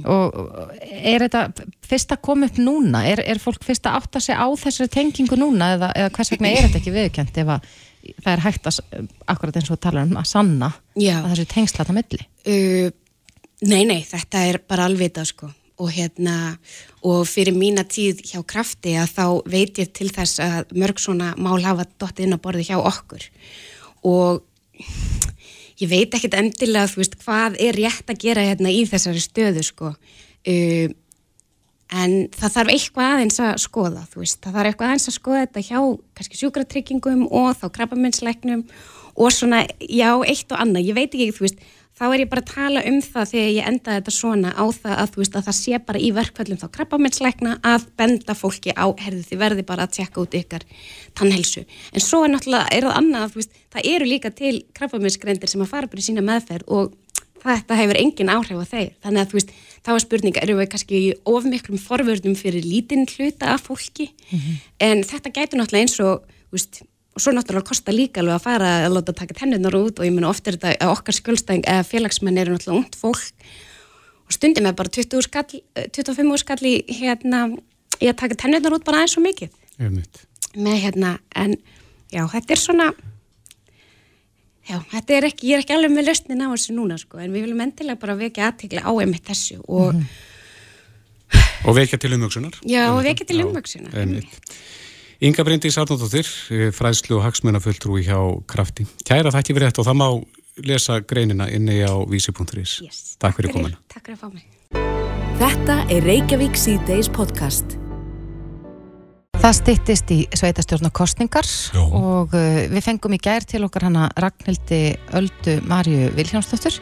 og 0.09 0.39
og 0.39 0.73
er 0.81 1.25
þetta 1.27 1.67
fyrst 1.85 2.13
að 2.13 2.23
koma 2.25 2.49
upp 2.49 2.59
núna? 2.61 3.03
Er, 3.09 3.21
er 3.29 3.41
fólk 3.43 3.65
fyrst 3.65 3.87
að 3.89 4.01
átta 4.01 4.23
sig 4.25 4.37
á 4.37 4.49
þessari 4.57 4.93
tengingu 4.93 5.37
núna 5.41 5.75
eða, 5.77 5.93
eða 5.97 6.15
hvers 6.17 6.33
vegna 6.33 6.53
er 6.53 6.67
þetta 6.67 6.81
ekki 6.81 6.97
viðurkend 6.97 7.43
ef 7.45 7.53
að 7.59 7.69
það 8.23 8.33
er 8.33 8.45
hægt 8.45 8.69
að, 8.71 8.81
akkurat 9.31 9.61
eins 9.61 9.71
og 9.73 9.81
tala 9.83 10.05
um 10.07 10.17
að 10.21 10.29
sanna 10.31 10.73
Já. 10.99 11.19
að 11.21 11.31
þessi 11.33 11.47
tengsla 11.53 11.85
þetta 11.85 11.97
milli? 11.99 12.27
Uh, 12.49 12.91
nei, 13.69 13.83
nei, 13.89 14.01
þetta 14.07 14.45
er 14.49 14.61
bara 14.69 14.89
alvitað 14.89 15.33
sko 15.33 15.51
og 15.79 15.93
hérna 15.95 16.57
og 17.07 17.23
fyrir 17.31 17.55
mína 17.55 17.85
tíð 17.87 18.25
hjá 18.27 18.41
krafti 18.47 18.97
að 18.99 19.13
þá 19.15 19.25
veit 19.51 19.79
ég 19.79 19.93
til 19.95 20.09
þess 20.11 20.41
að 20.43 20.75
mörg 20.75 20.99
svona 21.03 21.33
mál 21.39 21.61
hafa 21.63 21.87
dottið 22.01 22.27
inn 22.27 22.35
á 22.35 22.43
borði 22.43 22.67
hjá 22.67 22.79
okkur 22.81 23.29
og 24.09 24.43
ég 25.79 25.91
veit 25.91 26.15
ekkert 26.15 26.39
endilega 26.41 26.91
þú 26.91 27.03
veist 27.03 27.19
hvað 27.23 27.61
er 27.63 27.79
rétt 27.79 28.11
að 28.11 28.23
gera 28.25 28.47
hérna 28.49 28.75
í 28.75 28.83
þessari 28.91 29.23
stöðu 29.23 29.63
sko 29.67 29.93
uh, 29.95 30.89
en 31.89 32.29
það 32.37 32.55
þarf 32.57 32.75
eitthvað 32.75 33.15
aðeins 33.15 33.41
að 33.41 33.57
skoða 33.65 34.05
þú 34.13 34.23
veist, 34.23 34.39
það 34.45 34.59
þarf 34.59 34.71
eitthvað 34.71 34.91
aðeins 34.91 35.09
að 35.09 35.17
skoða 35.17 35.43
þetta 35.47 35.65
hjá 35.69 35.81
kannski 36.19 36.41
sjúkratryggingum 36.43 37.27
og 37.29 37.51
þá 37.57 37.67
krabbaminsleiknum 37.79 38.65
og 39.19 39.35
svona, 39.35 39.65
já, 39.83 40.13
eitt 40.29 40.53
og 40.55 40.61
annað, 40.63 40.91
ég 40.91 40.99
veit 40.99 41.09
ekki, 41.11 41.33
þú 41.35 41.47
veist 41.47 41.63
þá 41.99 42.05
er 42.13 42.23
ég 42.23 42.29
bara 42.31 42.45
að 42.45 42.51
tala 42.53 42.83
um 42.87 42.99
það 43.03 43.31
þegar 43.33 43.49
ég 43.51 43.69
enda 43.73 43.95
þetta 43.97 44.15
svona 44.15 44.53
á 44.55 44.65
það 44.71 44.95
að 44.95 45.09
þú 45.15 45.23
veist 45.23 45.39
að 45.39 45.49
það 45.49 45.57
sé 45.59 45.81
bara 45.89 46.03
í 46.03 46.11
verkfællum 46.15 46.61
þá 46.61 46.67
krabbaminsleikna 46.77 47.57
að 47.73 47.89
benda 47.99 48.37
fólki 48.39 48.75
á, 48.77 48.87
herðu 49.03 49.25
þið 49.27 49.43
verði 49.43 49.65
bara 49.67 49.89
að 49.89 49.97
tjekka 49.99 50.23
út 50.23 50.37
ykkar 50.39 50.67
tannhelsu, 51.19 51.65
en 51.67 52.05
svo 52.05 52.23
er 52.23 52.35
náttúrulega 52.35 52.71
er 52.77 52.87
það 52.87 53.01
annað, 53.01 53.33
þú 53.33 53.43
veist, 53.43 53.59
það 53.75 53.91
eru 53.97 54.11
líka 54.13 54.35
til 54.39 54.55
krabbaminsgrendir 54.79 55.51
sem 55.51 55.65
að 55.65 55.73
fara 55.73 55.91
bara 55.91 56.05
í 56.05 56.07
sína 56.07 56.27
meðferð 56.29 56.71
og 56.79 56.95
þetta 57.43 57.79
hefur 57.79 57.99
engin 58.01 58.33
áhrif 58.33 58.61
á 58.61 58.67
þeir 58.69 58.93
þannig 59.05 59.21
að 59.23 59.31
þú 59.31 59.39
veist, 59.39 59.55
þá 59.85 59.91
er 59.95 60.05
spurninga 60.05 60.43
eru 60.43 60.59
við 60.59 60.71
kannski 60.75 61.01
of 61.25 61.49
miklum 61.49 61.79
forvörðum 61.79 62.37
fyrir 62.39 62.65
lítinn 62.67 63.07
hluta 63.07 63.55
af 63.55 63.67
fólki? 63.69 64.11
En 64.81 65.03
þetta 65.03 65.33
gætur 65.35 65.61
náttúrulega 65.61 65.87
eins 65.87 66.01
og 66.01 66.25
veist, 66.53 66.83
og 67.15 67.23
svo 67.23 67.33
náttúrulega 67.35 67.67
kosta 67.67 67.93
líka 67.93 68.21
alveg 68.23 68.37
að 68.37 68.45
fara 68.45 68.69
að 68.87 68.95
láta 68.95 69.13
taka 69.13 69.35
tennunar 69.35 69.75
út 69.75 69.99
og 69.99 70.07
ég 70.07 70.15
meina 70.15 70.29
oft 70.31 70.47
er 70.47 70.55
þetta 70.55 70.77
að 70.79 70.93
okkar 70.95 71.17
skjólstæðing 71.17 71.65
eða 71.67 71.87
félagsmenn 71.89 72.39
eru 72.39 72.55
náttúrulega 72.55 72.79
ungt 72.79 72.95
fólk. 72.95 73.49
Og 74.29 74.37
stundum 74.37 74.69
er 74.69 74.77
bara 74.77 74.93
20 74.93 75.25
skall, 75.25 75.63
eh, 75.75 75.89
25 75.89 76.31
úr 76.31 76.39
skall 76.39 76.63
í 76.63 76.85
hérna 76.87 77.59
í 77.99 78.07
að 78.07 78.17
taka 78.21 78.35
tennunar 78.35 78.77
út 78.77 78.85
bara 78.85 79.03
aðeins 79.03 79.17
svo 79.17 79.23
mikið. 79.25 79.51
Með 80.55 80.81
hérna, 80.85 81.19
en 81.35 81.57
já, 82.13 82.23
þetta 82.29 82.51
er 82.55 82.61
svona 82.63 82.93
já, 84.69 84.79
þetta 84.93 85.15
er 85.19 85.27
ekki, 85.31 85.49
ég 85.51 85.59
er 85.59 85.65
ekki 85.65 85.75
alveg 85.77 85.95
með 85.97 86.09
lausnin 86.11 86.43
á 86.45 86.49
þessu 86.53 86.75
núna, 86.77 86.99
sko, 87.01 87.19
en 87.23 87.33
við 87.33 87.47
viljum 87.49 87.61
endilega 87.65 88.01
bara 88.01 88.17
vekja 88.19 88.51
aðtegla 88.53 88.85
á 88.85 88.93
einmitt 89.01 89.25
þessu 89.29 89.61
og 89.69 90.03
Og 91.67 91.75
vekja 91.77 91.99
til 91.99 92.13
umhugsunar. 92.15 92.55
já, 92.65 92.89
og 92.95 93.03
vekja 93.05 93.27
til 93.27 93.41
Já, 93.41 93.45
umvöksuna 93.45 93.91
einmitt. 93.93 94.53
Inga 95.21 95.43
Bryndís 95.43 95.75
Arnóttóttir, 95.77 96.29
fræðslu 96.73 97.17
og 97.19 97.25
hagsmunafulltrúi 97.27 98.05
hjá 98.07 98.21
Krafti. 98.47 98.87
Kæra 99.05 99.33
þætti 99.35 99.57
fyrir 99.57 99.67
þetta 99.73 99.83
og 99.83 99.89
það 99.89 99.99
má 99.99 100.09
lesa 100.65 101.01
greinina 101.01 101.49
inni 101.51 101.83
á 101.83 101.91
vísi.is. 102.07 102.79
yes. 102.87 103.17
Takk 103.19 103.37
fyrir 103.37 103.53
komuna. 103.53 103.77
Takk 103.91 104.07
fyrir 104.07 104.17
að 104.17 104.23
fá 104.23 104.29
mig 104.33 104.47
Þetta 105.39 105.77
er 105.91 106.03
Reykjavík 106.07 106.57
C-Days 106.59 107.09
podcast. 107.11 107.79
Það 109.39 109.55
styttist 109.55 110.11
í 110.11 110.17
sveitastjórna 110.35 110.91
kostningar 110.95 111.47
Já. 111.47 111.79
og 111.81 112.35
uh, 112.35 112.59
við 112.73 112.83
fengum 112.85 113.15
í 113.15 113.21
gær 113.23 113.47
til 113.47 113.63
okkar 113.65 113.87
hana 113.87 114.09
Ragnhildi 114.19 114.81
Öldu 115.15 115.55
Marju 115.71 116.11
Vilhjámsdóttur 116.17 116.81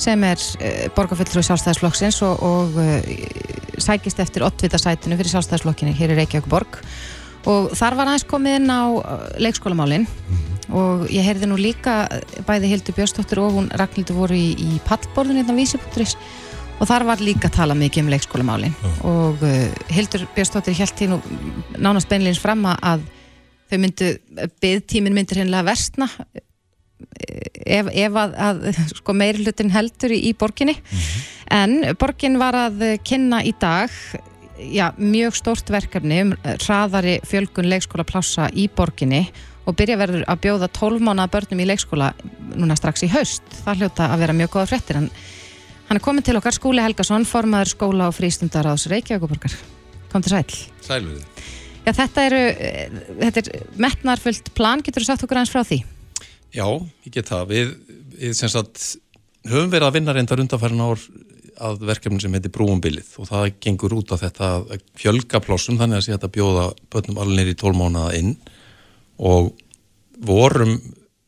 sem 0.00 0.22
er 0.28 0.38
uh, 0.38 0.86
borgarfulltrúi 0.96 1.42
sjálfstæðisflokksins 1.48 2.20
og, 2.28 2.46
og 2.46 2.78
uh, 2.78 3.10
sækist 3.82 4.22
eftir 4.22 4.46
oddvitasætinu 4.46 5.18
fyrir 5.18 5.34
sjálfstæðisflokkinni 5.34 5.96
hér 5.98 6.14
í 6.14 6.20
Reykjavík 6.20 6.48
borg 6.52 6.78
og 7.50 7.74
þar 7.78 7.98
var 7.98 8.12
aðeins 8.12 8.26
komið 8.30 8.60
inn 8.60 8.70
á 8.70 8.82
uh, 8.86 9.26
leikskólamálin 9.42 10.06
og 10.70 11.06
ég 11.10 11.26
heyrði 11.26 11.50
nú 11.50 11.58
líka 11.58 12.04
uh, 12.06 12.22
bæði 12.46 12.70
Hildur 12.70 12.96
Björnsdóttir 13.00 13.42
og 13.42 13.58
hún 13.58 13.70
Ragnhildur 13.74 14.22
voru 14.22 14.38
í, 14.38 14.54
í 14.54 14.78
pallborðin 14.86 15.42
hérna 15.42 15.54
á 15.54 15.58
vísi.is 15.58 16.14
og 16.76 16.88
þar 16.88 17.06
var 17.08 17.22
líka 17.24 17.48
að 17.50 17.56
tala 17.58 17.76
mikið 17.78 18.04
um 18.04 18.10
leikskólamálin. 18.12 18.74
Og 19.08 19.44
uh, 19.44 19.68
Hildur 19.92 20.26
Björnsdóttir 20.36 20.76
held 20.78 20.96
því 20.98 21.10
nú 21.12 21.20
nánast 21.80 22.10
beinleins 22.10 22.40
fram 22.42 22.66
að 22.72 23.06
þau 23.70 23.78
myndu, 23.82 24.10
byggtímin 24.62 25.16
myndir 25.16 25.40
hennilega 25.42 25.66
versna 25.66 26.10
ef, 27.66 27.88
ef 27.90 28.20
að, 28.20 28.36
að 28.38 28.62
sko, 28.94 29.16
meiri 29.16 29.44
hlutin 29.44 29.72
heldur 29.74 30.14
í, 30.14 30.22
í 30.30 30.32
borginni. 30.38 30.76
En 31.52 31.78
borgin 31.98 32.38
var 32.40 32.56
að 32.58 32.84
kynna 33.06 33.42
í 33.46 33.52
dag 33.60 33.92
já, 34.56 34.90
mjög 34.98 35.36
stórt 35.38 35.70
verkefni 35.72 36.22
um 36.24 36.32
hraðari 36.44 37.18
fjölgun 37.26 37.70
leikskólaplássa 37.70 38.50
í 38.54 38.68
borginni. 38.72 39.26
Og 39.66 39.74
byrja 39.74 39.98
verður 39.98 40.22
að 40.30 40.42
bjóða 40.44 40.68
12 40.70 41.02
mánuða 41.02 41.32
börnum 41.32 41.60
í 41.64 41.66
leikskóla 41.66 42.12
núna 42.54 42.76
strax 42.78 43.02
í 43.02 43.10
haust. 43.10 43.42
Það 43.64 43.82
hljóta 43.82 44.10
að 44.12 44.22
vera 44.22 44.36
mjög 44.38 44.52
góða 44.54 44.68
fréttir 44.70 45.00
en 45.00 45.08
hann 45.88 45.98
er 45.98 46.04
komin 46.04 46.24
til 46.26 46.36
okkar 46.38 46.54
Skúli 46.56 46.82
Helgason, 46.82 47.26
formaður 47.28 47.72
skóla 47.74 48.08
og 48.10 48.16
frístundar 48.16 48.68
áðs 48.70 48.88
Reykjavíkuborgar. 48.92 49.54
Kom 50.12 50.24
til 50.24 50.34
sæl. 50.34 50.58
Sæluði. 50.86 51.22
Já, 51.86 51.92
þetta 51.94 52.24
eru, 52.26 52.42
eh, 52.50 52.88
þetta 53.20 53.42
er 53.42 53.66
metnarfullt 53.78 54.50
plan, 54.54 54.82
getur 54.82 55.04
þú 55.04 55.06
sagt 55.12 55.26
okkur 55.26 55.38
aðeins 55.38 55.54
frá 55.54 55.62
því? 55.62 55.84
Já, 56.56 56.66
ég 57.06 57.12
get 57.12 57.30
það. 57.30 57.46
Við, 57.52 57.74
við 58.18 58.34
sem 58.34 58.50
sagt, 58.50 58.96
höfum 59.46 59.70
verið 59.70 59.86
að 59.86 59.96
vinna 60.00 60.16
reyndar 60.16 60.42
undanfærin 60.42 60.82
ár 60.82 60.98
að 61.56 61.84
verkefni 61.88 62.20
sem 62.20 62.34
heitir 62.36 62.52
Brúumbilið 62.52 63.14
og 63.20 63.30
það 63.30 63.54
gengur 63.64 63.94
út 63.96 64.12
á 64.12 64.16
þetta 64.20 64.48
að 64.58 64.82
fjölga 64.98 65.40
plossum 65.44 65.78
þannig 65.80 66.00
að 66.00 66.04
sé 66.04 66.12
þetta 66.12 66.32
bjóða 66.34 66.66
börnum 66.92 67.20
allir 67.22 67.52
í 67.52 67.56
12 67.56 67.78
mánuða 67.80 68.12
inn 68.18 68.34
og 69.16 69.54
vorum 70.26 70.76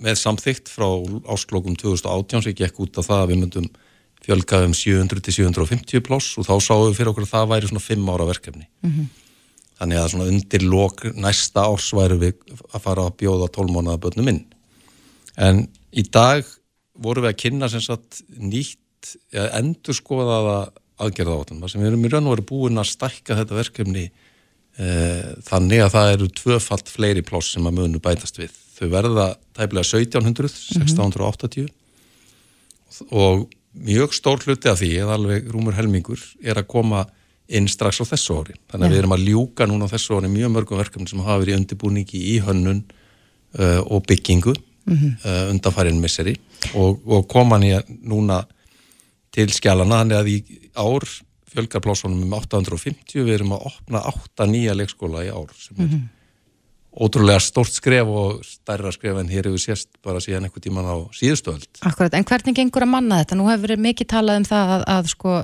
með 0.04 0.18
samþygt 0.20 0.70
frá 0.70 0.86
ásklokum 1.32 1.76
2018 1.80 2.44
sem 2.44 2.56
gekk 2.58 2.82
út 2.84 3.00
á 3.00 3.02
það 3.02 3.22
að 3.22 3.30
við 3.32 3.40
myndum 3.42 3.70
fjölga 4.28 4.60
um 4.66 4.74
700 4.76 5.24
til 5.24 5.36
750 5.40 6.04
ploss 6.04 6.36
og 6.36 6.44
þá 6.44 6.54
sáum 6.60 6.84
við 6.90 6.98
fyrir 6.98 7.12
okkur 7.14 7.24
að 7.24 7.32
það 7.32 7.50
væri 7.54 7.70
svona 7.70 7.84
5 7.86 8.12
ára 8.12 8.28
verkefni. 8.28 8.66
Þannig 9.78 10.00
að 10.00 10.10
svona 10.12 10.28
undir 10.28 10.64
lok 10.66 11.04
næsta 11.14 11.64
árs 11.64 11.88
væru 11.94 12.18
við 12.20 12.34
að 12.74 12.82
fara 12.84 13.06
að 13.08 13.16
bjóða 13.22 13.48
12 13.54 13.74
mánuða 13.76 14.02
börnum 14.02 14.30
inn. 14.32 14.42
En 15.38 15.64
í 15.94 16.02
dag 16.02 16.44
vorum 16.98 17.24
við 17.24 17.32
að 17.32 17.40
kynna 17.44 17.68
sem 17.70 17.80
sagt 17.80 18.20
nýtt, 18.36 19.14
ja, 19.32 19.48
endur 19.56 19.94
skoðaða 19.94 20.72
aðgerða 20.98 21.36
átum, 21.38 21.68
sem 21.70 21.80
við 21.80 21.92
erum 21.92 22.04
í 22.04 22.10
raun 22.10 22.26
og 22.26 22.34
veru 22.34 22.46
búin 22.48 22.80
að 22.82 22.90
stækka 22.90 23.36
þetta 23.38 23.54
verkefni 23.54 24.08
eh, 24.08 25.28
þannig 25.46 25.84
að 25.84 25.92
það 25.94 26.14
eru 26.16 26.30
tvöfalt 26.40 26.90
fleiri 26.90 27.22
ploss 27.22 27.54
sem 27.54 27.68
að 27.70 27.78
munu 27.78 28.02
bætast 28.02 28.40
við. 28.40 28.50
Þau 28.74 28.88
verða 28.90 29.28
tæpilega 29.54 29.86
1700, 29.86 30.50
1680 30.82 31.70
og 33.14 33.46
mjög 33.84 34.14
stór 34.16 34.42
hluti 34.44 34.70
af 34.70 34.80
því, 34.80 34.90
eða 35.04 35.16
alveg 35.18 35.48
rúmur 35.52 35.76
helmingur, 35.76 36.22
er 36.42 36.60
að 36.60 36.68
koma 36.70 37.04
inn 37.48 37.68
strax 37.70 38.02
á 38.02 38.10
þessu 38.10 38.40
ári. 38.42 38.56
Þannig 38.68 38.84
að 38.84 38.90
Já. 38.90 38.92
við 38.92 39.02
erum 39.02 39.16
að 39.16 39.24
ljúka 39.28 39.68
núna 39.68 39.88
á 39.88 39.92
þessu 39.94 40.18
ári 40.18 40.32
mjög 40.32 40.52
mörgum 40.56 40.80
verkefni 40.80 41.08
sem 41.08 41.22
hafa 41.24 41.42
verið 41.44 41.60
undirbúningi 41.62 42.20
í 42.34 42.34
hönnun 42.44 42.82
uh, 42.84 43.80
og 43.86 44.04
byggingu 44.08 44.52
uh, 44.54 45.48
undanfærin 45.52 46.02
misseri. 46.02 46.36
Og, 46.74 47.00
og 47.08 47.24
koma 47.30 47.60
nýja 47.62 47.80
núna 47.88 48.42
til 49.34 49.48
skjálana, 49.54 50.02
þannig 50.02 50.18
að 50.18 50.30
í 50.34 50.38
ár 50.76 51.08
fjölgar 51.48 51.82
plássunum 51.84 52.26
um 52.26 52.36
850, 52.36 53.24
við 53.24 53.38
erum 53.38 53.56
að 53.56 53.68
opna 53.70 54.04
8 54.10 54.48
nýja 54.50 54.76
leikskóla 54.76 55.24
í 55.24 55.32
ár 55.32 55.52
sem 55.56 55.80
er 55.80 55.92
ótrúlega 56.98 57.40
stórt 57.42 57.74
skref 57.74 58.10
og 58.10 58.44
stærra 58.46 58.90
skref 58.94 59.18
en 59.20 59.30
hér 59.30 59.48
hefur 59.48 59.62
sérst 59.62 59.90
bara 60.04 60.22
síðan 60.22 60.48
einhver 60.48 60.62
tíman 60.62 60.88
á 60.88 60.96
síðustöld. 61.14 61.68
Akkurat, 61.86 62.14
en 62.18 62.26
hvernig 62.26 62.56
gengur 62.56 62.86
að 62.86 62.94
manna 62.94 63.20
þetta? 63.22 63.38
Nú 63.38 63.46
hefur 63.50 63.68
verið 63.68 63.84
mikið 63.86 64.10
talað 64.14 64.40
um 64.40 64.48
það 64.48 64.72
að, 64.76 64.86
að 64.94 65.10
sko, 65.12 65.34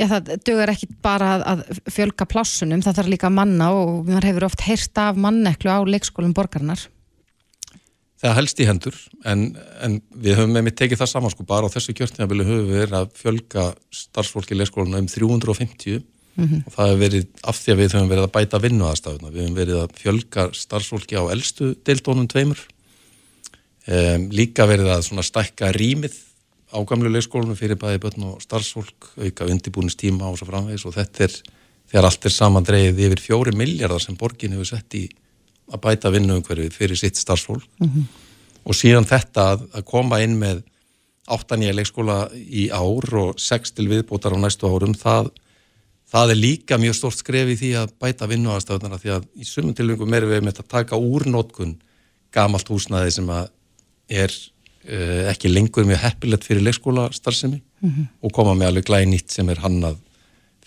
já 0.00 0.06
það 0.14 0.30
dögur 0.48 0.72
ekki 0.72 0.88
bara 1.04 1.34
að, 1.34 1.44
að 1.52 1.82
fjölga 1.96 2.28
plássunum, 2.30 2.84
það 2.86 3.00
þarf 3.00 3.12
líka 3.14 3.28
að 3.28 3.36
manna 3.40 3.68
og 3.76 3.92
maður 4.08 4.30
hefur 4.30 4.48
oft 4.48 4.64
heyrst 4.64 5.02
af 5.02 5.20
manneklu 5.20 5.74
á 5.76 5.78
leikskólum 5.84 6.32
borgarnar. 6.36 6.86
Það 8.20 8.36
helst 8.36 8.58
í 8.60 8.68
hendur, 8.68 8.96
en, 9.24 9.44
en 9.80 10.00
við 10.12 10.36
höfum 10.36 10.50
með 10.52 10.66
mitt 10.66 10.76
tekið 10.76 11.00
það 11.00 11.12
saman 11.14 11.32
sko, 11.32 11.44
bara 11.48 11.68
á 11.68 11.72
þessu 11.72 11.94
kjörtnjabili 11.96 12.44
höfum 12.44 12.66
við 12.68 12.82
verið 12.82 12.96
að 12.98 13.12
fjölga 13.16 13.68
starfsfólki 13.96 14.56
í 14.56 14.60
leikskólinu 14.60 15.00
um 15.00 15.08
350 15.08 16.02
mm 16.36 16.46
-hmm. 16.46 16.62
og 16.66 16.72
það 16.72 16.88
hefur 16.88 17.02
verið 17.04 17.26
af 17.42 17.60
því 17.60 17.72
að 17.72 17.80
við 17.80 17.92
höfum 17.94 18.10
verið 18.12 18.24
að 18.24 18.34
bæta 18.36 18.62
vinnuðastafuna, 18.64 19.30
við 19.30 19.42
höfum 19.42 19.60
verið 19.60 19.78
að 19.82 19.94
fjölga 20.02 20.48
starfsfólki 20.52 21.14
á 21.16 21.24
eldstu 21.30 21.74
deildónum 21.84 22.28
tveimur, 22.28 22.60
um, 23.86 24.30
líka 24.30 24.66
verið 24.66 24.88
að 24.94 25.22
stækka 25.22 25.72
rýmið 25.72 26.14
á 26.70 26.78
gamlu 26.86 27.10
leikskólinu 27.10 27.56
fyrir 27.58 27.76
bæði 27.76 27.98
börn 27.98 28.22
og 28.30 28.42
starfsfólk, 28.42 29.14
auka 29.18 29.44
undibúnistíma 29.44 30.30
og 30.30 30.38
svo 30.38 30.46
framvegis 30.46 30.86
og 30.86 30.94
þetta 30.94 31.24
er 31.24 31.34
þegar 31.90 32.06
allt 32.06 32.26
er 32.26 32.34
saman 32.34 32.66
dreigið 32.66 33.04
yfir 33.08 33.22
fjóri 33.24 33.54
miljardar 33.56 34.02
sem 34.02 34.16
borgin 34.18 34.54
hefur 34.54 34.68
sett 34.68 34.94
í 34.94 35.08
að 35.70 35.82
bæta 35.84 36.10
vinnuumhverfið 36.14 36.74
fyrir 36.74 36.98
sitt 36.98 37.18
starfsfólk 37.18 37.66
mm 37.78 37.88
-hmm. 37.88 38.04
og 38.64 38.74
síðan 38.74 39.06
þetta 39.06 39.46
að, 39.54 39.66
að 39.74 39.84
koma 39.84 40.20
inn 40.22 40.38
með 40.38 40.62
áttanýja 41.30 41.74
leikskóla 41.74 42.30
í 42.34 42.70
ár 42.70 43.14
og 43.14 43.38
sex 43.38 43.74
til 43.74 43.88
viðbótar 43.90 44.34
á 44.34 44.38
næstu 44.38 44.66
árum, 44.66 44.94
það 44.94 45.30
það 46.10 46.32
er 46.34 46.40
líka 46.40 46.78
mjög 46.80 46.98
stort 46.98 47.20
skref 47.20 47.52
í 47.54 47.56
því 47.60 47.70
að 47.80 47.94
bæta 48.02 48.28
vinnuaðstöðnara 48.30 48.98
því 49.00 49.14
að 49.16 49.28
í 49.38 49.46
sumum 49.46 49.74
tilvöngum 49.78 50.18
erum 50.18 50.32
við 50.34 50.44
með 50.46 50.62
að 50.62 50.70
taka 50.74 50.98
úr 50.98 51.26
nótkun 51.30 51.76
gamalt 52.34 52.70
húsnaði 52.70 53.14
sem 53.14 53.30
að 53.30 53.50
er 54.10 54.34
uh, 54.34 55.30
ekki 55.30 55.50
lengur 55.52 55.86
mjög 55.88 56.02
heppilegt 56.04 56.46
fyrir 56.46 56.66
leikskóla 56.66 57.08
starfsemi 57.14 57.60
mm 57.60 57.90
-hmm. 57.90 58.06
og 58.22 58.32
koma 58.34 58.54
með 58.54 58.72
alveg 58.72 58.88
glæði 58.90 59.10
nýtt 59.12 59.36
sem 59.36 59.48
er 59.48 59.62
hannað 59.62 59.98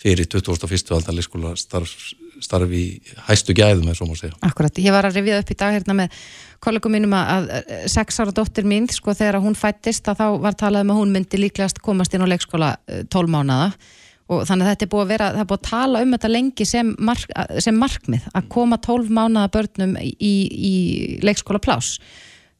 fyrir 0.00 0.28
2001. 0.28 0.92
aldan 0.92 1.16
leikskóla 1.16 1.54
starf, 1.56 1.92
starf 2.40 2.72
í 2.72 3.00
hæstu 3.28 3.54
gæðum 3.56 3.88
eða 3.88 3.94
svo 3.96 4.06
má 4.06 4.16
segja. 4.18 4.36
Akkurat, 4.42 4.78
ég 4.78 4.92
var 4.92 5.06
að 5.06 5.16
revið 5.16 5.38
upp 5.38 5.50
í 5.50 5.56
dag 5.56 5.72
hérna 5.72 5.94
með 5.94 6.16
kollegum 6.60 6.92
mínum 6.92 7.14
að 7.16 7.48
sex 7.88 8.20
ára 8.20 8.32
dóttir 8.32 8.64
mín, 8.68 8.88
sko 8.92 9.14
þegar 9.14 9.40
hún 9.40 9.56
fættist 9.56 10.08
að 10.08 10.20
þá 10.20 10.40
var 10.40 10.56
talað 10.60 10.84
um 10.84 10.90
að 10.90 11.00
hún 11.00 11.12
myndi 11.12 11.40
líklegast 11.40 11.80
komast 11.80 12.14
inn 12.14 12.24
á 12.24 12.28
leikskóla 12.28 12.76
12 13.08 13.32
mánaða 13.32 13.72
og 14.32 14.44
þannig 14.48 14.66
að 14.66 14.70
þetta 14.72 14.86
er 14.86 14.92
búið 14.94 15.04
að 15.04 15.10
vera, 15.12 15.30
það 15.34 15.42
er 15.42 15.48
búið 15.50 15.60
að 15.60 15.70
tala 15.70 16.04
um 16.04 16.14
þetta 16.16 16.30
lengi 16.32 16.66
sem, 16.68 16.92
mark, 17.10 17.34
sem 17.60 17.80
markmið 17.80 18.28
að 18.32 18.46
koma 18.54 18.78
12 18.86 19.10
mánuða 19.18 19.50
börnum 19.56 19.98
í, 20.00 20.36
í 20.70 20.74
leikskóla 21.24 21.60
plás 21.64 21.98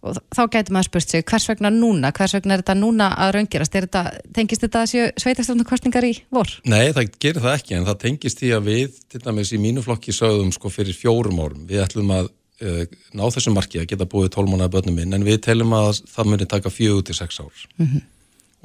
og 0.04 0.18
þá 0.34 0.42
getur 0.52 0.76
maður 0.76 0.88
spurt 0.90 1.12
sig 1.14 1.24
hvers 1.24 1.46
vegna 1.48 1.70
núna, 1.72 2.10
hvers 2.12 2.34
vegna 2.36 2.56
er 2.56 2.62
þetta 2.62 2.76
núna 2.76 3.08
að 3.24 3.30
raungirast, 3.38 3.72
þetta, 3.72 4.02
tengist 4.36 4.64
þetta 4.66 4.82
að 4.84 4.94
sveitastöndakostningar 5.22 6.06
í 6.06 6.12
vor? 6.34 6.50
Nei, 6.68 6.92
það 6.92 7.14
gerir 7.24 7.44
það 7.44 7.56
ekki 7.58 7.78
en 7.78 7.86
það 7.88 8.00
tengist 8.02 8.42
því 8.42 8.50
að 8.58 8.68
við 8.68 8.98
til 9.14 9.22
dæmis 9.24 9.52
í 9.56 9.60
mínu 9.62 9.84
flokki 9.86 10.12
sögðum 10.12 10.52
sko 10.54 10.72
fyrir 10.72 10.98
fjórum 10.98 11.40
árum, 11.40 11.62
við 11.70 11.84
ætlum 11.86 12.12
að 12.18 12.28
uh, 12.28 12.82
ná 13.16 13.24
þessu 13.30 13.54
marki 13.54 13.80
að 13.80 13.88
geta 13.94 14.08
búið 14.10 14.34
12 14.36 14.52
mánuða 14.52 14.74
börnum 14.76 15.00
inn 15.06 15.16
en 15.16 15.24
við 15.24 15.40
telum 15.48 15.72
að 15.78 16.02
það 16.12 16.30
muni 16.34 16.50
taka 16.52 16.74
fjögur 16.74 17.06
til 17.08 17.16
sex 17.16 17.40
ár 17.40 17.64
mm 17.78 17.86
-hmm. 17.86 18.04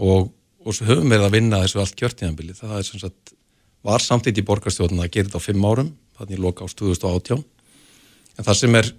og 0.09 0.33
og 0.65 0.75
svo 0.75 0.87
höfum 0.89 1.13
við 1.13 1.25
að 1.25 1.35
vinna 1.37 1.61
þessu 1.63 1.83
allt 1.83 1.99
kjörtíðanbili 1.99 2.55
það 2.57 2.77
er 2.77 2.87
sem 2.87 3.01
sagt, 3.01 3.35
var 3.85 4.03
samtitt 4.03 4.39
í 4.39 4.45
borgarstjóðan 4.45 5.03
að 5.03 5.13
gera 5.13 5.29
þetta 5.29 5.39
á 5.39 5.47
fimm 5.47 5.65
árum, 5.65 5.93
þannig 6.19 6.41
loka 6.43 6.65
ást 6.67 6.79
2018 6.81 7.43
en 8.39 8.47
það 8.47 8.59
sem 8.59 8.79
er 8.79 8.91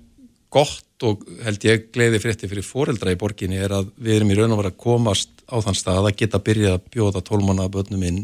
gott 0.50 1.06
og 1.06 1.22
held 1.44 1.64
ég 1.64 1.88
gleiði 1.94 2.20
frétti 2.20 2.48
fyrir 2.50 2.66
foreldra 2.66 3.14
í 3.14 3.18
borginni 3.20 3.60
er 3.60 3.72
að 3.72 3.92
við 3.96 4.18
erum 4.18 4.32
í 4.32 4.36
raun 4.38 4.54
og 4.54 4.60
vera 4.60 4.72
að 4.72 4.80
komast 4.82 5.44
á 5.48 5.56
þann 5.64 5.78
stað 5.78 6.10
að 6.10 6.16
geta 6.20 6.42
byrjað 6.44 6.76
að 6.76 6.88
bjóða 6.94 7.24
tólmánaða 7.24 7.74
börnum 7.76 8.06
inn 8.08 8.20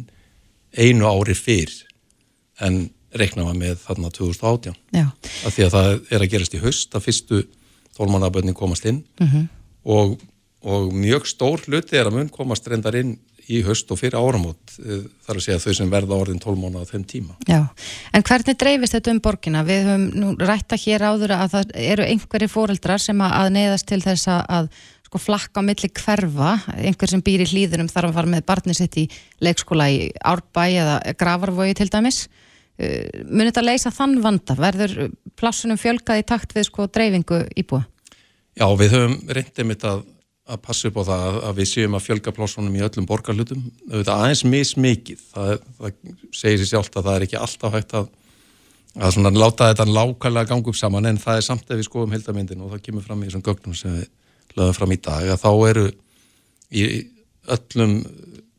einu 0.77 1.09
ári 1.09 1.37
fyrr 1.39 1.73
en 2.67 2.87
reiknaða 3.17 3.55
með 3.57 3.79
þarna 3.85 4.11
2018 4.13 4.75
Já. 4.97 5.07
að 5.47 5.55
því 5.55 5.67
að 5.67 5.77
það 5.77 5.91
er 6.11 6.25
að 6.25 6.33
gerast 6.35 6.57
í 6.57 6.63
haust 6.63 6.97
að 6.97 7.07
fyrstu 7.07 7.43
tólmánaða 7.97 8.35
börnin 8.37 8.59
komast 8.59 8.89
inn 8.89 9.05
mm 9.21 9.29
-hmm. 9.29 9.47
og 9.85 10.19
og 10.65 10.93
mjög 10.95 11.27
stór 11.29 11.65
hluti 11.67 11.99
er 11.99 12.09
að 12.09 12.19
mun 12.19 12.33
komast 12.33 12.69
reyndar 12.69 12.97
inn 12.99 13.17
í 13.47 13.61
höst 13.63 13.91
og 13.95 14.01
fyrir 14.01 14.19
áramót 14.19 14.75
eh, 14.83 15.05
þar 15.27 15.39
að 15.39 15.45
segja 15.45 15.61
þau 15.63 15.77
sem 15.79 15.91
verða 15.91 16.19
orðin 16.19 16.41
12 16.43 16.59
mánu 16.59 16.83
á 16.83 16.85
þeim 16.89 17.05
tíma. 17.07 17.37
Já, 17.47 17.61
en 18.11 18.27
hvernig 18.27 18.59
dreifist 18.59 18.97
þetta 18.97 19.15
um 19.15 19.21
borgina? 19.23 19.63
Við 19.67 19.87
höfum 19.87 20.07
nú 20.19 20.33
rætta 20.41 20.79
hér 20.81 21.07
áður 21.07 21.37
að 21.37 21.55
það 21.55 21.73
eru 21.85 22.09
einhverjir 22.11 22.53
fóreldrar 22.53 23.03
sem 23.03 23.23
að 23.23 23.53
neðast 23.55 23.87
til 23.91 24.01
þess 24.03 24.31
að 24.33 24.71
sko 25.07 25.21
flakka 25.23 25.63
á 25.63 25.67
milli 25.67 25.91
hverfa, 25.95 26.57
einhver 26.75 27.13
sem 27.13 27.23
býr 27.23 27.45
í 27.45 27.51
hlýðunum 27.53 27.91
þarf 27.93 28.11
að 28.11 28.19
fara 28.19 28.33
með 28.33 28.49
barnið 28.49 28.81
sitt 28.81 28.99
í 28.99 29.07
leikskóla 29.45 29.87
í 29.95 30.09
Árbæ 30.19 30.65
eða 30.67 30.97
Gravarvogi 31.21 31.77
til 31.79 31.87
dæmis. 31.93 32.25
Eh, 32.77 33.23
Munir 33.31 33.53
þetta 33.53 33.67
leysa 33.69 33.95
þann 33.95 34.19
vanda? 34.25 34.59
Verður 34.59 35.13
plassunum 35.39 35.79
fjölkað 35.79 36.25
í 36.25 36.27
takt 36.27 36.57
við 36.57 36.67
sko 36.67 36.91
dreifingu 36.91 37.45
íbúa? 37.55 37.87
Já, 38.57 38.67
við 38.75 38.97
höfum 38.97 39.17
reyndið 39.31 39.69
mitt 39.69 39.87
að 39.87 40.03
að 40.47 40.61
passa 40.63 40.91
upp 40.91 41.01
á 41.03 41.09
það 41.09 41.39
að 41.49 41.57
við 41.59 41.69
séum 41.73 41.97
að 41.99 42.05
fjölga 42.05 42.35
plássunum 42.37 42.77
í 42.77 42.85
öllum 42.87 43.09
borgarlutum 43.09 43.65
auðvitað 43.91 44.13
aðeins 44.15 44.45
mismikið. 44.47 45.25
Það, 45.33 45.51
það 45.79 45.97
segir 46.39 46.61
sér 46.61 46.71
sjálft 46.71 46.99
að 46.99 47.09
það 47.09 47.19
er 47.19 47.27
ekki 47.27 47.41
alltaf 47.41 47.75
hægt 47.75 47.97
að, 47.99 48.07
að 49.01 49.17
svona 49.17 49.33
láta 49.35 49.71
þetta 49.73 49.89
lákallega 49.91 50.51
gangu 50.53 50.71
upp 50.71 50.79
saman 50.79 51.11
en 51.11 51.19
það 51.23 51.41
er 51.41 51.47
samt 51.49 51.67
ef 51.67 51.81
við 51.81 51.89
skoðum 51.89 52.15
heldamindin 52.15 52.63
og 52.63 52.73
það 52.77 52.85
kemur 52.87 53.07
fram 53.09 53.25
í 53.25 53.29
þessum 53.31 53.47
gögnum 53.49 53.77
sem 53.77 53.99
við 53.99 54.07
lögum 54.57 54.79
fram 54.79 54.95
í 54.95 55.01
dag 55.09 55.35
að 55.35 55.43
þá 55.43 55.51
eru 55.73 55.87
í 56.71 56.87
öllum 57.57 57.99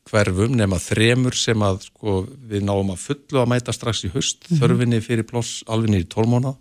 hverfum 0.07 0.55
nema 0.55 0.79
þremur 0.79 1.35
sem 1.35 1.63
að 1.63 1.81
sko, 1.87 2.21
við 2.47 2.63
náum 2.67 2.93
að 2.93 3.03
fullu 3.03 3.41
að 3.41 3.51
mæta 3.51 3.75
strax 3.75 4.05
í 4.07 4.11
höst 4.13 4.43
mm 4.43 4.49
-hmm. 4.49 4.61
þörfinni 4.61 5.01
fyrir 5.03 5.27
pláss 5.27 5.63
alveg 5.67 5.91
nýri 5.91 6.07
tólmóna 6.07 6.55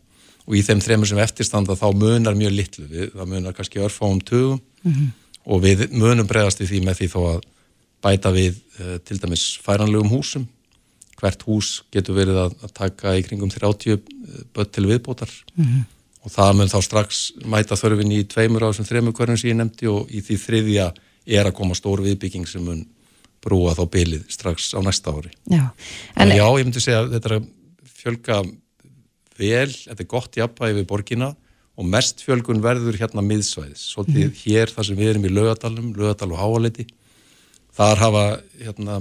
og 0.47 0.55
í 0.55 0.63
þeim 0.63 0.81
þremur 0.83 1.11
sem 1.11 1.19
eftirstanda 1.19 1.75
þá 1.75 1.89
munar 1.95 2.35
mjög 2.39 2.53
litlu. 2.55 2.87
Við, 2.87 3.13
það 3.15 3.31
munar 3.33 3.55
kannski 3.55 3.83
örfáum 3.83 4.21
tögum 4.23 4.61
mm 4.87 4.93
-hmm. 4.93 5.11
og 5.53 5.63
við 5.63 5.87
munum 5.93 6.27
bregðast 6.27 6.63
í 6.63 6.69
því 6.71 6.83
með 6.85 7.01
því 7.01 7.09
þó 7.15 7.21
að 7.33 7.41
bæta 8.07 8.33
við 8.35 8.61
uh, 8.81 8.97
til 9.05 9.19
dæmis 9.19 9.59
færanlegum 9.65 10.13
húsum. 10.13 10.47
Hvert 11.17 11.43
hús 11.49 11.83
getur 11.91 12.15
verið 12.15 12.39
að, 12.45 12.57
að 12.63 12.73
taka 12.77 13.17
í 13.17 13.23
kringum 13.25 13.51
30 13.51 13.93
eh, 13.93 14.01
börn 14.53 14.69
til 14.69 14.85
viðbótar. 14.85 15.31
Mm 15.57 15.65
-hmm. 15.65 15.85
og 16.25 16.31
það 16.33 16.53
mun 16.57 16.69
þá 16.69 16.81
strax 16.83 17.33
mæta 17.45 17.75
þörfin 17.75 18.13
í 18.13 18.25
tveimur 18.25 18.63
á 18.63 18.69
þessum 18.69 18.89
þremur 18.91 19.15
hverjum 19.17 19.39
sem 19.39 19.51
ég 19.51 19.57
nefndi 19.57 19.89
og 19.89 20.11
í 20.11 20.21
því 20.21 20.37
þriðja 20.37 20.93
er 21.27 21.47
að 21.47 21.57
koma 21.57 21.75
stór 21.75 22.03
viðbygging 22.05 22.47
sem 22.49 22.63
mun 22.63 22.87
brúa 23.41 23.75
þá 23.75 23.85
bylið 23.91 24.25
strax 24.29 24.75
á 24.75 24.81
næsta 24.83 25.11
ári. 25.11 25.31
Já, 25.51 25.71
en 26.17 26.29
já 26.29 26.47
ég 26.59 26.65
myndi 26.65 26.81
segja 26.81 27.01
að 27.01 27.13
þetta 27.15 27.29
er 27.29 27.37
að 27.37 27.47
fjölga 27.97 28.39
vel, 29.39 29.71
þetta 29.73 30.03
er 30.03 30.11
gott 30.11 30.37
jafnvægi 30.37 30.79
við 30.81 30.87
borgina 30.87 31.35
og 31.77 31.89
mest 31.93 32.25
fjölgun 32.25 32.63
verður 32.65 32.97
hérna 32.97 33.25
miðsvæðis, 33.25 33.91
svolítið 33.93 34.31
mm. 34.31 34.41
hér 34.45 34.73
þar 34.73 34.89
sem 34.89 34.99
við 34.99 35.13
erum 35.13 35.29
í 35.29 35.33
lögadalum, 35.33 35.93
lögadal 35.97 36.33
og 36.33 36.41
háaliti 36.41 36.87
þar 37.77 38.03
hafa 38.03 38.27
hérna 38.63 39.01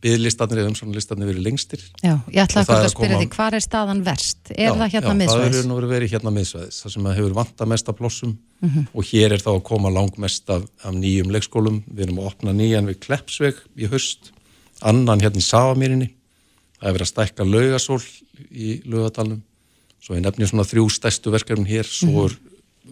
byggðlistanir 0.00 0.60
eða 0.60 0.70
umsvonarlistanir 0.70 1.28
verið 1.30 1.44
lengstir 1.44 1.82
Já, 2.04 2.14
ég 2.30 2.40
ætla 2.42 2.62
að, 2.62 2.70
að 2.76 2.92
spyrja 2.92 3.18
því, 3.20 3.28
hvað 3.32 3.56
er 3.56 3.64
staðan 3.64 4.02
verst? 4.06 4.40
Er 4.52 4.68
já, 4.68 4.72
það 4.76 4.92
hérna 4.94 5.12
já, 5.12 5.18
miðsvæðis? 5.20 5.56
Já, 5.56 5.60
það 5.60 5.72
hefur 5.72 5.88
verið 5.90 6.14
hérna 6.14 6.32
miðsvæðis, 6.36 6.80
það 6.84 6.94
sem 6.94 7.08
hefur 7.10 7.36
vanta 7.40 7.68
mest 7.72 7.90
af 7.90 7.98
plossum 7.98 8.32
mm 8.32 8.68
-hmm. 8.68 8.86
og 8.92 9.08
hér 9.10 9.34
er 9.34 9.44
þá 9.44 9.50
að 9.54 9.62
koma 9.70 9.92
langmest 9.92 10.50
af, 10.52 10.64
af 10.84 10.94
nýjum 10.94 11.32
leikskólum 11.32 11.82
við 11.88 12.06
erum 12.06 12.20
að 12.20 12.30
opna 12.32 12.52
nýjan 12.52 12.88
við 12.88 13.00
Kleppsveg 13.06 13.60
í 13.76 13.90
höst, 13.90 14.32
annan 14.80 15.20
hérna 15.20 15.40
í 15.40 15.48
Savamýrinni 15.48 16.10
það 16.78 16.86
hefur 16.86 16.98
verið 16.98 17.06
að 17.08 17.12
stækka 17.14 17.44
laugasól 17.44 18.02
í 18.50 18.80
lögadalum 18.84 19.42
svo 20.00 20.16
ég 20.16 20.24
nefnir 20.24 20.50
svona 20.50 20.66
þrjú 20.68 20.88
stæstu 20.92 21.32
verkefni 21.34 21.68
hér, 21.68 21.88
svo 21.88 22.28
er 22.28 22.38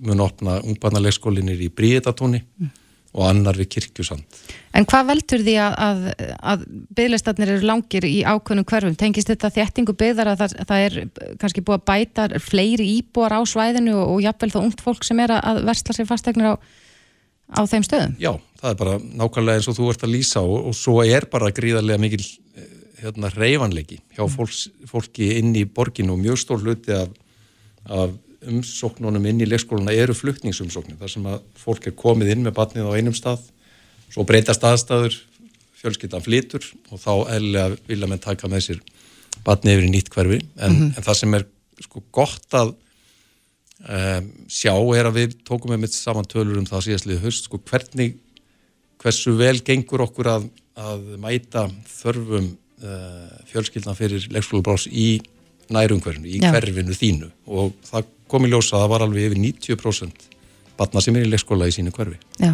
mun 0.04 0.20
opna 0.22 0.58
ungbarnarleikskólinir 0.62 1.60
í 1.64 1.70
Bríðatóni 1.74 2.42
mm. 2.44 2.70
og 3.16 3.24
annar 3.26 3.58
við 3.58 3.70
Kirkjusand. 3.74 4.24
En 4.76 4.86
hvað 4.86 5.08
veldur 5.10 5.44
því 5.46 5.54
að, 5.64 5.76
að, 5.82 6.02
að 6.52 6.64
bygglistarnir 6.98 7.54
eru 7.54 7.70
langir 7.70 8.06
í 8.06 8.18
ákveðnum 8.22 8.66
hverfum? 8.68 8.98
Tengist 9.00 9.32
þetta 9.32 9.50
þéttingu 9.56 9.96
byggðar 9.98 10.32
að 10.34 10.42
það, 10.42 10.56
það 10.70 10.84
er 10.88 10.98
kannski 11.40 11.64
búið 11.64 11.80
að 11.80 11.86
bæta 11.90 12.28
fleiri 12.44 12.90
íbúar 12.98 13.34
á 13.34 13.40
svæðinu 13.48 13.96
og, 13.96 14.04
og 14.14 14.26
jafnvel 14.26 14.52
þá 14.54 14.60
ungt 14.62 14.84
fólk 14.84 15.08
sem 15.08 15.24
er 15.24 15.34
að 15.40 15.64
versla 15.66 15.96
sér 15.96 16.10
fastegnir 16.10 16.52
á, 16.52 16.54
á 17.58 17.60
þeim 17.66 17.88
stöðum? 17.88 18.18
Já, 18.22 18.34
það 18.60 18.74
er 18.74 18.82
bara 18.84 18.98
nákvæmlega 19.00 19.62
eins 19.62 19.70
og 19.72 19.80
þú 19.80 19.90
ert 19.94 20.04
að 20.06 20.14
lýsa 20.14 20.44
og, 20.44 20.68
og 20.70 20.78
svo 20.78 21.00
er 21.02 21.26
bara 21.32 21.50
gríðarlega 21.56 22.04
mikil 22.04 22.22
hérna, 23.02 23.30
reyfanleiki 23.34 24.00
hjá 24.16 24.24
mm. 24.24 24.34
fólks, 24.34 24.68
fólki 24.90 25.32
inn 25.38 25.54
í 25.58 25.64
borginu 25.64 26.16
og 26.16 26.22
mjög 26.22 26.40
stór 26.42 26.64
hluti 26.64 26.94
af, 26.96 27.12
af 27.86 28.16
umsóknunum 28.48 29.26
inn 29.26 29.42
í 29.42 29.48
leikskóluna 29.48 29.94
eru 29.94 30.14
fluktningsumsóknir 30.14 30.98
þar 31.00 31.12
sem 31.14 31.26
að 31.30 31.40
fólk 31.58 31.88
er 31.90 31.96
komið 31.98 32.34
inn 32.34 32.44
með 32.46 32.56
batnið 32.58 32.90
á 32.90 32.96
einum 32.98 33.16
stað 33.16 33.42
svo 34.08 34.24
breytast 34.28 34.64
aðstæður 34.64 35.16
fjölskyttan 35.78 36.24
flytur 36.24 36.64
og 36.92 37.02
þá 37.02 37.12
eðlega 37.36 37.78
vilja 37.88 38.10
menn 38.10 38.22
taka 38.22 38.50
með 38.50 38.64
sér 38.68 38.84
batnið 39.46 39.78
yfir 39.78 39.88
í 39.88 39.92
nýtt 39.94 40.12
hverfi 40.14 40.38
en, 40.38 40.70
mm 40.70 40.78
-hmm. 40.78 40.92
en 40.96 41.06
það 41.08 41.18
sem 41.20 41.34
er 41.38 41.46
sko 41.82 42.02
gott 42.14 42.54
að 42.58 42.72
um, 43.86 44.30
sjá 44.50 44.72
er 44.98 45.10
að 45.10 45.18
við 45.18 45.36
tókum 45.46 45.74
með 45.74 45.84
mitt 45.84 45.94
saman 45.94 46.26
tölur 46.26 46.58
um 46.58 46.66
það 46.66 46.86
síðastlið 46.88 47.22
höst, 47.22 47.44
sko 47.46 47.58
hvernig 47.58 48.16
hversu 48.98 49.34
vel 49.38 49.58
gengur 49.62 50.02
okkur 50.08 50.30
að, 50.32 50.48
að 50.74 51.04
mæta 51.22 51.68
þörfum 51.86 52.56
fjölskyldna 53.50 53.94
fyrir 53.98 54.28
leikskólabrás 54.30 54.86
í 54.90 55.18
nærumhverfinu, 55.72 56.28
í 56.30 56.40
Já. 56.40 56.52
hverfinu 56.54 56.96
þínu 56.96 57.30
og 57.46 57.74
það 57.88 58.08
kom 58.30 58.46
í 58.46 58.50
ljósa 58.52 58.76
að 58.76 58.84
það 58.84 58.92
var 58.92 59.04
alveg 59.06 59.28
yfir 59.28 59.40
90% 59.42 60.26
batna 60.78 61.02
sem 61.02 61.16
er 61.18 61.26
í 61.26 61.30
leikskóla 61.32 61.66
í 61.68 61.74
sínu 61.74 61.90
hverfi. 61.94 62.18
Já, 62.38 62.52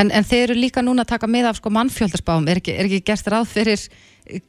en, 0.00 0.10
en 0.10 0.26
þeir 0.26 0.46
eru 0.46 0.58
líka 0.58 0.82
núna 0.84 1.04
að 1.04 1.12
taka 1.12 1.28
með 1.30 1.50
af 1.50 1.58
sko 1.60 1.72
mannfjöldarspáum, 1.76 2.46
er 2.48 2.62
ekki, 2.62 2.72
er 2.72 2.88
ekki 2.88 3.02
gert 3.10 3.28
ráð 3.32 3.50
fyrir 3.52 3.82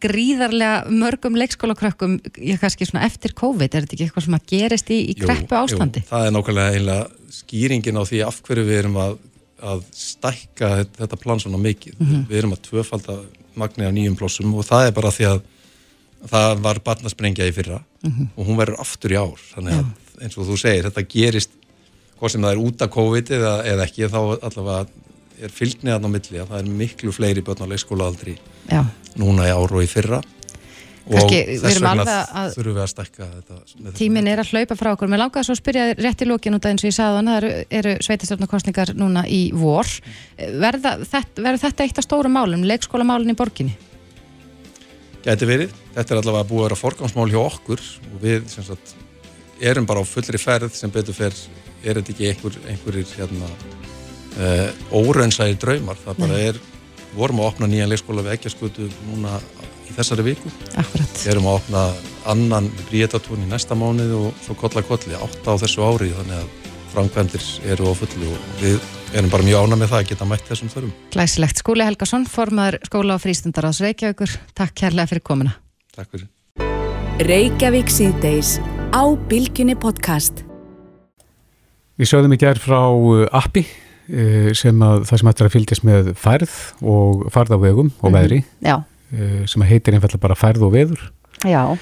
gríðarlega 0.02 0.90
mörgum 0.90 1.36
leikskólakrökkum, 1.38 2.18
ég 2.42 2.62
kannski 2.62 2.88
svona 2.88 3.06
eftir 3.06 3.36
COVID, 3.38 3.68
er 3.68 3.86
þetta 3.86 3.98
ekki 3.98 4.08
eitthvað 4.08 4.26
sem 4.26 4.38
að 4.38 4.46
gerist 4.54 4.94
í, 4.94 5.00
í 5.12 5.16
kreppu 5.20 5.58
ástandi? 5.60 6.02
Jú, 6.02 6.10
það 6.10 6.30
er 6.30 6.34
nákvæmlega 6.34 6.78
eiginlega 6.78 7.34
skýringin 7.38 8.00
á 8.00 8.04
því 8.10 8.22
af 8.26 8.40
hverju 8.48 8.66
við 8.70 8.80
erum 8.80 8.98
að, 9.04 9.20
að 9.74 9.84
stækka 10.00 10.72
þetta, 10.98 11.22
plan 11.22 11.44
svona 11.44 11.62
mikið. 11.62 12.00
Mhm. 12.00 12.24
Við 12.32 12.42
erum 12.42 12.56
að 12.56 12.64
tvöfalda 12.72 13.20
magni 13.58 13.86
á 13.88 13.92
nýjum 13.94 14.16
plossum 14.20 14.54
og 14.58 14.66
það 14.68 14.88
er 14.90 14.96
bara 14.98 15.12
því 15.14 15.28
að 15.32 15.42
það 16.32 16.62
var 16.66 16.80
barnasprengja 16.86 17.46
í 17.50 17.54
fyrra 17.54 17.82
Mhm. 18.04 18.28
og 18.38 18.46
hún 18.48 18.58
verður 18.58 18.80
aftur 18.82 19.12
í 19.14 19.18
ár. 19.18 19.40
Þannig 19.56 19.74
að 19.74 20.24
eins 20.24 20.38
og 20.38 20.46
þú 20.48 20.56
segir, 20.58 20.84
þetta 20.90 21.04
gerist 21.10 21.50
hvað 22.20 22.32
sem 22.32 22.42
það 22.42 22.52
er 22.52 22.62
út 22.66 22.82
af 22.82 22.90
COVID 22.94 23.30
eða, 23.38 23.54
eða 23.66 23.84
ekki, 23.86 24.08
þá 24.10 24.20
allavega 24.42 24.88
er 25.44 25.50
fylgniðan 25.54 26.06
á 26.06 26.10
milli 26.10 26.40
að 26.42 26.48
það 26.50 26.60
er 26.64 26.70
miklu 26.82 27.12
fleiri 27.14 27.42
börn 27.46 27.62
á 27.62 27.68
leikskólaaldri 27.70 28.38
núna 29.18 29.46
í 29.46 29.54
ár 29.54 29.70
og 29.78 29.84
í 29.84 29.90
fyrra 29.90 30.22
og 31.08 31.32
þess 31.32 31.80
vegna 31.82 32.04
að- 32.04 32.54
þurfum 32.58 32.76
við 32.78 32.84
að 32.84 32.92
stækka 32.92 33.28
þetta 33.34 33.94
tíminn 33.98 34.28
er 34.28 34.42
að 34.44 34.52
hlaupa 34.52 34.76
frá 34.80 34.90
okkur. 34.94 35.08
Mér 35.12 35.22
langaði 35.24 35.48
svo 35.48 35.56
að 35.56 35.62
spyrja 35.62 35.86
rétt 35.98 36.24
í 36.24 36.28
lókin 36.28 36.58
út 36.58 36.66
af 36.66 36.72
eins 36.74 36.84
og 36.84 36.90
ég 36.92 36.98
sagði 36.98 37.20
hann, 37.22 37.32
það 37.32 37.38
eru, 37.42 37.52
eru 37.80 37.94
sveitastjórnarkostningar 38.08 38.94
núna 39.00 39.24
í 39.28 39.42
vor. 39.56 39.88
Verða 40.38 40.98
þetta, 41.04 41.42
verður 41.48 41.64
þetta 41.64 41.84
eitt 41.88 41.98
af 42.02 42.08
stórum 42.08 42.36
málum, 42.38 42.66
leikskólamálun 42.68 43.32
í 43.32 43.38
borginni? 43.40 43.76
Gæti 45.28 45.48
verið, 45.50 45.72
þetta 45.96 46.14
er 46.14 46.22
allavega 46.22 46.48
búið 46.48 46.62
að 46.62 46.68
vera 46.68 46.80
forgangsmál 46.84 47.30
hjá 47.32 47.40
okkur 47.42 47.82
og 48.14 48.22
við 48.22 48.48
sagt, 48.54 48.94
erum 49.60 49.88
bara 49.90 50.00
á 50.00 50.06
fullri 50.08 50.40
ferð 50.40 50.72
sem 50.78 50.92
betur 50.94 51.16
fer, 51.18 51.34
er 51.84 52.00
þetta 52.00 52.14
ekki 52.14 52.30
einhver, 52.32 52.60
einhverjir 52.70 53.10
hérna, 53.18 53.50
uh, 54.38 54.70
óraunsæði 54.96 55.58
draumar, 55.60 55.98
það 56.06 56.22
bara 56.24 56.40
er 56.52 56.60
vorum 57.18 57.42
að 57.42 57.50
opna 57.50 57.68
nýjan 57.72 57.90
leikskóla 57.92 58.24
við 58.24 58.36
ekkjarskutu 58.38 58.88
núna 59.10 59.40
í 59.88 59.96
þessari 59.98 60.26
viku 60.28 60.52
Akkurat. 60.76 61.18
við 61.24 61.32
erum 61.34 61.50
að 61.50 61.60
opna 61.62 61.84
annan 62.28 62.70
bríetatún 62.90 63.44
í 63.46 63.50
næsta 63.50 63.78
mánuð 63.80 64.16
og 64.20 64.46
svo 64.46 64.58
kolla 64.60 64.84
kolli 64.86 65.16
átta 65.18 65.56
á 65.56 65.62
þessu 65.64 65.84
ári 65.88 66.12
þannig 66.16 66.42
að 66.42 66.74
framkvæmdir 66.94 67.48
eru 67.74 67.92
á 67.92 67.94
fullu 68.00 68.32
og 68.34 68.48
við 68.62 68.80
erum 69.16 69.32
bara 69.32 69.46
mjög 69.48 69.68
ána 69.68 69.78
með 69.80 69.92
það 69.94 70.02
að 70.02 70.10
geta 70.12 70.28
mætt 70.28 70.50
þessum 70.50 70.72
þörfum 70.74 70.96
Glæsilegt. 71.14 71.62
Skúli 71.62 71.86
Helgason, 71.88 72.26
formaður 72.32 72.80
skóla 72.88 73.16
og 73.18 73.24
frístundaráðs 73.24 73.84
Reykjavíkur. 73.86 74.34
Takk 74.58 74.76
kærlega 74.78 75.12
fyrir 75.14 75.24
komuna. 75.26 75.56
Takk 75.96 76.12
fyrir 76.12 76.28
Reykjavík 77.28 77.90
síðdeis 77.90 78.58
á 78.94 79.04
Bilginni 79.30 79.74
podcast. 79.80 80.44
Við 81.98 82.12
sjáðum 82.12 82.36
í 82.36 82.38
gerð 82.42 82.62
frá 82.62 82.82
uh, 82.94 83.24
appi 83.34 83.64
uh, 83.66 84.52
sem 84.58 84.84
að 84.86 85.08
það 85.10 85.22
sem 85.22 85.32
ættir 85.32 85.48
að 85.48 85.56
fylgjast 85.56 85.88
með 85.88 86.12
færð 86.20 86.54
og 86.86 87.26
farð 87.34 87.58
á 87.58 87.60
vegum 87.64 87.90
og 88.06 88.14
veðri 88.14 88.44
Já, 88.62 88.76
uh, 88.78 88.86
sem 89.48 89.64
heitir 89.64 89.96
einfallega 89.96 90.20
bara 90.22 90.36
færð 90.36 90.68
og 90.68 90.74
veður. 90.74 91.08
Já, 91.48 91.78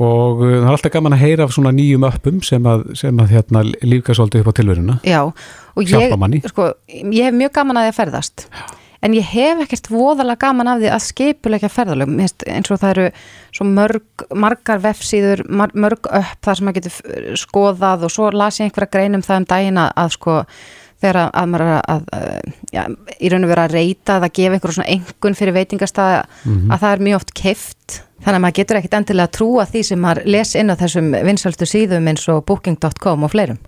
og 0.00 0.40
uh, 0.40 0.50
það 0.54 0.66
er 0.66 0.74
alltaf 0.74 0.92
gaman 0.94 1.14
að 1.16 1.24
heyra 1.26 1.46
af 1.46 1.54
svona 1.54 1.72
nýjum 1.76 2.06
öppum 2.08 2.42
sem 2.46 2.66
að, 2.68 2.86
sem 2.98 3.18
að 3.20 3.32
hérna, 3.34 3.64
lífka 3.84 4.16
svolítið 4.16 4.44
upp 4.44 4.52
á 4.52 4.58
tilveruna. 4.58 4.98
Já. 5.04 5.22
Og 5.76 5.82
ég, 5.84 6.44
sko, 6.50 6.70
ég 6.88 7.26
hef 7.26 7.36
mjög 7.36 7.52
gaman 7.58 7.80
að 7.80 7.88
því 7.88 7.92
að 7.92 7.98
ferðast. 7.98 8.46
En 9.00 9.14
ég 9.16 9.24
hef 9.24 9.62
ekkert 9.64 9.88
voðalega 9.88 10.42
gaman 10.42 10.68
af 10.68 10.80
því 10.82 10.88
að 10.92 11.04
skipulegja 11.06 11.70
finnst 11.72 12.44
eins 12.44 12.68
og 12.68 12.80
það 12.82 12.90
eru 12.90 13.68
mörg, 13.76 14.24
margar 14.36 14.82
vefsíður, 14.82 15.44
mörg 15.48 16.04
upp 16.04 16.44
þar 16.44 16.58
sem 16.58 16.68
maður 16.68 16.80
getur 16.80 17.38
skoðað 17.40 18.04
og 18.04 18.12
svo 18.12 18.28
las 18.34 18.60
ég 18.60 18.68
einhverja 18.68 18.92
grein 18.92 19.16
um 19.16 19.24
það 19.24 19.40
um 19.40 19.48
daginn 19.54 19.80
að, 19.80 19.94
að 20.04 20.12
sko 20.18 20.36
þegar 21.00 21.18
að, 21.22 21.30
að 21.40 21.50
maður 21.52 21.72
að, 21.76 22.04
að 22.14 22.28
já, 22.74 22.84
í 23.18 23.32
raun 23.32 23.46
og 23.46 23.52
vera 23.52 23.66
að 23.66 23.74
reyta 23.78 24.20
eða 24.20 24.30
gefa 24.36 24.56
einhverjum 24.56 24.78
svona 24.78 24.92
engun 24.94 25.38
fyrir 25.38 25.56
veitingastað 25.56 26.14
að 26.20 26.78
það 26.78 26.92
er 26.92 27.04
mjög 27.08 27.20
oft 27.20 27.34
keift 27.40 28.00
þannig 28.20 28.36
að 28.36 28.44
maður 28.44 28.56
getur 28.58 28.78
ekkit 28.80 28.96
endilega 28.98 29.28
að 29.28 29.36
trúa 29.38 29.66
því 29.70 29.82
sem 29.88 30.02
maður 30.04 30.30
les 30.34 30.54
inn 30.60 30.72
á 30.72 30.80
þessum 30.80 31.12
vinsöldu 31.28 31.68
síðum 31.68 32.10
eins 32.12 32.26
og 32.28 32.42
booking.com 32.48 33.24
og 33.24 33.32
fleirum. 33.32 33.60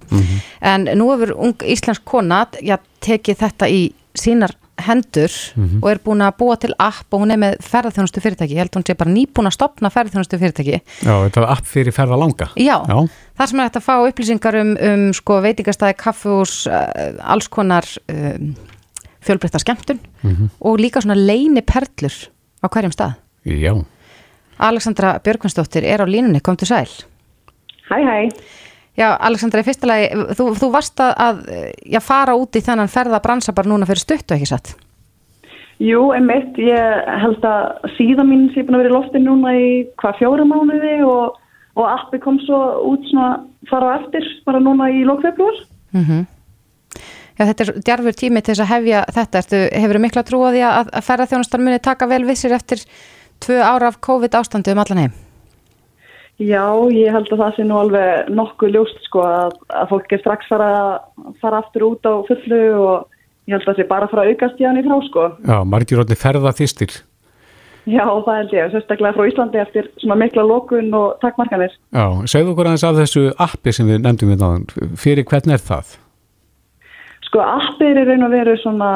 En 0.60 0.88
nú 0.98 1.08
hefur 1.12 1.34
ung 1.38 1.64
íslensk 1.64 2.04
kona 2.04 2.44
já, 2.60 2.76
tekið 3.00 3.40
þetta 3.46 3.70
í 3.72 3.82
sínar 4.12 4.52
hendur 4.80 5.34
og 5.82 5.88
er 5.90 6.00
búin 6.02 6.24
að 6.24 6.36
búa 6.40 6.56
til 6.60 6.72
app 6.80 7.12
og 7.12 7.22
hún 7.22 7.34
er 7.34 7.40
með 7.40 7.58
ferðarþjónustu 7.66 8.22
fyrirtæki 8.24 8.56
ég 8.56 8.64
held 8.64 8.78
hún 8.78 8.86
sé 8.88 8.96
bara 8.98 9.12
nýbúin 9.12 9.50
að 9.50 9.56
stopna 9.58 9.90
ferðarþjónustu 9.92 10.40
fyrirtæki 10.40 10.78
Já, 10.80 11.12
þetta 11.12 11.44
var 11.44 11.52
app 11.56 11.68
fyrir 11.68 11.94
ferða 11.94 12.18
langa 12.18 12.48
Já, 12.56 12.78
Já. 12.88 12.98
þar 13.38 13.50
sem 13.50 13.60
er 13.60 13.68
hægt 13.68 13.80
að 13.80 13.86
fá 13.86 13.94
upplýsingar 14.08 14.60
um, 14.62 14.74
um 14.90 15.06
sko, 15.16 15.38
veitingastæði, 15.44 15.98
kaffehús, 16.00 16.54
uh, 16.72 17.20
alls 17.34 17.50
konar 17.52 17.88
um, 18.08 18.52
fjölbreytta 19.22 19.60
skemmtun 19.62 20.00
og 20.60 20.80
líka 20.80 21.02
svona 21.04 21.18
leini 21.18 21.62
perlur 21.62 22.16
á 22.62 22.66
hverjum 22.70 22.94
stað. 22.94 23.18
Já, 23.46 23.74
Alexandra 24.62 25.16
Björgvinsdóttir 25.22 25.86
er 25.86 26.02
á 26.02 26.06
línunni, 26.06 26.40
kom 26.40 26.56
til 26.56 26.70
sæl. 26.70 26.90
Hæ, 27.90 27.98
hæ. 27.98 28.18
Já, 28.98 29.08
Alexandra, 29.16 29.62
í 29.62 29.66
fyrsta 29.66 29.88
lagi, 29.88 30.08
þú, 30.36 30.46
þú 30.60 30.68
varst 30.74 31.00
að, 31.00 31.12
að 31.24 31.38
já, 31.94 32.00
fara 32.04 32.34
út 32.36 32.58
í 32.58 32.60
þennan 32.64 32.90
ferðabransa 32.92 33.54
bara 33.56 33.70
núna 33.70 33.88
fyrir 33.88 34.02
stuttu, 34.02 34.36
ekki 34.36 34.50
satt? 34.50 34.74
Jú, 35.82 36.10
einmitt, 36.14 36.58
ég 36.60 37.08
held 37.22 37.46
að 37.48 37.88
síðan 37.96 38.28
mín 38.28 38.44
sé 38.52 38.62
búin 38.66 38.76
að 38.76 38.84
vera 38.84 38.92
í 38.92 38.96
loftin 38.98 39.24
núna 39.26 39.54
í 39.56 39.70
hvað 40.02 40.20
fjóra 40.20 40.44
mánuði 40.46 40.98
og, 41.08 41.40
og 41.80 41.88
appi 41.88 42.20
kom 42.22 42.36
svo 42.44 42.60
út 42.92 43.08
svona 43.08 43.30
fara 43.70 43.96
eftir 44.02 44.28
bara 44.46 44.60
núna 44.62 44.90
í 44.92 45.02
lókfebruar. 45.08 45.64
Mm 45.96 46.28
Já, 47.32 47.46
þetta 47.48 47.64
er 47.64 47.76
djarfur 47.80 48.12
tími 48.12 48.40
til 48.44 48.52
þess 48.52 48.62
að 48.62 48.70
hefja 48.74 48.98
þetta. 49.16 49.40
Ertu, 49.40 49.60
hefur 49.82 49.98
mikla 50.04 50.22
trú 50.28 50.42
á 50.44 50.52
því 50.52 50.62
að, 50.68 50.90
að 50.92 51.06
ferðarþjónustar 51.06 51.62
muni 51.64 51.78
taka 51.80 52.08
vel 52.10 52.22
við 52.28 52.38
sér 52.42 52.56
eftir 52.58 52.82
tvö 53.40 53.56
ára 53.64 53.88
af 53.88 54.00
COVID 54.04 54.36
ástandu 54.36 54.74
um 54.74 54.82
allan 54.82 55.00
heim? 55.06 55.14
Já, 56.42 56.66
ég 56.94 57.14
held 57.14 57.30
að 57.30 57.42
það 57.42 57.56
sé 57.56 57.64
nú 57.68 57.78
alveg 57.78 58.30
nokkuð 58.32 58.74
ljóst 58.74 59.00
sko 59.06 59.22
að, 59.26 59.56
að 59.78 59.88
fólk 59.92 60.14
er 60.16 60.22
strax 60.22 60.48
fara, 60.50 60.72
fara 61.42 61.62
aftur 61.62 61.86
út 61.90 62.08
á 62.08 62.14
fullu 62.26 62.60
og 62.80 63.06
ég 63.46 63.54
held 63.54 63.64
að 63.64 63.70
það 63.70 63.80
sé 63.80 63.88
bara 63.90 64.10
fara 64.10 64.26
að 64.26 64.32
aukast 64.32 64.60
í 64.62 64.66
hann 64.66 64.80
í 64.80 64.84
frá 64.86 64.98
sko. 65.08 65.26
já, 65.44 65.56
margir 65.68 66.02
orðni 66.02 66.18
ferða 66.18 66.54
þýstir 66.56 67.02
Já, 67.82 68.04
það 68.06 68.36
held 68.36 68.52
ég, 68.54 68.68
sérstaklega 68.70 69.16
frá 69.16 69.26
Íslandi 69.26 69.58
eftir 69.58 69.88
svona 69.98 70.16
mikla 70.20 70.44
lókun 70.46 70.92
og 70.94 71.16
takkmarkanir. 71.22 71.72
Já, 71.90 72.04
segðu 72.30 72.52
okkur 72.52 72.68
aðeins 72.70 72.84
af 72.86 72.98
þessu 73.00 73.24
appi 73.42 73.74
sem 73.74 73.88
við 73.90 74.04
nefndum 74.04 74.30
við 74.30 74.38
náðan, 74.38 74.66
fyrir 75.02 75.26
hvern 75.26 75.54
er 75.56 75.64
það? 75.66 75.96
Sko 77.26 77.42
appir 77.42 77.98
er 77.98 78.06
raun 78.06 78.26
og 78.28 78.34
veru 78.36 78.54
svona 78.60 78.92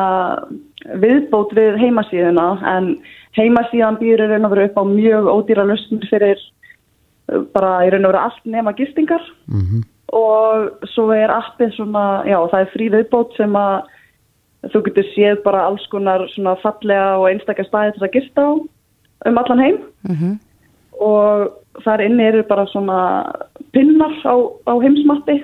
viðbót 1.02 1.54
við 1.56 1.80
heimasíðuna 1.82 2.46
en 2.76 2.92
heimasíðan 3.34 3.98
býður 3.98 4.22
í 4.22 4.30
raun 4.30 4.46
og 4.46 4.54
veru 4.54 4.68
upp 4.68 4.78
á 4.78 4.84
mjög 4.92 5.30
ódýra 5.34 5.66
lausnir 5.66 6.06
fyrir 6.12 6.46
bara 7.26 7.72
í 7.86 7.90
raun 7.92 8.06
og 8.06 8.12
veru 8.12 8.22
allt 8.22 8.48
nema 8.48 8.76
gistingar. 8.78 9.22
Mm 9.50 9.84
og 10.14 10.84
svo 10.92 11.08
er 11.10 11.32
appið 11.34 11.72
svona, 11.74 12.22
já 12.30 12.36
það 12.52 12.60
er 12.60 12.68
frí 12.70 12.84
viðbót 12.94 13.32
sem 13.34 13.56
að 13.58 13.88
þú 14.70 14.82
getur 14.86 15.08
séð 15.10 15.40
bara 15.42 15.64
alls 15.66 15.82
konar 15.90 16.22
svona 16.30 16.52
fallega 16.62 17.16
og 17.18 17.26
einstakar 17.30 17.66
staði 17.66 17.96
til 17.96 18.04
að 18.06 18.12
gista 18.14 18.44
á 18.46 18.52
um 19.26 19.40
allan 19.42 19.64
heim. 19.64 19.80
Mm 20.06 20.36
og 20.96 21.50
þar 21.84 22.06
inni 22.06 22.24
eru 22.24 22.44
bara 22.48 22.64
svona 22.70 22.98
pinnar 23.76 24.14
á, 24.24 24.34
á 24.64 24.72
heimsmappi. 24.80 25.42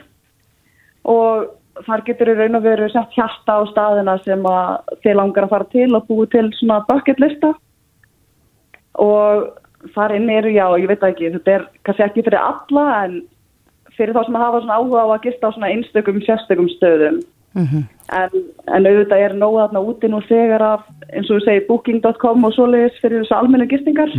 Og 1.04 1.50
þar 1.84 2.04
getur 2.06 2.30
í 2.32 2.36
raun 2.38 2.56
og 2.56 2.64
veru 2.64 2.88
sett 2.88 3.12
hjarta 3.12 3.58
á 3.60 3.62
staðina 3.68 4.14
sem 4.24 4.40
að 4.48 4.94
þið 5.04 5.18
langar 5.18 5.44
að 5.44 5.52
fara 5.52 5.68
til 5.74 5.90
og 5.92 6.06
búi 6.08 6.24
til 6.32 6.46
svona 6.56 6.80
bucket 6.88 7.20
lista. 7.20 7.52
Og 8.96 9.50
þar 9.94 10.16
inni 10.16 10.38
eru, 10.38 10.54
já, 10.54 10.66
ég 10.80 10.88
veit 10.90 11.04
ekki, 11.06 11.32
þetta 11.36 11.54
er 11.56 11.68
kannski 11.86 12.06
ekki 12.06 12.24
fyrir 12.26 12.40
alla 12.40 12.86
en 13.04 13.20
fyrir 13.96 14.14
þá 14.16 14.24
sem 14.26 14.38
að 14.38 14.44
hafa 14.46 14.62
svona 14.62 14.78
áhuga 14.80 15.04
á 15.04 15.08
að 15.12 15.24
gista 15.26 15.50
á 15.50 15.54
svona 15.54 15.70
einstökum 15.74 16.20
sérstökum 16.24 16.68
stöðum 16.76 17.20
-hmm. 17.54 17.84
en, 18.20 18.30
en 18.66 18.86
auðvitað 18.86 19.24
er 19.26 19.34
nóg 19.36 19.58
þarna 19.60 19.84
úti 19.90 20.08
nú 20.08 20.22
þegar 20.28 20.62
af 20.62 20.86
eins 21.12 21.30
og 21.30 21.38
við 21.38 21.44
segir 21.46 21.66
booking.com 21.68 22.44
og 22.44 22.54
svoleiðis 22.56 23.00
fyrir 23.02 23.22
þessu 23.22 23.36
almennu 23.36 23.68
gistingar 23.68 24.10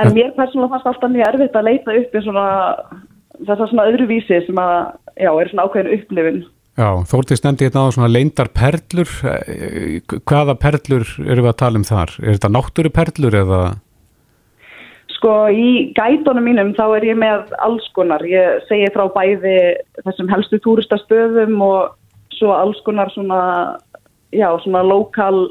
en 0.00 0.14
mér 0.14 0.32
persónulega 0.36 0.72
fannst 0.72 0.86
alltaf 0.86 1.10
mjög 1.10 1.28
erfitt 1.28 1.56
að 1.56 1.68
leita 1.68 1.98
upp 2.00 2.14
í 2.14 2.24
svona 2.24 2.46
þessar 3.46 3.68
svona 3.68 3.88
öðruvísi 3.90 4.40
sem 4.46 4.58
að 4.62 4.74
já, 5.16 5.30
er 5.40 5.52
svona 5.52 5.66
ákveðin 5.66 5.94
upplifin 5.98 6.42
Já, 6.78 7.02
Þórtís 7.04 7.42
nefndi 7.44 7.66
hérna 7.66 7.82
á 7.84 7.92
svona 7.92 8.08
leindar 8.08 8.48
perlur, 8.56 9.10
Eh, 9.26 10.00
hvaða 10.24 10.54
perlur 10.56 11.04
eru 11.26 11.42
við 11.42 11.50
að 11.50 11.58
tala 11.60 11.80
um 11.80 11.84
þar? 11.84 12.14
Er 12.22 12.38
þetta 12.38 12.50
náttúru 12.54 12.92
perlur 12.94 13.36
eða? 13.36 13.60
Sko 15.20 15.34
í 15.52 15.92
gætunum 15.92 16.46
mínum 16.48 16.72
þá 16.72 16.84
er 16.96 17.04
ég 17.10 17.18
með 17.20 17.50
alls 17.60 17.84
konar. 17.92 18.24
Ég 18.24 18.64
segi 18.70 18.88
frá 18.94 19.04
bæði 19.12 19.56
þessum 20.00 20.30
helstu 20.32 20.56
túristastöðum 20.64 21.60
og 21.60 21.92
svo 22.38 22.54
alls 22.56 22.80
konar 22.86 23.12
svona, 23.12 23.76
já, 24.32 24.48
svona 24.64 24.80
lokal 24.80 25.50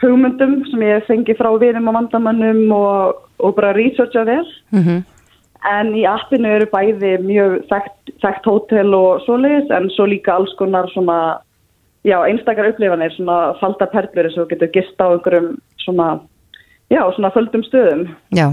hugmyndum 0.00 0.62
sem 0.70 0.86
ég 0.88 1.04
fengi 1.04 1.36
frá 1.36 1.50
vinum 1.60 1.90
og 1.92 1.98
vandamannum 1.98 2.62
og, 2.72 3.20
og 3.44 3.56
bara 3.58 3.76
researcha 3.76 4.24
vel. 4.24 4.46
Mm 4.72 5.02
En 5.68 5.90
í 5.92 6.06
appinu 6.08 6.48
eru 6.48 6.66
bæði 6.72 7.18
mjög 7.20 7.58
þekkt, 7.68 8.46
hótel 8.48 8.94
og 8.96 9.20
svoleiðis 9.26 9.68
en 9.76 9.90
svo 9.92 10.06
líka 10.08 10.38
alls 10.38 10.54
konar 10.56 10.88
svona, 10.94 11.40
já, 12.08 12.16
einstakar 12.24 12.70
upplifanir, 12.70 13.12
svona 13.12 13.52
falda 13.60 13.90
perlur 13.92 14.30
og 14.30 14.38
þú 14.38 14.46
getur 14.54 14.70
gist 14.72 15.04
á 15.04 15.12
einhverjum 15.12 15.58
svona, 15.84 16.06
já, 16.90 17.02
svona 17.16 17.30
földum 17.34 17.62
stöðum. 17.66 18.06
Já, 18.34 18.48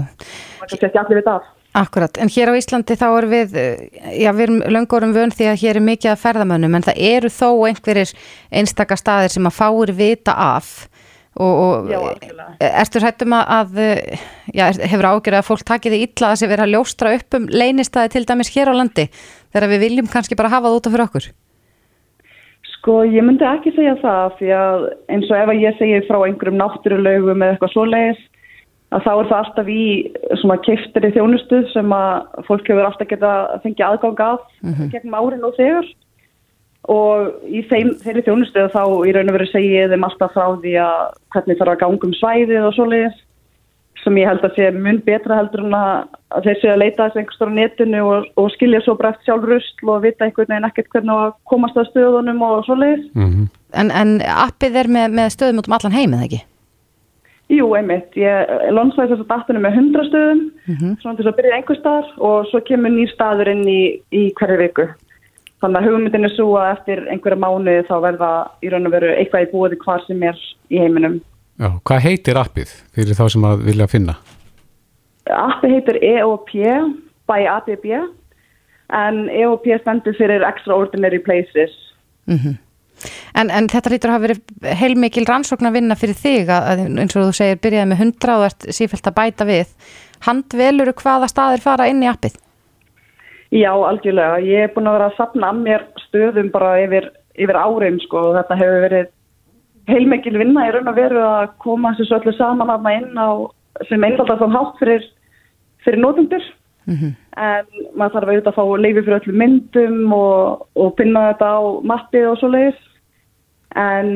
Það 0.58 0.74
er 0.78 0.88
ekki 0.88 0.98
allir 1.02 1.20
við 1.20 1.26
það. 1.30 1.42
akkurat. 1.78 2.18
En 2.18 2.28
hér 2.32 2.50
á 2.50 2.58
Íslandi 2.58 2.96
þá 2.98 3.06
erum 3.18 3.30
við, 3.30 3.54
eh, 3.54 3.90
já, 4.22 4.30
við 4.34 4.40
erum 4.48 4.60
löngurum 4.74 5.12
vön 5.14 5.30
því 5.30 5.46
að 5.52 5.60
hér 5.62 5.76
er 5.76 5.84
mikið 5.86 6.10
af 6.14 6.22
ferðamönnum 6.24 6.74
en 6.74 6.82
það 6.82 7.02
eru 7.10 7.28
þó 7.28 7.48
einhverjir 7.68 8.12
einstakar 8.50 8.98
staðir 8.98 9.30
sem 9.30 9.46
að 9.46 9.58
fáir 9.58 9.92
vita 9.94 10.32
af 10.34 10.88
og, 11.38 11.54
og 11.86 11.92
ertu 12.58 12.98
hættum 13.04 13.34
að, 13.36 13.44
að 13.46 13.76
já, 14.54 14.64
er- 14.72 14.88
hefur 14.90 15.06
ágjörð 15.12 15.38
að 15.38 15.46
fólk 15.46 15.62
takið 15.68 15.92
því 15.94 16.00
illa 16.08 16.30
að 16.32 16.38
sé 16.40 16.48
vera 16.50 16.64
að 16.66 16.72
ljóstra 16.74 17.12
upp 17.14 17.34
um 17.38 17.46
leynistæði 17.46 18.10
til 18.16 18.24
dæmis 18.26 18.50
hér 18.56 18.72
á 18.72 18.74
landi 18.74 19.04
þegar 19.52 19.68
við 19.70 19.84
viljum 19.86 20.08
kannski 20.10 20.34
bara 20.40 20.48
hafa 20.50 20.66
það 20.66 20.78
út 20.80 20.86
af 20.88 20.92
fyrir 20.96 21.06
okkur? 21.06 21.28
Sko, 22.88 23.02
ég 23.04 23.20
myndi 23.20 23.44
ekki 23.44 23.68
segja 23.76 23.98
það 24.00 24.30
því 24.38 24.46
að 24.56 24.82
eins 25.12 25.26
og 25.28 25.36
ef 25.36 25.50
að 25.52 25.58
ég 25.60 25.74
segi 25.76 25.96
frá 26.06 26.16
einhverjum 26.24 26.54
náttúrulegum 26.56 27.42
eða 27.44 27.52
eitthvað 27.52 27.72
svoleiðis 27.74 28.22
að 28.96 29.02
þá 29.04 29.10
er 29.12 29.26
það 29.28 29.34
alltaf 29.42 29.68
í 29.68 29.82
svona 30.40 30.56
keiftri 30.64 31.10
þjónustu 31.12 31.58
sem 31.74 31.92
að 31.92 32.38
fólk 32.46 32.70
hefur 32.72 32.88
alltaf 32.88 33.10
geta 33.10 33.32
fengið 33.60 33.84
aðgang 33.90 34.22
að 34.24 34.40
gegnum 34.94 35.18
árin 35.20 35.44
og 35.44 35.52
þegar. 35.58 35.92
Og 36.96 37.28
í 37.52 37.60
þeim, 37.68 37.92
þeirri 38.00 38.24
þjónustu 38.24 38.64
þá 38.72 38.82
í 39.04 39.12
raun 39.18 39.34
og 39.34 39.36
veru 39.36 39.50
segi 39.52 39.74
ég 39.74 39.92
þeim 39.92 40.08
alltaf 40.08 40.32
frá 40.32 40.46
því 40.64 40.74
að 40.86 41.04
hvernig 41.36 41.60
þarf 41.60 41.74
að 41.74 41.80
ganga 41.84 42.08
um 42.08 42.18
svæðið 42.22 42.70
og 42.70 42.76
svoleiðis 42.78 43.22
sem 44.02 44.18
ég 44.20 44.28
held 44.30 44.44
að 44.46 44.56
sé 44.56 44.70
mun 44.74 45.00
betra 45.06 45.40
heldur 45.40 45.64
en 45.66 45.76
að, 45.78 46.18
þeir 46.44 46.58
séu 46.60 46.72
að 46.72 46.82
leita 46.84 47.06
þessu 47.06 47.22
einhverstur 47.22 47.52
á 47.52 47.58
netinu 47.58 48.02
og, 48.06 48.28
og 48.38 48.50
skilja 48.54 48.82
svo 48.84 48.96
bara 48.98 49.14
eftir 49.14 49.30
sjálf 49.30 49.46
rusl 49.48 49.92
og 49.94 50.04
vita 50.04 50.26
einhvern 50.26 50.52
veginn 50.52 50.68
ekkert 50.68 50.92
hvernig 50.94 51.22
að 51.24 51.32
komast 51.50 51.80
að 51.80 51.90
stöðunum 51.92 52.44
og 52.48 52.66
svoleiðis. 52.68 53.08
Mm 53.14 53.48
En, 53.76 53.90
en 53.92 54.20
appið 54.24 54.78
er 54.80 54.88
með, 54.88 55.16
með 55.18 55.34
stöðum 55.34 55.60
út 55.60 55.66
um 55.68 55.74
allan 55.76 55.96
heimið, 55.96 56.22
ekki? 56.24 56.38
Jú, 57.52 57.66
einmitt. 57.76 58.16
Ég 58.16 58.72
lonsvæði 58.76 59.14
þess 59.14 59.24
að 59.24 59.30
datunum 59.32 59.64
með 59.64 59.76
100 59.80 60.08
stöðum, 60.08 60.40
svona 61.00 61.16
til 61.16 61.24
þess 61.24 61.30
að 61.32 61.36
byrja 61.38 61.58
einhver 61.58 61.78
staðar 61.80 62.10
og 62.28 62.48
svo 62.50 62.60
kemur 62.68 62.92
nýr 62.92 63.12
staður 63.12 63.52
inn 63.54 63.62
í, 63.68 63.82
í 64.12 64.22
hverju 64.40 64.58
viku. 64.62 64.88
Þannig 65.62 65.80
að 65.80 65.88
hugmyndin 65.88 66.28
er 66.28 66.34
svo 66.36 66.52
að 66.60 66.72
eftir 66.74 67.00
einhverja 67.10 67.40
mánuði 67.40 67.86
þá 67.88 67.94
verða 68.04 68.32
í 68.62 68.72
raun 68.72 68.88
og 68.88 68.94
veru 68.94 69.14
eitthvað 69.16 69.46
í 69.46 69.50
búið 69.54 69.78
hvar 69.82 70.04
sem 70.04 70.22
er 70.28 70.44
í 70.68 70.82
heiminum. 70.82 71.16
Já, 71.58 71.72
hvað 71.90 72.04
heitir 72.04 72.38
appið 72.38 72.72
fyrir 72.94 73.18
þá 73.18 73.24
sem 73.34 73.44
að 73.48 73.64
vilja 73.66 73.88
finna? 73.90 74.14
Appi 75.34 75.72
heitir 75.72 75.98
EOP 76.06 76.54
by 77.28 77.48
ABB 77.50 77.88
en 78.94 79.26
EOP 79.34 79.66
stendur 79.82 80.16
fyrir 80.16 80.46
Extraordinary 80.46 81.18
Places. 81.18 81.74
En, 82.28 83.50
en 83.50 83.68
þetta 83.70 83.92
lítur 83.92 84.12
að 84.12 84.16
hafa 84.16 84.26
verið 84.28 84.70
heilmikil 84.80 85.26
rannsókn 85.28 85.68
að 85.68 85.80
vinna 85.80 85.98
fyrir 85.98 86.18
þig 86.18 86.52
að, 86.54 86.84
eins 86.86 87.16
og 87.16 87.26
þú 87.26 87.34
segir 87.36 87.60
byrjaði 87.66 87.90
með 87.90 88.04
100 88.06 88.36
og 88.36 88.46
ert 88.48 88.68
sífælt 88.78 89.10
að 89.10 89.18
bæta 89.18 89.48
við. 89.48 89.74
Handveluru 90.26 90.94
hvaða 90.98 91.30
staðir 91.30 91.62
fara 91.62 91.90
inn 91.90 92.02
í 92.02 92.10
appið? 92.10 92.38
Já, 93.54 93.70
algjörlega. 93.72 94.40
Ég 94.44 94.66
er 94.66 94.74
búin 94.74 94.90
að 94.90 94.98
vera 94.98 95.10
að 95.10 95.18
sapna 95.18 95.52
að 95.52 95.62
mér 95.66 95.86
stöðum 96.06 96.50
bara 96.54 96.74
yfir, 96.84 97.12
yfir 97.38 97.58
árin 97.58 98.02
sko 98.02 98.28
og 98.30 98.34
þetta 98.38 98.58
hefur 98.62 98.84
verið 98.86 99.14
heilmikil 99.88 100.36
vinna 100.38 100.66
í 100.68 100.72
raun 100.74 100.90
og 100.90 100.98
veru 100.98 101.22
að 101.24 101.54
koma 101.64 101.94
þessu 101.98 102.18
öllu 102.18 102.34
saman 102.36 102.72
aðna 102.72 102.94
inn 102.98 103.20
á 103.20 103.28
sem 103.88 104.04
einfaldast 104.04 104.42
á 104.44 104.48
hátt 104.56 104.80
fyrir, 104.80 105.04
fyrir 105.84 106.02
nótundur. 106.02 106.44
En 107.38 107.66
maður 107.94 108.14
þarf 108.14 108.30
auðvitað 108.32 108.52
að 108.52 108.58
fá 108.58 108.82
leifi 108.82 109.04
fyrir 109.04 109.16
öllu 109.18 109.38
myndum 109.42 110.12
og, 110.16 110.66
og 110.74 110.92
pinna 110.98 111.28
þetta 111.30 111.48
á 111.52 111.60
mappið 111.92 112.28
og 112.30 112.38
svo 112.40 112.50
leiðis. 112.52 112.84
En 113.78 114.12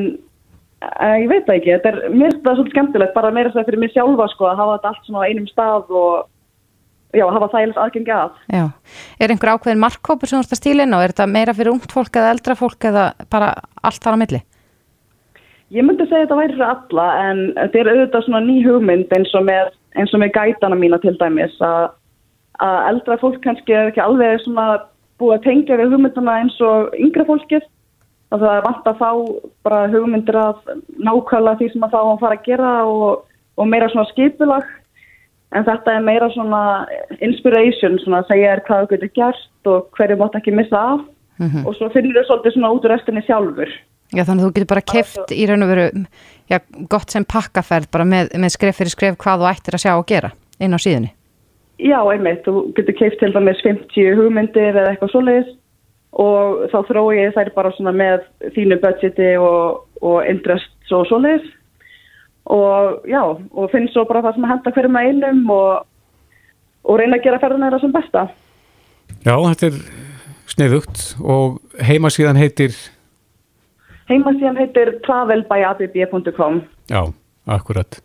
eh, 0.80 1.16
ég 1.22 1.28
veit 1.30 1.46
það 1.46 1.58
ekki, 1.58 1.74
þetta 1.76 1.90
er, 1.92 1.98
mér 2.10 2.30
finnst 2.30 2.44
það 2.46 2.56
svolítið 2.58 2.76
skemmtilegt, 2.76 3.16
bara 3.16 3.32
meira 3.36 3.52
svo 3.52 3.64
fyrir 3.66 3.82
mig 3.82 3.92
sjálfa 3.92 4.28
sko 4.32 4.48
að 4.48 4.62
hafa 4.62 4.78
þetta 4.78 4.92
allt 4.92 5.08
svona 5.08 5.24
á 5.24 5.28
einum 5.28 5.50
stað 5.50 5.92
og 5.92 6.14
já, 7.12 7.26
hafa 7.28 7.50
þægilegt 7.52 7.82
aðgengi 7.82 8.14
að. 8.16 8.40
Já. 8.56 8.64
Er 9.20 9.34
einhver 9.34 9.52
ákveðin 9.52 9.84
markkópur 9.84 10.30
sem 10.30 10.40
þú 10.40 10.46
ert 10.46 10.56
að 10.56 10.62
stíla 10.62 10.86
inn 10.86 10.96
á? 10.96 10.98
Er 11.04 11.12
þetta 11.12 11.28
meira 11.30 11.56
fyrir 11.56 11.74
ungt 11.74 11.92
fólk 11.92 12.16
eða 12.16 12.32
eldra 12.32 12.56
fólk 12.58 12.88
eða 12.88 13.10
bara 13.32 13.52
allt 13.84 14.02
þar 14.02 14.16
á 14.16 14.22
milli? 14.24 14.42
Ég 15.72 15.84
myndi 15.86 16.04
segja 16.04 16.26
að 16.26 16.26
þetta 16.26 16.36
væri 16.36 16.54
fyrir 16.54 16.68
alla 16.68 17.04
en 17.24 17.38
þetta 17.56 17.78
er 17.80 17.88
auðvitað 17.90 18.24
svona 18.26 18.40
ný 18.44 18.54
hugmynd 18.66 19.12
eins 19.16 19.30
og 19.38 19.44
með, 19.46 19.68
eins 19.96 20.10
og 20.12 20.20
með 20.20 20.32
gætana 20.34 20.76
mína 20.76 20.98
til 21.00 21.14
dæmis 21.16 21.54
að, 21.64 21.86
að 22.60 22.80
eldra 22.90 23.16
fólk 23.22 23.38
kannski 23.44 23.72
er 23.72 23.88
ekki 23.88 24.02
alveg 24.04 24.42
svona 24.42 24.66
búið 25.22 25.38
að 25.38 25.46
tengja 25.46 25.78
við 25.80 25.94
hugmyndana 25.94 26.34
eins 26.42 26.58
og 26.60 26.92
yngra 26.98 27.24
fólkið. 27.28 27.64
Það 28.32 28.44
er 28.50 28.66
vant 28.66 28.90
að 28.90 29.00
fá 29.00 29.10
bara 29.64 29.78
hugmyndir 29.92 30.38
af 30.40 30.60
nákvæmlega 31.08 31.58
því 31.60 31.68
sem 31.72 31.86
að 31.86 31.94
þá 31.94 32.00
að 32.02 32.20
fara 32.24 32.36
að 32.38 32.44
gera 32.50 32.72
og, 32.88 33.22
og 33.56 33.68
meira 33.68 33.88
svona 33.92 34.08
skipulag. 34.10 34.68
En 35.56 35.64
þetta 35.68 35.94
er 35.94 36.04
meira 36.04 36.28
svona 36.32 36.62
inspiration 37.24 37.96
svona 38.00 38.20
að 38.20 38.28
segja 38.32 38.52
þér 38.52 38.62
hvað 38.68 38.84
þú 38.84 38.90
getur 38.92 39.12
gert 39.20 39.72
og 39.72 39.88
hverju 39.96 40.18
mátt 40.20 40.36
ekki 40.40 40.56
missa 40.56 40.84
af. 40.96 41.08
Og 41.64 41.72
svo 41.76 41.88
finnir 41.96 42.20
þau 42.20 42.28
svolítið 42.28 42.56
svona 42.56 42.74
út 42.76 42.84
úr 42.88 42.94
restinni 42.94 43.24
sjálfur. 43.24 43.72
Já, 44.12 44.26
þannig 44.28 44.42
að 44.42 44.46
þú 44.46 44.52
getur 44.56 44.70
bara 44.74 44.84
keft 44.92 45.32
í 45.32 45.46
raun 45.48 45.64
og 45.64 45.72
veru, 45.72 45.86
já, 46.52 46.58
gott 46.92 47.14
sem 47.14 47.24
pakkaferð 47.24 47.88
bara 47.94 48.04
með, 48.08 48.34
með 48.36 48.54
skref 48.56 48.78
fyrir 48.80 48.92
skref 48.92 49.18
hvað 49.22 49.42
þú 49.42 49.48
ættir 49.48 49.78
að 49.78 49.84
sjá 49.86 49.92
og 49.94 50.06
gera 50.10 50.32
inn 50.60 50.76
á 50.76 50.78
síðunni. 50.82 51.12
Já, 51.82 51.98
einmitt, 52.04 52.44
þú 52.44 52.68
getur 52.76 52.98
keift 52.98 53.18
til 53.22 53.32
dæmis 53.34 53.62
50 53.64 54.18
hugmyndir 54.18 54.76
eða 54.76 54.92
eitthvað 54.92 55.14
svoleiðis 55.14 55.54
og 56.22 56.66
þá 56.68 56.78
þrói 56.90 57.16
ég 57.16 57.32
þær 57.34 57.50
bara 57.56 57.72
svona 57.72 57.94
með 57.96 58.26
þínu 58.54 58.78
budgeti 58.82 59.32
og, 59.40 59.80
og 60.04 60.28
interest 60.28 60.92
og 60.92 61.08
svoleiðis 61.08 61.48
og 62.52 63.08
já, 63.08 63.22
og 63.22 63.72
finn 63.72 63.88
svo 63.92 64.04
bara 64.08 64.22
það 64.26 64.36
sem 64.36 64.46
að 64.46 64.52
henda 64.52 64.74
hverjum 64.76 64.98
að 64.98 65.08
einum 65.08 65.42
og, 65.54 65.84
og 66.84 67.00
reyna 67.00 67.18
að 67.18 67.26
gera 67.26 67.40
ferðina 67.42 67.68
þeirra 67.70 67.82
sem 67.82 67.94
besta. 67.96 68.24
Já, 69.22 69.34
þetta 69.38 69.68
er 69.70 69.78
sniðugt 70.52 71.04
og 71.22 71.60
heimasíðan 71.80 72.40
heitir, 72.40 72.76
Heimasíðan 74.10 74.58
heitir 74.58 74.94
travelbyabb.com 75.06 76.60
já, 76.90 77.02
akkurat. 77.46 78.00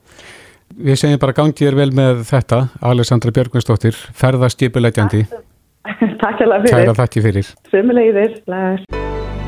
Við 0.77 0.99
segjum 0.99 1.21
bara 1.21 1.33
gangið 1.37 1.69
er 1.71 1.77
vel 1.79 1.89
með 1.95 2.23
þetta, 2.27 2.59
Alessandra 2.85 3.31
Björgvinsdóttir, 3.33 3.97
ferðaskipulegjandi, 4.19 5.23
Takk 6.21 6.41
alveg 6.43 6.67
kæra 6.67 6.81
fyrir. 6.83 6.97
þakki 6.99 7.21
fyrir. 7.23 7.49
Sumulegðir. 7.71 8.33
Bless. 8.47 8.83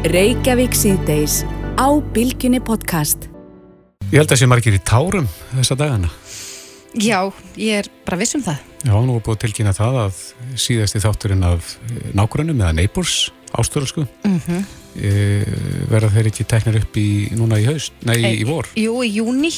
Reykjavík 0.07 0.77
síðdeis 0.77 1.41
á 1.75 1.87
Bilginni 2.15 2.61
podcast. 2.63 3.27
Ég 4.09 4.21
held 4.23 4.31
að 4.31 4.39
sé 4.41 4.47
margir 4.49 4.77
í 4.77 4.79
tárum 4.87 5.27
þessa 5.57 5.75
dagana. 5.77 6.09
Já, 6.97 7.19
ég 7.59 7.83
er 7.83 7.89
bara 8.07 8.17
viss 8.17 8.33
um 8.39 8.41
það. 8.41 8.63
Já, 8.87 8.93
nú 8.95 9.17
er 9.19 9.25
búið 9.25 9.35
að 9.35 9.41
tilkynna 9.43 9.73
það 9.77 9.97
að 10.05 10.21
síðasti 10.57 11.01
þátturinn 11.03 11.43
af 11.45 11.75
nágrunum 12.17 12.63
eða 12.63 12.71
neighbors 12.79 13.17
ástörelsku 13.57 14.05
Mm 14.23 14.65
e, 14.97 15.45
verða 15.89 16.11
þeir 16.15 16.29
ekki 16.31 16.45
teknar 16.49 16.79
upp 16.81 16.99
í 16.99 17.07
núna 17.37 17.59
í 17.61 17.67
haust, 17.69 17.95
nei 18.07 18.17
í, 18.19 18.33
í 18.41 18.45
vor. 18.47 18.69
Jú, 18.79 18.99
í 19.05 19.11
júni. 19.19 19.51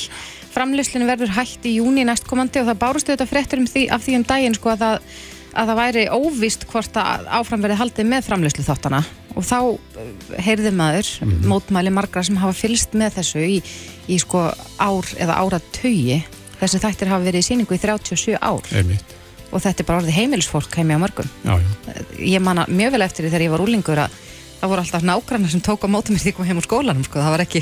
Framleyslinu 0.51 1.07
verður 1.07 1.31
hægt 1.37 1.67
í 1.67 1.77
júni 1.77 2.03
næstkomandi 2.07 2.59
og 2.59 2.67
það 2.67 2.81
bárustu 2.81 3.13
þetta 3.13 3.29
fréttur 3.29 3.61
um 3.61 3.69
því, 3.69 3.85
af 3.95 4.03
því 4.03 4.17
um 4.19 4.25
daginn 4.27 4.57
sko 4.57 4.73
að 4.73 4.81
það, 4.83 5.05
að 5.61 5.71
það 5.71 5.79
væri 5.79 6.03
óvist 6.11 6.65
hvort 6.71 6.99
að 6.99 7.29
áfram 7.39 7.63
verið 7.63 7.79
haldið 7.79 8.09
með 8.11 8.27
framleyslu 8.27 8.65
þáttana 8.67 8.99
og 9.31 9.47
þá 9.47 9.57
uh, 9.63 10.11
heyrði 10.43 10.73
maður 10.75 11.13
mótmæli 11.47 11.93
margra 11.95 12.25
sem 12.27 12.39
hafa 12.41 12.57
fylst 12.57 12.99
með 12.99 13.21
þessu 13.21 13.45
í, 13.47 13.57
í 14.11 14.19
sko 14.19 14.43
ár 14.75 15.07
eða 15.15 15.39
áratögi 15.39 16.19
þessi 16.59 16.83
þættir 16.83 17.13
hafa 17.13 17.25
verið 17.29 17.45
í 17.45 17.47
síningu 17.47 17.79
í 17.79 17.81
37 17.81 18.35
ár. 18.43 18.67
Einmitt. 18.75 19.15
Og 19.51 19.61
þetta 19.63 19.83
er 19.83 19.87
bara 19.91 20.01
orðið 20.01 20.17
heimilisfólk 20.19 20.75
heimi 20.79 20.95
á 20.95 21.03
mörgum 21.03 21.29
Já, 21.45 21.53
já. 21.59 21.69
ég 22.35 22.43
manna 22.43 22.65
mjög 22.69 22.91
vel 22.97 23.01
eftir 23.07 23.25
því 23.25 23.31
þegar 23.33 23.45
ég 23.47 23.51
var 23.55 23.63
úlingur 23.65 24.01
að 24.05 24.19
það 24.61 24.69
voru 24.71 24.81
alltaf 24.83 25.05
nágrannar 25.09 25.49
sem 25.51 25.61
tók 25.65 25.83
á 25.83 25.87
mótum 25.89 26.13
mér 26.15 26.21
því 26.21 26.29
ég 26.31 26.35
kom 26.37 26.45
heim 26.45 26.59
úr 26.61 26.67
skólanum 26.67 27.03
sko, 27.07 27.17
það 27.19 27.31
var 27.33 27.43
ekki, 27.47 27.61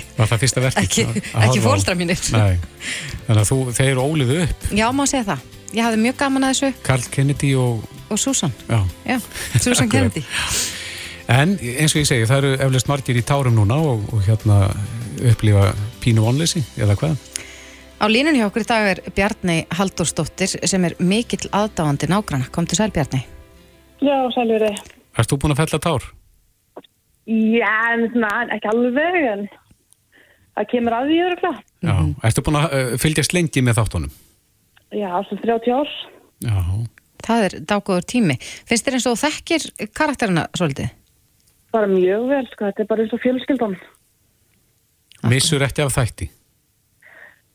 ekki, 0.84 1.06
að- 1.06 1.30
að 1.32 1.46
ekki 1.48 1.62
fóldra 1.64 1.96
mínir 1.96 2.20
þannig 2.20 3.40
að 3.40 3.46
þú, 3.52 3.58
þeir 3.78 4.02
óliðu 4.04 4.42
upp, 4.44 4.68
Já, 4.76 4.86
má 4.92 5.06
segja 5.08 5.24
það. 5.32 5.46
Ég 5.70 5.86
hafði 5.86 6.00
mjög 6.02 6.16
gaman 6.18 6.44
að 6.48 6.52
þessu 6.56 6.74
Karl 6.84 7.04
Kennedy 7.14 7.54
og, 7.56 7.84
og 8.10 8.20
Susan. 8.20 8.52
já. 8.68 8.80
Já, 9.06 9.18
Susan. 9.62 9.90
Kennedy. 9.90 10.24
En 11.30 11.52
eins 11.62 11.94
og 11.94 12.02
ég 12.02 12.08
segi, 12.10 12.26
það 12.26 12.38
eru 12.42 12.54
eflust 12.66 12.88
margir 12.90 13.20
í 13.20 13.22
tárum 13.24 13.54
núna 13.56 13.78
og, 13.78 14.02
og 14.14 14.24
hérna 14.26 14.64
upplifa 15.30 15.68
pínu 16.02 16.24
vonleysi, 16.26 16.64
eða 16.82 16.96
hvað? 16.98 17.16
Á 18.00 18.08
línunni 18.08 18.40
hjá 18.40 18.48
okkur 18.48 18.64
í 18.64 18.68
dag 18.70 18.86
er 18.88 19.00
Bjarni 19.12 19.58
Halldórsdóttir 19.76 20.54
sem 20.72 20.86
er 20.88 20.94
mikill 21.04 21.50
aðdáandi 21.52 22.08
nágrana. 22.08 22.46
Kom 22.48 22.64
til 22.64 22.80
sæl 22.80 22.94
Bjarni. 22.96 23.26
Já, 24.00 24.16
sælveri. 24.32 24.70
Erst 25.20 25.34
þú 25.34 25.40
búin 25.42 25.52
að 25.52 25.60
fella 25.60 25.80
tár? 25.84 26.06
Já, 27.28 27.74
en 27.92 28.06
svona, 28.14 28.32
ekki 28.56 28.72
alveg, 28.72 29.20
en 29.34 29.44
það 30.56 30.70
kemur 30.72 30.96
að 30.96 31.12
því 31.12 31.20
öðruglega. 31.26 31.66
Já, 31.90 31.94
ertu 32.30 32.46
búin 32.48 32.60
að 32.62 32.78
uh, 32.78 32.96
fylgjast 33.04 33.36
lengi 33.36 33.66
með 33.68 33.82
þáttunum? 33.82 34.16
Já, 34.96 35.12
svona 35.28 35.44
30 35.44 35.76
árs. 35.82 36.00
Já. 36.48 36.58
Það 37.28 37.46
er 37.50 37.60
dágóður 37.68 38.10
tími. 38.16 38.40
Finnst 38.40 38.88
þér 38.88 39.00
eins 39.02 39.12
og 39.12 39.20
þekkir 39.20 39.70
karakterina 39.92 40.48
svolítið? 40.56 40.96
Bara 41.76 41.92
mjög 41.92 42.30
vel, 42.32 42.44
sko, 42.56 42.72
þetta 42.72 42.86
er 42.86 42.94
bara 42.96 43.04
eins 43.04 43.20
og 43.20 43.26
fjölskyldan. 43.28 43.80
Missur 45.28 45.68
ekki 45.68 45.84
af 45.84 45.98
þætti? 46.00 46.32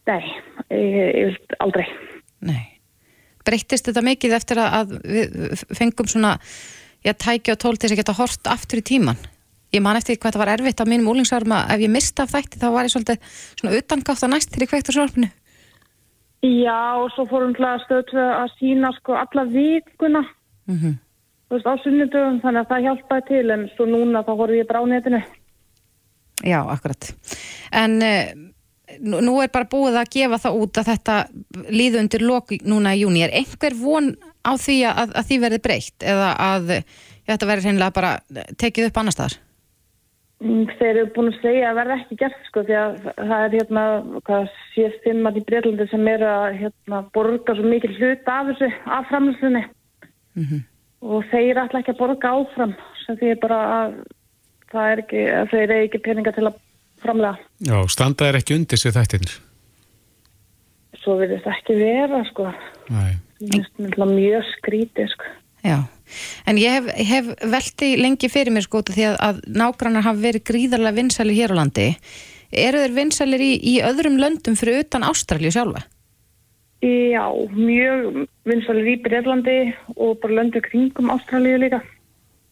Nei, 0.08 0.22
ég, 0.70 0.96
ég 1.16 1.28
vil 1.30 1.58
aldrei. 1.64 1.84
Nei. 2.44 2.64
Breyttist 3.44 3.88
þetta 3.88 4.02
mikið 4.04 4.34
eftir 4.38 4.60
að, 4.60 4.96
við 5.04 5.62
fengum 5.76 6.08
svona, 6.08 6.34
já, 7.04 7.12
tæki 7.12 7.52
og 7.52 7.60
tól 7.60 7.76
til 7.76 7.88
þess 7.88 7.96
að 7.96 8.02
geta 8.02 8.18
hort 8.18 8.52
aftur 8.52 8.80
í 8.80 8.86
tíman? 8.92 9.20
Ég 9.74 9.82
man 9.84 9.98
eftir 9.98 10.16
hvað 10.16 10.36
það 10.36 10.44
var 10.44 10.52
erfitt 10.54 10.80
á 10.80 10.86
mínum 10.86 11.10
úlingsárum 11.12 11.52
að 11.56 11.74
ef 11.74 11.82
ég 11.82 11.92
mista 11.92 12.28
þætti 12.30 12.60
þá 12.62 12.68
var 12.70 12.86
ég 12.86 12.94
svolítið 12.94 13.34
svona 13.58 13.80
utangátt 13.80 14.22
að 14.22 14.32
næst 14.32 14.52
til 14.54 14.62
ég 14.62 14.70
kveikt 14.70 14.92
á 14.92 14.96
sjónarpinu. 14.96 15.30
Já, 16.44 16.80
og 17.00 17.08
svo 17.14 17.24
fórum 17.26 17.54
við 17.56 17.66
að 17.66 17.84
stöðu 17.86 18.24
að 18.28 18.56
sína 18.60 18.92
sko 19.00 19.16
alla 19.18 19.44
vikuna, 19.48 20.24
Mm 20.66 20.76
-hmm. 20.78 20.94
þú 21.48 21.52
veist, 21.54 21.66
á 21.66 21.74
sunnudöfum, 21.84 22.40
þannig 22.40 22.60
að 22.60 22.68
það 22.68 22.84
hjálpaði 22.84 23.24
til, 23.28 23.50
en 23.50 23.70
svo 23.76 23.84
núna 23.86 24.24
þá 24.24 24.32
horfum 24.36 24.56
ég 24.56 24.66
bara 24.66 24.80
á 24.80 24.84
netinu. 24.86 25.20
Já, 26.44 26.60
akkurat. 26.74 27.14
En 27.72 27.92
uh, 28.02 28.53
nú, 29.00 29.38
er 29.42 29.52
bara 29.54 29.68
búið 29.70 29.98
að 30.00 30.12
gefa 30.16 30.40
það 30.44 30.60
út 30.60 30.80
að 30.80 30.90
þetta 30.92 31.16
líði 31.70 32.00
undir 32.02 32.24
lok 32.26 32.54
núna 32.62 32.94
í 32.94 33.02
júni. 33.04 33.24
Er 33.26 33.34
einhver 33.34 33.76
von 33.78 34.12
á 34.44 34.52
því 34.60 34.78
að, 34.90 35.14
að 35.14 35.26
því 35.30 35.40
verði 35.46 35.62
breytt 35.64 36.06
eða 36.14 36.30
að 36.50 36.76
þetta 37.28 37.48
verði 37.50 37.68
hreinlega 37.68 37.96
bara 37.96 38.12
tekið 38.60 38.90
upp 38.90 39.00
annar 39.00 39.16
staðar? 39.16 39.38
Mm, 40.44 40.66
Þeir 40.76 40.90
eru 40.90 41.06
búin 41.14 41.30
að 41.30 41.40
segja 41.40 41.70
að 41.70 41.78
verða 41.78 41.96
ekki 42.00 42.18
gert 42.20 42.48
sko 42.48 42.64
því 42.66 42.76
að 42.76 42.96
það 43.14 43.36
er 43.36 43.54
hérna 43.54 43.84
hvað 44.26 44.48
sé 44.74 44.88
fimmar 45.04 45.38
í 45.38 45.44
Breitlandi 45.46 45.86
sem 45.88 46.10
eru 46.10 46.26
að 46.28 46.58
hérna, 46.64 47.00
borga 47.14 47.54
svo 47.56 47.70
mikil 47.70 47.92
hlut 47.94 48.28
af 48.28 48.50
þessu 48.50 48.68
af 48.98 49.08
framlýstunni 49.12 49.62
og 51.04 51.24
þeir 51.30 51.62
ætla 51.62 51.80
ekki 51.80 51.94
að 51.94 52.02
borga 52.02 52.34
áfram 52.34 52.74
sem 53.04 53.18
því 53.20 53.32
bara 53.44 53.60
að 53.78 53.96
það 54.74 54.90
er 54.90 55.02
ekki, 55.04 55.24
að 55.38 55.50
þeir 55.52 55.64
eru 55.64 55.80
ekki 55.86 56.02
peninga 56.04 56.34
til 56.34 56.46
að 56.50 56.60
framlega. 57.04 57.38
Já, 57.68 57.76
standa 57.92 58.28
er 58.28 58.40
ekki 58.40 58.56
undir 58.58 58.80
sér 58.80 58.96
þættinir? 58.96 59.36
Svo 61.04 61.18
virðist 61.20 61.48
ekki 61.50 61.78
vera 61.78 62.22
sko. 62.30 62.50
Nei. 62.92 63.16
Það 63.44 64.04
er 64.06 64.12
mjög 64.12 64.46
skrítið 64.54 65.10
sko. 65.12 65.32
Já, 65.64 65.78
en 66.48 66.60
ég 66.60 66.76
hef, 66.76 66.90
hef 67.08 67.28
velti 67.48 67.94
lengi 67.96 68.28
fyrir 68.28 68.52
mér 68.52 68.66
sko 68.66 68.82
út 68.82 68.92
af 68.92 68.98
því 68.98 69.08
að, 69.08 69.18
að 69.28 69.42
nágrannar 69.62 70.04
hafa 70.04 70.24
verið 70.26 70.46
gríðarlega 70.50 70.98
vinsæli 70.98 71.36
hér 71.38 71.56
á 71.56 71.60
landi. 71.60 71.88
Eru 72.54 72.82
þeir 72.84 72.96
vinsælir 72.98 73.44
í, 73.44 73.52
í 73.72 73.74
öðrum 73.84 74.20
löndum 74.20 74.56
fyrir 74.60 74.84
utan 74.84 75.06
Ástralju 75.08 75.52
sjálfa? 75.54 75.86
Já, 76.84 77.24
mjög 77.56 78.26
vinsalir 78.44 78.90
í 78.92 78.98
Breitlandi 79.00 79.58
og 79.96 80.18
bara 80.20 80.42
löndu 80.42 80.60
kringum 80.64 81.12
Ástralíu 81.14 81.60
líka 81.62 81.80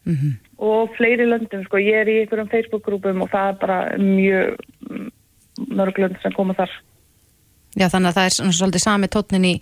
Mm 0.05 0.35
og 0.63 0.95
fleiri 0.97 1.27
löndum 1.27 1.65
sko. 1.67 1.81
Ég 1.83 2.05
er 2.05 2.11
í 2.11 2.21
einhverjum 2.23 2.51
Facebook-grúpum 2.53 3.25
og 3.25 3.31
það 3.33 3.51
er 3.51 3.61
bara 3.63 3.79
mjög 3.99 4.57
mm, 4.89 5.13
mörg 5.79 6.01
lönd 6.03 6.19
sem 6.23 6.35
koma 6.37 6.57
þar. 6.59 6.73
Já, 7.73 7.87
þannig 7.89 8.11
að 8.11 8.17
það 8.19 8.27
er 8.27 8.35
svona 8.37 8.55
svolítið 8.57 8.85
sami 8.85 9.09
tótnin 9.09 9.49
í, 9.49 9.53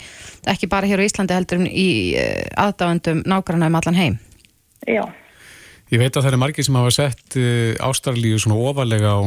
ekki 0.50 0.68
bara 0.70 0.88
hér 0.90 0.98
á 0.98 1.06
Íslandi 1.06 1.36
heldur 1.36 1.60
en 1.60 1.68
í 1.70 1.88
uh, 2.18 2.46
aðdáðandum 2.66 3.22
nágranna 3.30 3.70
um 3.70 3.78
allan 3.78 3.98
heim. 4.00 4.16
Já. 4.88 5.04
Ég 5.90 6.02
veit 6.02 6.10
að 6.10 6.24
það 6.24 6.30
eru 6.32 6.40
margir 6.42 6.66
sem 6.66 6.78
hafa 6.80 6.94
sett 6.96 7.38
uh, 7.38 7.86
Ástralíu 7.86 8.40
svona 8.42 8.58
ofalega 8.70 9.14
á, 9.14 9.20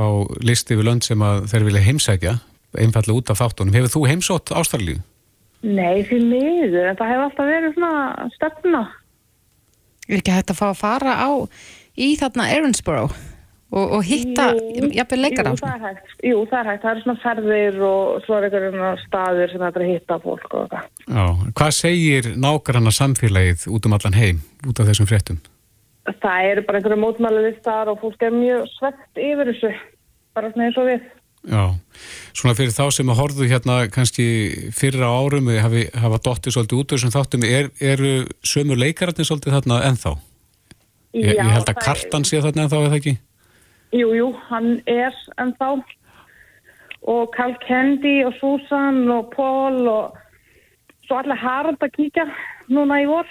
á 0.00 0.06
listi 0.40 0.78
við 0.78 0.88
lönd 0.88 1.06
sem 1.06 1.22
að 1.28 1.44
þeir 1.52 1.68
vilja 1.68 1.84
heimsækja, 1.86 2.34
einfallega 2.80 3.18
út 3.20 3.34
af 3.34 3.42
þáttunum. 3.42 3.76
Hefur 3.76 3.94
þú 3.98 4.04
heimsótt 4.08 4.54
Ástralíu? 4.56 5.02
Nei, 5.62 6.02
miður, 6.08 6.88
en 6.88 6.98
það 6.98 7.12
hefur 7.12 7.26
alltaf 7.28 7.52
verið 7.52 7.76
svona 7.76 8.30
stefna. 8.34 8.82
Er 10.08 10.18
ekki 10.18 10.34
hægt 10.34 10.50
að 10.50 10.58
fá 10.58 10.66
að 10.72 10.80
fara 10.80 11.14
á 11.14 11.30
í 11.94 12.14
þarna 12.18 12.48
Erinsborough 12.56 13.14
og, 13.72 13.94
og 13.98 14.02
hitta 14.04 14.50
jafnveg 14.92 15.20
leikara? 15.20 15.52
Jú, 15.54 15.60
það 15.62 15.76
er 15.76 15.84
hægt. 15.86 16.10
Jú, 16.26 16.42
það 16.50 16.58
er 16.58 16.70
hægt. 16.70 16.82
Það 16.82 16.90
eru 16.92 17.04
svona 17.04 17.22
ferðir 17.22 17.78
og 17.88 18.26
svo 18.26 18.36
er 18.36 18.48
einhverjum 18.48 18.84
staðir 19.04 19.52
sem 19.52 19.62
þetta 19.62 19.80
er 19.80 19.86
að 19.86 19.92
hitta 19.92 20.18
fólk 20.26 20.48
og 20.50 20.66
eitthvað. 20.66 20.90
Já, 21.06 21.24
hvað 21.60 21.72
segir 21.78 22.28
nágranna 22.44 22.92
samfélagið 22.98 23.66
út 23.72 23.88
um 23.88 23.96
allan 23.96 24.18
heim, 24.18 24.44
út 24.66 24.82
af 24.82 24.90
þessum 24.90 25.08
fréttum? 25.08 25.40
Það 26.10 26.50
eru 26.50 26.66
bara 26.66 26.80
einhverju 26.80 26.98
mótmæliðistar 26.98 27.90
og 27.92 28.00
fólk 28.02 28.26
er 28.26 28.34
mjög 28.34 28.66
svegt 28.74 29.22
yfir 29.22 29.52
þessu, 29.52 29.72
bara 30.34 30.50
svona 30.50 30.68
eins 30.68 30.80
og 30.82 30.88
við. 30.90 31.10
Já, 31.42 31.74
svona 32.38 32.54
fyrir 32.54 32.70
þá 32.70 32.84
sem 32.94 33.08
að 33.10 33.18
horfðu 33.18 33.46
hérna 33.50 33.80
kannski 33.90 34.26
fyrir 34.78 35.02
á 35.02 35.10
árum 35.10 35.48
hafi, 35.50 35.88
hafa 35.98 36.20
dottið 36.22 36.54
svolítið 36.54 36.78
út 36.78 36.94
þessum 36.94 37.14
þáttum 37.16 37.46
er, 37.48 37.70
eru 37.82 38.12
sömu 38.46 38.76
leikararnir 38.78 39.26
svolítið 39.26 39.56
þarna 39.56 39.80
ennþá? 39.88 40.12
Ég, 41.18 41.34
ég 41.34 41.50
held 41.50 41.72
að 41.72 41.80
Kartan 41.82 42.26
sé 42.28 42.38
þarna 42.44 42.68
ennþá 42.68 42.84
eða 42.86 43.00
ekki? 43.00 43.16
Jú, 43.92 44.12
jú, 44.14 44.28
hann 44.52 44.70
er 44.86 45.18
ennþá 45.42 45.72
og 47.10 47.34
Carl 47.34 47.56
Candy 47.66 48.22
og 48.24 48.38
Susan 48.38 49.02
og 49.10 49.34
Paul 49.34 49.82
og 49.90 50.20
svo 51.08 51.18
allir 51.18 51.42
Harald 51.42 51.82
að 51.82 51.96
kíkja 51.98 52.28
núna 52.70 53.02
í 53.02 53.08
vor. 53.10 53.26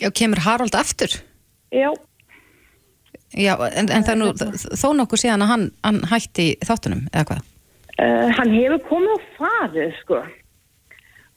Já, 0.00 0.08
kemur 0.10 0.40
Harald 0.42 0.74
aftur? 0.74 1.12
Já, 1.74 1.92
Já, 3.34 3.54
en, 3.66 3.90
en 3.90 4.06
það 4.06 4.20
nú 4.20 4.30
þó 4.78 4.88
nokkuð 4.94 5.24
síðan 5.24 5.42
að 5.42 5.50
hann, 5.50 5.66
hann 5.82 6.00
hætti 6.12 6.52
þáttunum, 6.62 7.06
eða 7.10 7.26
hvað? 7.32 7.50
uh, 7.98 8.30
hann 8.38 8.54
hefur 8.54 8.82
komið 8.88 9.14
og 9.16 9.28
farið, 9.38 9.94
sko. 10.02 10.20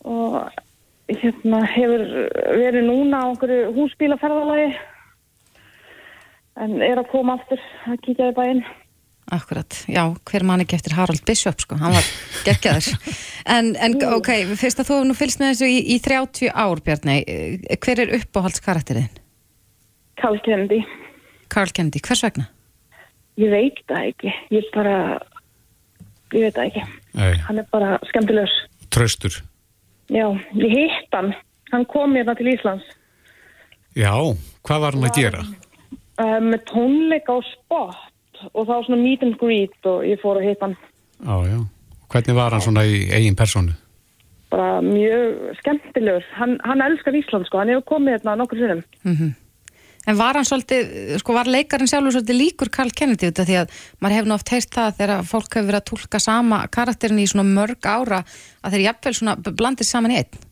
Og 0.08 1.18
hérna 1.22 1.62
hefur 1.72 2.04
verið 2.60 2.88
núna 2.88 3.24
á 3.24 3.28
einhverju 3.32 3.72
húsbílaferðalagi 3.78 4.74
en 6.58 6.82
er 6.82 7.00
að 7.00 7.10
koma 7.12 7.38
aftur 7.38 7.62
að 7.88 8.04
kíkja 8.06 8.32
í 8.32 8.36
bæinn. 8.36 8.62
Akkurat, 9.36 9.76
já, 9.91 10.02
hver 10.30 10.45
mann 10.48 10.64
ekki 10.64 10.78
eftir 10.78 10.95
Harald 10.95 11.20
Bishop, 11.28 11.60
sko, 11.60 11.76
hann 11.82 11.98
var 11.98 12.14
geggjaður. 12.48 12.93
En, 13.48 13.70
en 13.80 13.93
ok, 14.12 14.28
fyrst 14.60 14.82
að 14.84 14.89
þú 14.89 14.95
nú 15.08 15.14
fylgst 15.16 15.39
með 15.39 15.54
þessu 15.54 15.68
í, 15.72 15.78
í 15.95 15.98
30 16.04 16.50
ár, 16.52 16.82
Bjarni, 16.84 17.22
eh, 17.24 17.78
hver 17.80 18.02
er 18.04 18.10
uppáhaldskarakterinn? 18.18 19.22
Carl 20.20 20.36
Carl 21.54 21.72
Kennedy, 21.74 22.00
hvers 22.04 22.24
vegna? 22.26 22.48
Ég 23.38 23.52
veit 23.54 23.80
það 23.89 24.08
ekki. 24.12 24.32
Ég 24.52 24.66
bara, 24.74 24.95
ég 26.34 26.41
veit 26.48 26.56
það 26.58 26.66
ekki. 26.72 26.84
Nei, 27.18 27.34
Hann 27.48 27.60
er 27.62 27.68
bara 27.72 27.98
skemmtilegur. 28.10 28.54
tröstur. 28.93 29.36
Já, 30.10 30.26
ég 30.56 30.72
hitt 30.74 31.14
hann. 31.14 31.34
Hann 31.72 31.86
kom 31.86 32.14
hérna 32.16 32.34
til 32.39 32.48
Íslands 32.54 32.86
Já, 33.98 34.14
hvað 34.64 34.80
var 34.84 34.95
hann 34.95 35.04
að 35.10 35.18
gera? 35.18 35.41
uh, 36.22 36.38
með 36.39 36.62
tónleika 36.70 37.34
og 37.36 37.43
spott 37.43 38.45
og 38.54 38.62
það 38.68 38.72
var 38.72 38.86
svona 38.86 39.02
meet 39.02 39.24
and 39.26 39.36
greet 39.41 39.86
og 39.89 40.06
ég 40.08 40.22
fór 40.22 40.38
að 40.39 40.48
hitta 40.48 40.70
hann. 40.70 40.78
Já, 41.26 41.36
já. 41.50 41.60
Hvernig 42.14 42.36
var 42.38 42.52
hann 42.56 42.62
svona 42.64 42.86
í 42.88 43.02
eigin 43.12 43.36
personu? 43.36 43.74
Bara 44.54 44.80
mjög 44.86 45.58
skemmtilegur. 45.60 46.24
Hann, 46.38 46.56
hann 46.64 46.82
elskar 46.86 47.18
Ísland 47.20 47.50
sko, 47.50 47.58
hann 47.60 47.74
hefur 47.74 47.84
komið 47.98 48.16
hérna 48.20 48.38
nokkur 48.39 48.62
sinnum. 48.64 48.84
Mm 49.04 49.34
En 50.08 50.16
var 50.16 50.38
hann 50.39 50.47
svolítið, 50.47 51.18
sko, 51.20 51.34
var 51.36 51.49
leikarinn 51.51 51.89
sjálfur 51.91 52.16
svolítið 52.16 52.39
líkur 52.39 52.70
Carl 52.72 52.93
Kennedy 52.95 53.28
út 53.28 53.41
af 53.43 53.47
því 53.49 53.58
að 53.60 53.74
maður 54.03 54.30
nú 54.30 54.36
oft 54.38 54.51
heyrt 54.53 54.72
það 54.72 54.99
þegar 55.01 55.26
fólk 55.28 55.58
hefur 55.58 55.68
verið 55.68 55.82
að 55.82 55.88
tólka 55.89 56.22
sama 56.24 56.60
karakterin 56.72 57.20
í 57.20 57.28
svona 57.28 57.47
mörg 57.49 57.89
ára 57.91 58.22
að 58.64 58.78
þeir 58.78 58.86
jafnvel 58.86 59.14
svona 59.20 59.36
blandist 59.49 59.91
saman 59.91 60.16
í 60.16 60.22
einn. 60.22 60.45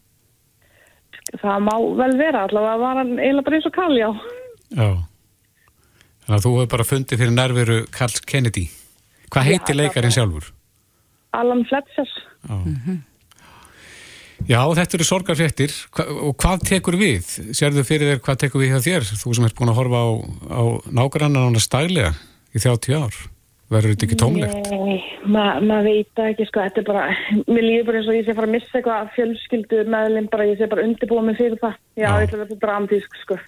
Það 1.39 1.64
má 1.66 1.76
vel 2.01 2.12
vera, 2.20 2.43
allavega 2.45 2.82
var 2.84 2.99
hann 3.01 3.16
eiginlega 3.16 3.47
bara 3.47 3.60
eins 3.60 3.70
og 3.70 3.76
Karl, 3.80 3.95
já. 3.97 4.10
Já. 4.76 4.89
Þannig 6.26 6.38
að 6.38 6.45
þú 6.45 6.53
hefur 6.58 6.72
bara 6.76 6.89
fundið 6.91 7.22
fyrir 7.24 7.36
nærveru 7.39 7.80
Carl 7.95 8.22
Kennedy. 8.28 8.68
Hvað 9.32 9.49
heitir 9.53 9.76
Já, 9.76 9.80
leikarinn 9.86 10.14
sjálfur? 10.14 10.51
Alan 11.39 11.64
Fletcher. 11.70 12.12
Já. 12.49 12.60
Já, 14.49 14.59
þetta 14.77 14.97
eru 14.97 15.05
sorgarfréttir 15.07 15.71
Hva, 15.95 16.05
og 16.29 16.33
hvað 16.41 16.65
tekur 16.67 16.97
við? 16.99 17.29
Sérðu 17.55 17.86
fyrir 17.88 18.11
þér 18.13 18.19
hvað 18.25 18.41
tekur 18.43 18.61
við 18.63 18.73
hjá 18.75 18.81
þér? 18.89 19.07
Þú 19.21 19.36
sem 19.38 19.47
ert 19.47 19.55
búin 19.57 19.71
að 19.71 19.79
horfa 19.79 20.01
á, 20.03 20.09
á 20.51 20.61
nágrannan 20.99 21.47
hann 21.49 21.63
staglega 21.63 22.11
í 22.55 22.59
30 22.61 22.99
ár. 22.99 23.15
Verður 23.73 23.95
þetta 23.95 24.05
ekki 24.05 24.17
tómlegt? 24.21 24.67
Nei, 24.69 24.99
ma- 25.25 25.57
maður 25.63 25.88
veit 25.89 26.09
það 26.19 26.27
ekki 26.36 26.45
sko, 26.51 26.61
þetta 26.67 26.81
er 26.83 26.86
bara, 26.86 27.05
mér 27.49 27.63
líður 27.65 27.88
bara 27.88 27.97
eins 28.01 28.09
og 28.11 28.17
ég 28.19 28.27
sé 28.27 28.33
að 28.36 28.38
fara 28.38 28.49
að 28.51 28.53
missa 28.53 28.77
eitthvað 28.77 29.07
fjölskyldu 29.15 29.79
meðlum, 29.95 30.27
bara 30.29 30.45
ég 30.51 30.59
sé 30.59 30.67
bara 30.69 30.83
undirbúa 30.86 31.23
mig 31.25 31.39
fyrir 31.39 31.57
það. 31.63 31.79
Já, 31.97 32.05
ég 32.11 32.27
ætla 32.27 32.38
að 32.38 32.43
vera 32.45 32.59
dramatísk 32.61 33.17
sko. 33.23 33.39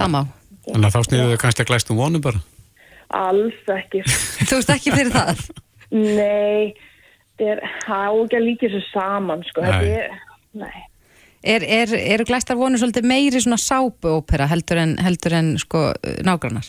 Það 0.00 0.10
má. 0.16 0.20
Þannig 0.66 0.88
að 0.88 0.96
þá 0.96 1.00
snýður 1.06 1.30
þau 1.36 1.40
kannski 1.44 1.62
að 1.64 1.70
glæstum 1.70 2.00
vonum 2.02 2.24
bara. 2.26 2.42
Alls 3.22 3.70
ekki. 3.78 4.02
Þú 4.48 4.58
veist 4.58 4.74
ekki 4.74 4.96
fyrir 4.98 5.14
það? 5.14 5.44
Nei, 5.94 6.74
þetta 7.38 7.52
er, 7.52 7.62
það 7.86 8.04
á 8.10 8.12
ekki 8.18 8.38
að 8.38 8.46
líka 8.46 8.66
þessu 8.66 8.82
saman 8.90 9.44
sko, 9.46 9.64
þetta 9.64 9.82
Nei. 9.84 9.98
er, 9.98 10.22
nei. 10.58 10.84
Er, 11.48 11.62
er, 11.62 11.92
eru 12.16 12.26
glæstar 12.26 12.58
vonur 12.58 12.80
svolítið 12.82 13.06
meiri 13.06 13.40
svona 13.40 13.60
sápuópera 13.62 14.48
heldur 14.50 14.80
en, 14.82 14.96
heldur 14.98 15.36
en 15.38 15.52
sko 15.62 15.84
nágrannar? 16.26 16.66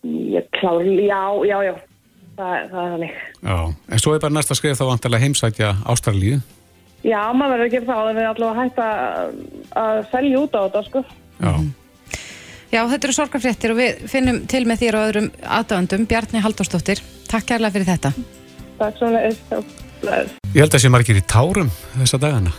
Ég 0.00 0.46
klári, 0.56 0.96
já, 1.04 1.20
já, 1.44 1.58
já, 1.66 1.74
það, 2.38 2.54
það 2.70 2.80
er 2.80 2.94
þannig. 2.94 3.18
Já, 3.44 3.58
en 3.68 4.00
svo 4.00 4.14
er 4.16 4.22
bara 4.24 4.36
næsta 4.38 4.56
skrif 4.56 4.80
þá 4.80 4.86
vantarlega 4.88 5.26
heimsækja 5.26 5.74
Ástralíu. 5.92 6.40
Já, 7.04 7.20
maður 7.36 7.52
verður 7.58 7.66
að 7.66 7.74
gera 7.74 7.90
það, 7.90 8.08
en 8.08 8.16
við 8.16 8.24
erum 8.24 8.32
allavega 8.32 8.64
hægt 8.64 8.80
að, 8.86 9.36
að 9.82 10.02
selja 10.14 10.40
út 10.40 10.56
á 10.56 10.60
þetta, 10.64 10.84
sko. 10.88 11.04
Já, 11.40 11.52
Já, 12.70 12.84
þetta 12.86 13.08
eru 13.08 13.14
sorgarfréttir 13.16 13.72
og 13.72 13.78
við 13.80 14.02
finnum 14.12 14.44
til 14.46 14.60
með 14.68 14.84
þér 14.84 14.96
og 14.96 15.08
öðrum 15.08 15.30
aðdöndum, 15.58 16.04
Bjarni 16.06 16.42
Halldórsdóttir. 16.44 17.02
Takk 17.26 17.48
kærlega 17.50 17.74
fyrir 17.74 17.88
þetta. 17.88 18.12
Takk 18.80 18.98
svo 18.98 19.12
leiðis, 19.12 19.40
já, 19.50 19.60
leiðis. 20.08 20.36
ég 20.54 20.60
held 20.64 20.74
að 20.74 20.84
sé 20.84 20.92
margir 20.92 21.20
í 21.20 21.24
tárum 21.28 21.72
þessa 21.98 22.20
dagana. 22.22 22.52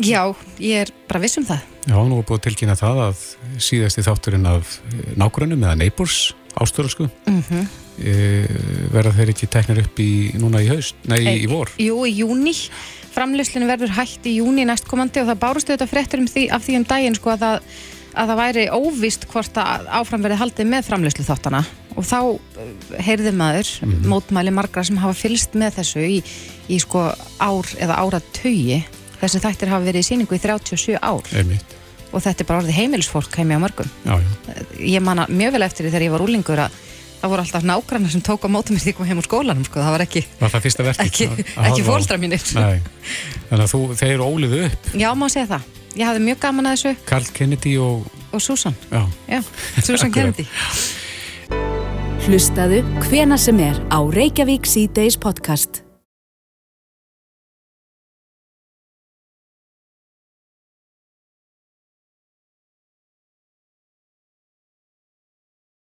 Já, 0.00 0.22
ég 0.62 0.86
er 0.86 0.92
bara 1.08 1.20
viss 1.24 1.40
um 1.40 1.46
það. 1.48 1.66
Já, 1.88 1.96
nú 2.06 2.20
er 2.20 2.26
búið 2.28 2.42
tilkynna 2.46 2.76
það 2.78 3.04
að 3.08 3.22
síðasti 3.60 4.04
þátturinn 4.06 4.48
af 4.48 4.76
nágrunum 5.18 5.64
eða 5.64 5.78
neighbors, 5.80 6.30
ástörelsku, 6.60 7.08
Mm 7.26 7.64
e, 8.00 8.14
verða 8.92 9.12
þeir 9.18 9.32
ekki 9.34 9.48
teknir 9.50 9.82
upp 9.84 10.00
í 10.02 10.10
núna 10.40 10.62
í 10.64 10.70
haust, 10.70 10.98
nei 11.10 11.20
í, 11.20 11.36
í 11.44 11.50
vor. 11.50 11.72
Jú, 11.80 12.02
í 12.08 12.14
júni. 12.22 12.54
Framleyslinu 13.10 13.66
verður 13.66 13.94
hætt 13.96 14.26
í 14.30 14.36
júni 14.38 14.64
næstkomandi 14.68 15.22
og 15.24 15.32
það 15.32 15.40
bárustu 15.42 15.74
þetta 15.74 15.88
fréttur 15.90 16.22
um 16.22 16.28
því, 16.30 16.46
af 16.54 16.62
því 16.64 16.76
um 16.78 16.86
daginn 16.92 17.16
sko 17.18 17.32
að 17.34 17.42
það, 17.44 17.72
að 18.14 18.30
það 18.32 18.40
væri 18.40 18.64
óvist 18.74 19.26
hvort 19.30 19.60
að 19.62 19.88
áfram 20.00 20.24
verið 20.24 20.40
haldið 20.42 20.70
með 20.72 20.86
framleyslu 20.88 21.24
þáttana 21.28 21.60
og 21.96 22.06
þá 22.06 22.18
uh, 22.22 22.38
heyrði 23.02 23.32
maður 23.36 23.70
mótmæli 24.10 24.52
margra 24.54 24.84
sem 24.86 24.98
hafa 25.02 25.14
fylst 25.18 25.54
með 25.58 25.78
þessu 25.80 26.02
í, 26.06 26.18
í 26.70 26.78
sko 26.82 27.08
ár 27.42 27.70
eða 27.78 27.98
áratögi 28.02 28.80
þessi 29.20 29.42
þættir 29.44 29.72
hafa 29.74 29.84
verið 29.86 30.00
í 30.04 30.08
síningu 30.10 30.36
í 30.38 30.40
37 30.42 30.96
ár. 31.02 31.26
Einmitt. 31.36 31.76
og 32.10 32.22
þetta 32.24 32.42
er 32.42 32.46
bara 32.48 32.62
orðið 32.64 32.78
heimilisfólk 32.80 33.36
heimi 33.38 33.54
á 33.54 33.60
mörgum. 33.62 33.90
Já, 34.06 34.16
já. 34.18 34.30
ég 34.96 35.02
manna 35.04 35.26
mjög 35.30 35.52
vel 35.54 35.62
eftir 35.66 35.84
því 35.86 35.90
þegar 35.92 36.04
ég 36.08 36.14
var 36.16 36.24
úlingur 36.24 36.62
að 36.64 36.78
það 37.20 37.30
voru 37.34 37.42
alltaf 37.44 37.66
nágrannar 37.68 38.10
sem 38.14 38.22
tók 38.24 38.46
á 38.46 38.50
mótum 38.50 38.74
mér 38.78 38.82
því 38.86 38.94
kom 38.96 39.06
heim 39.10 39.20
úr 39.20 39.26
skólanum 39.28 39.66
sko, 39.68 39.78
það 39.84 39.92
var 39.94 40.04
ekki, 40.06 40.22
ekki, 41.04 41.26
að- 41.28 41.42
að 41.60 41.68
ekki 41.68 41.84
fóldra 41.86 42.16
mínir. 42.18 42.40
Þannig 42.42 43.60
að 43.60 43.68
þú, 43.74 43.80
þeir 44.00 44.24
óliðu 44.24 44.62
upp, 44.70 44.88
Já, 44.98 45.10
má 45.14 45.26
segja 45.28 45.50
það. 45.52 45.68
Ég 45.98 46.06
hafði 46.06 46.22
mjög 46.28 46.38
gaman 46.44 46.70
að 46.70 46.76
þessu 46.78 46.96
Karl 47.08 47.28
Kennedy 47.34 47.76
og, 47.82 48.04
og 48.32 48.42
Susan. 48.44 48.76
já, 48.90 49.02
Já, 49.28 49.40
Susan. 49.82 50.12
Kennedy. 50.16 50.46
Hlustaðu 52.26 52.82
hvena 53.08 53.38
sem 53.40 53.58
er 53.64 53.80
á 53.90 53.98
Reykjavík 54.06 54.68
C-Days 54.68 55.16
podcast. 55.18 55.82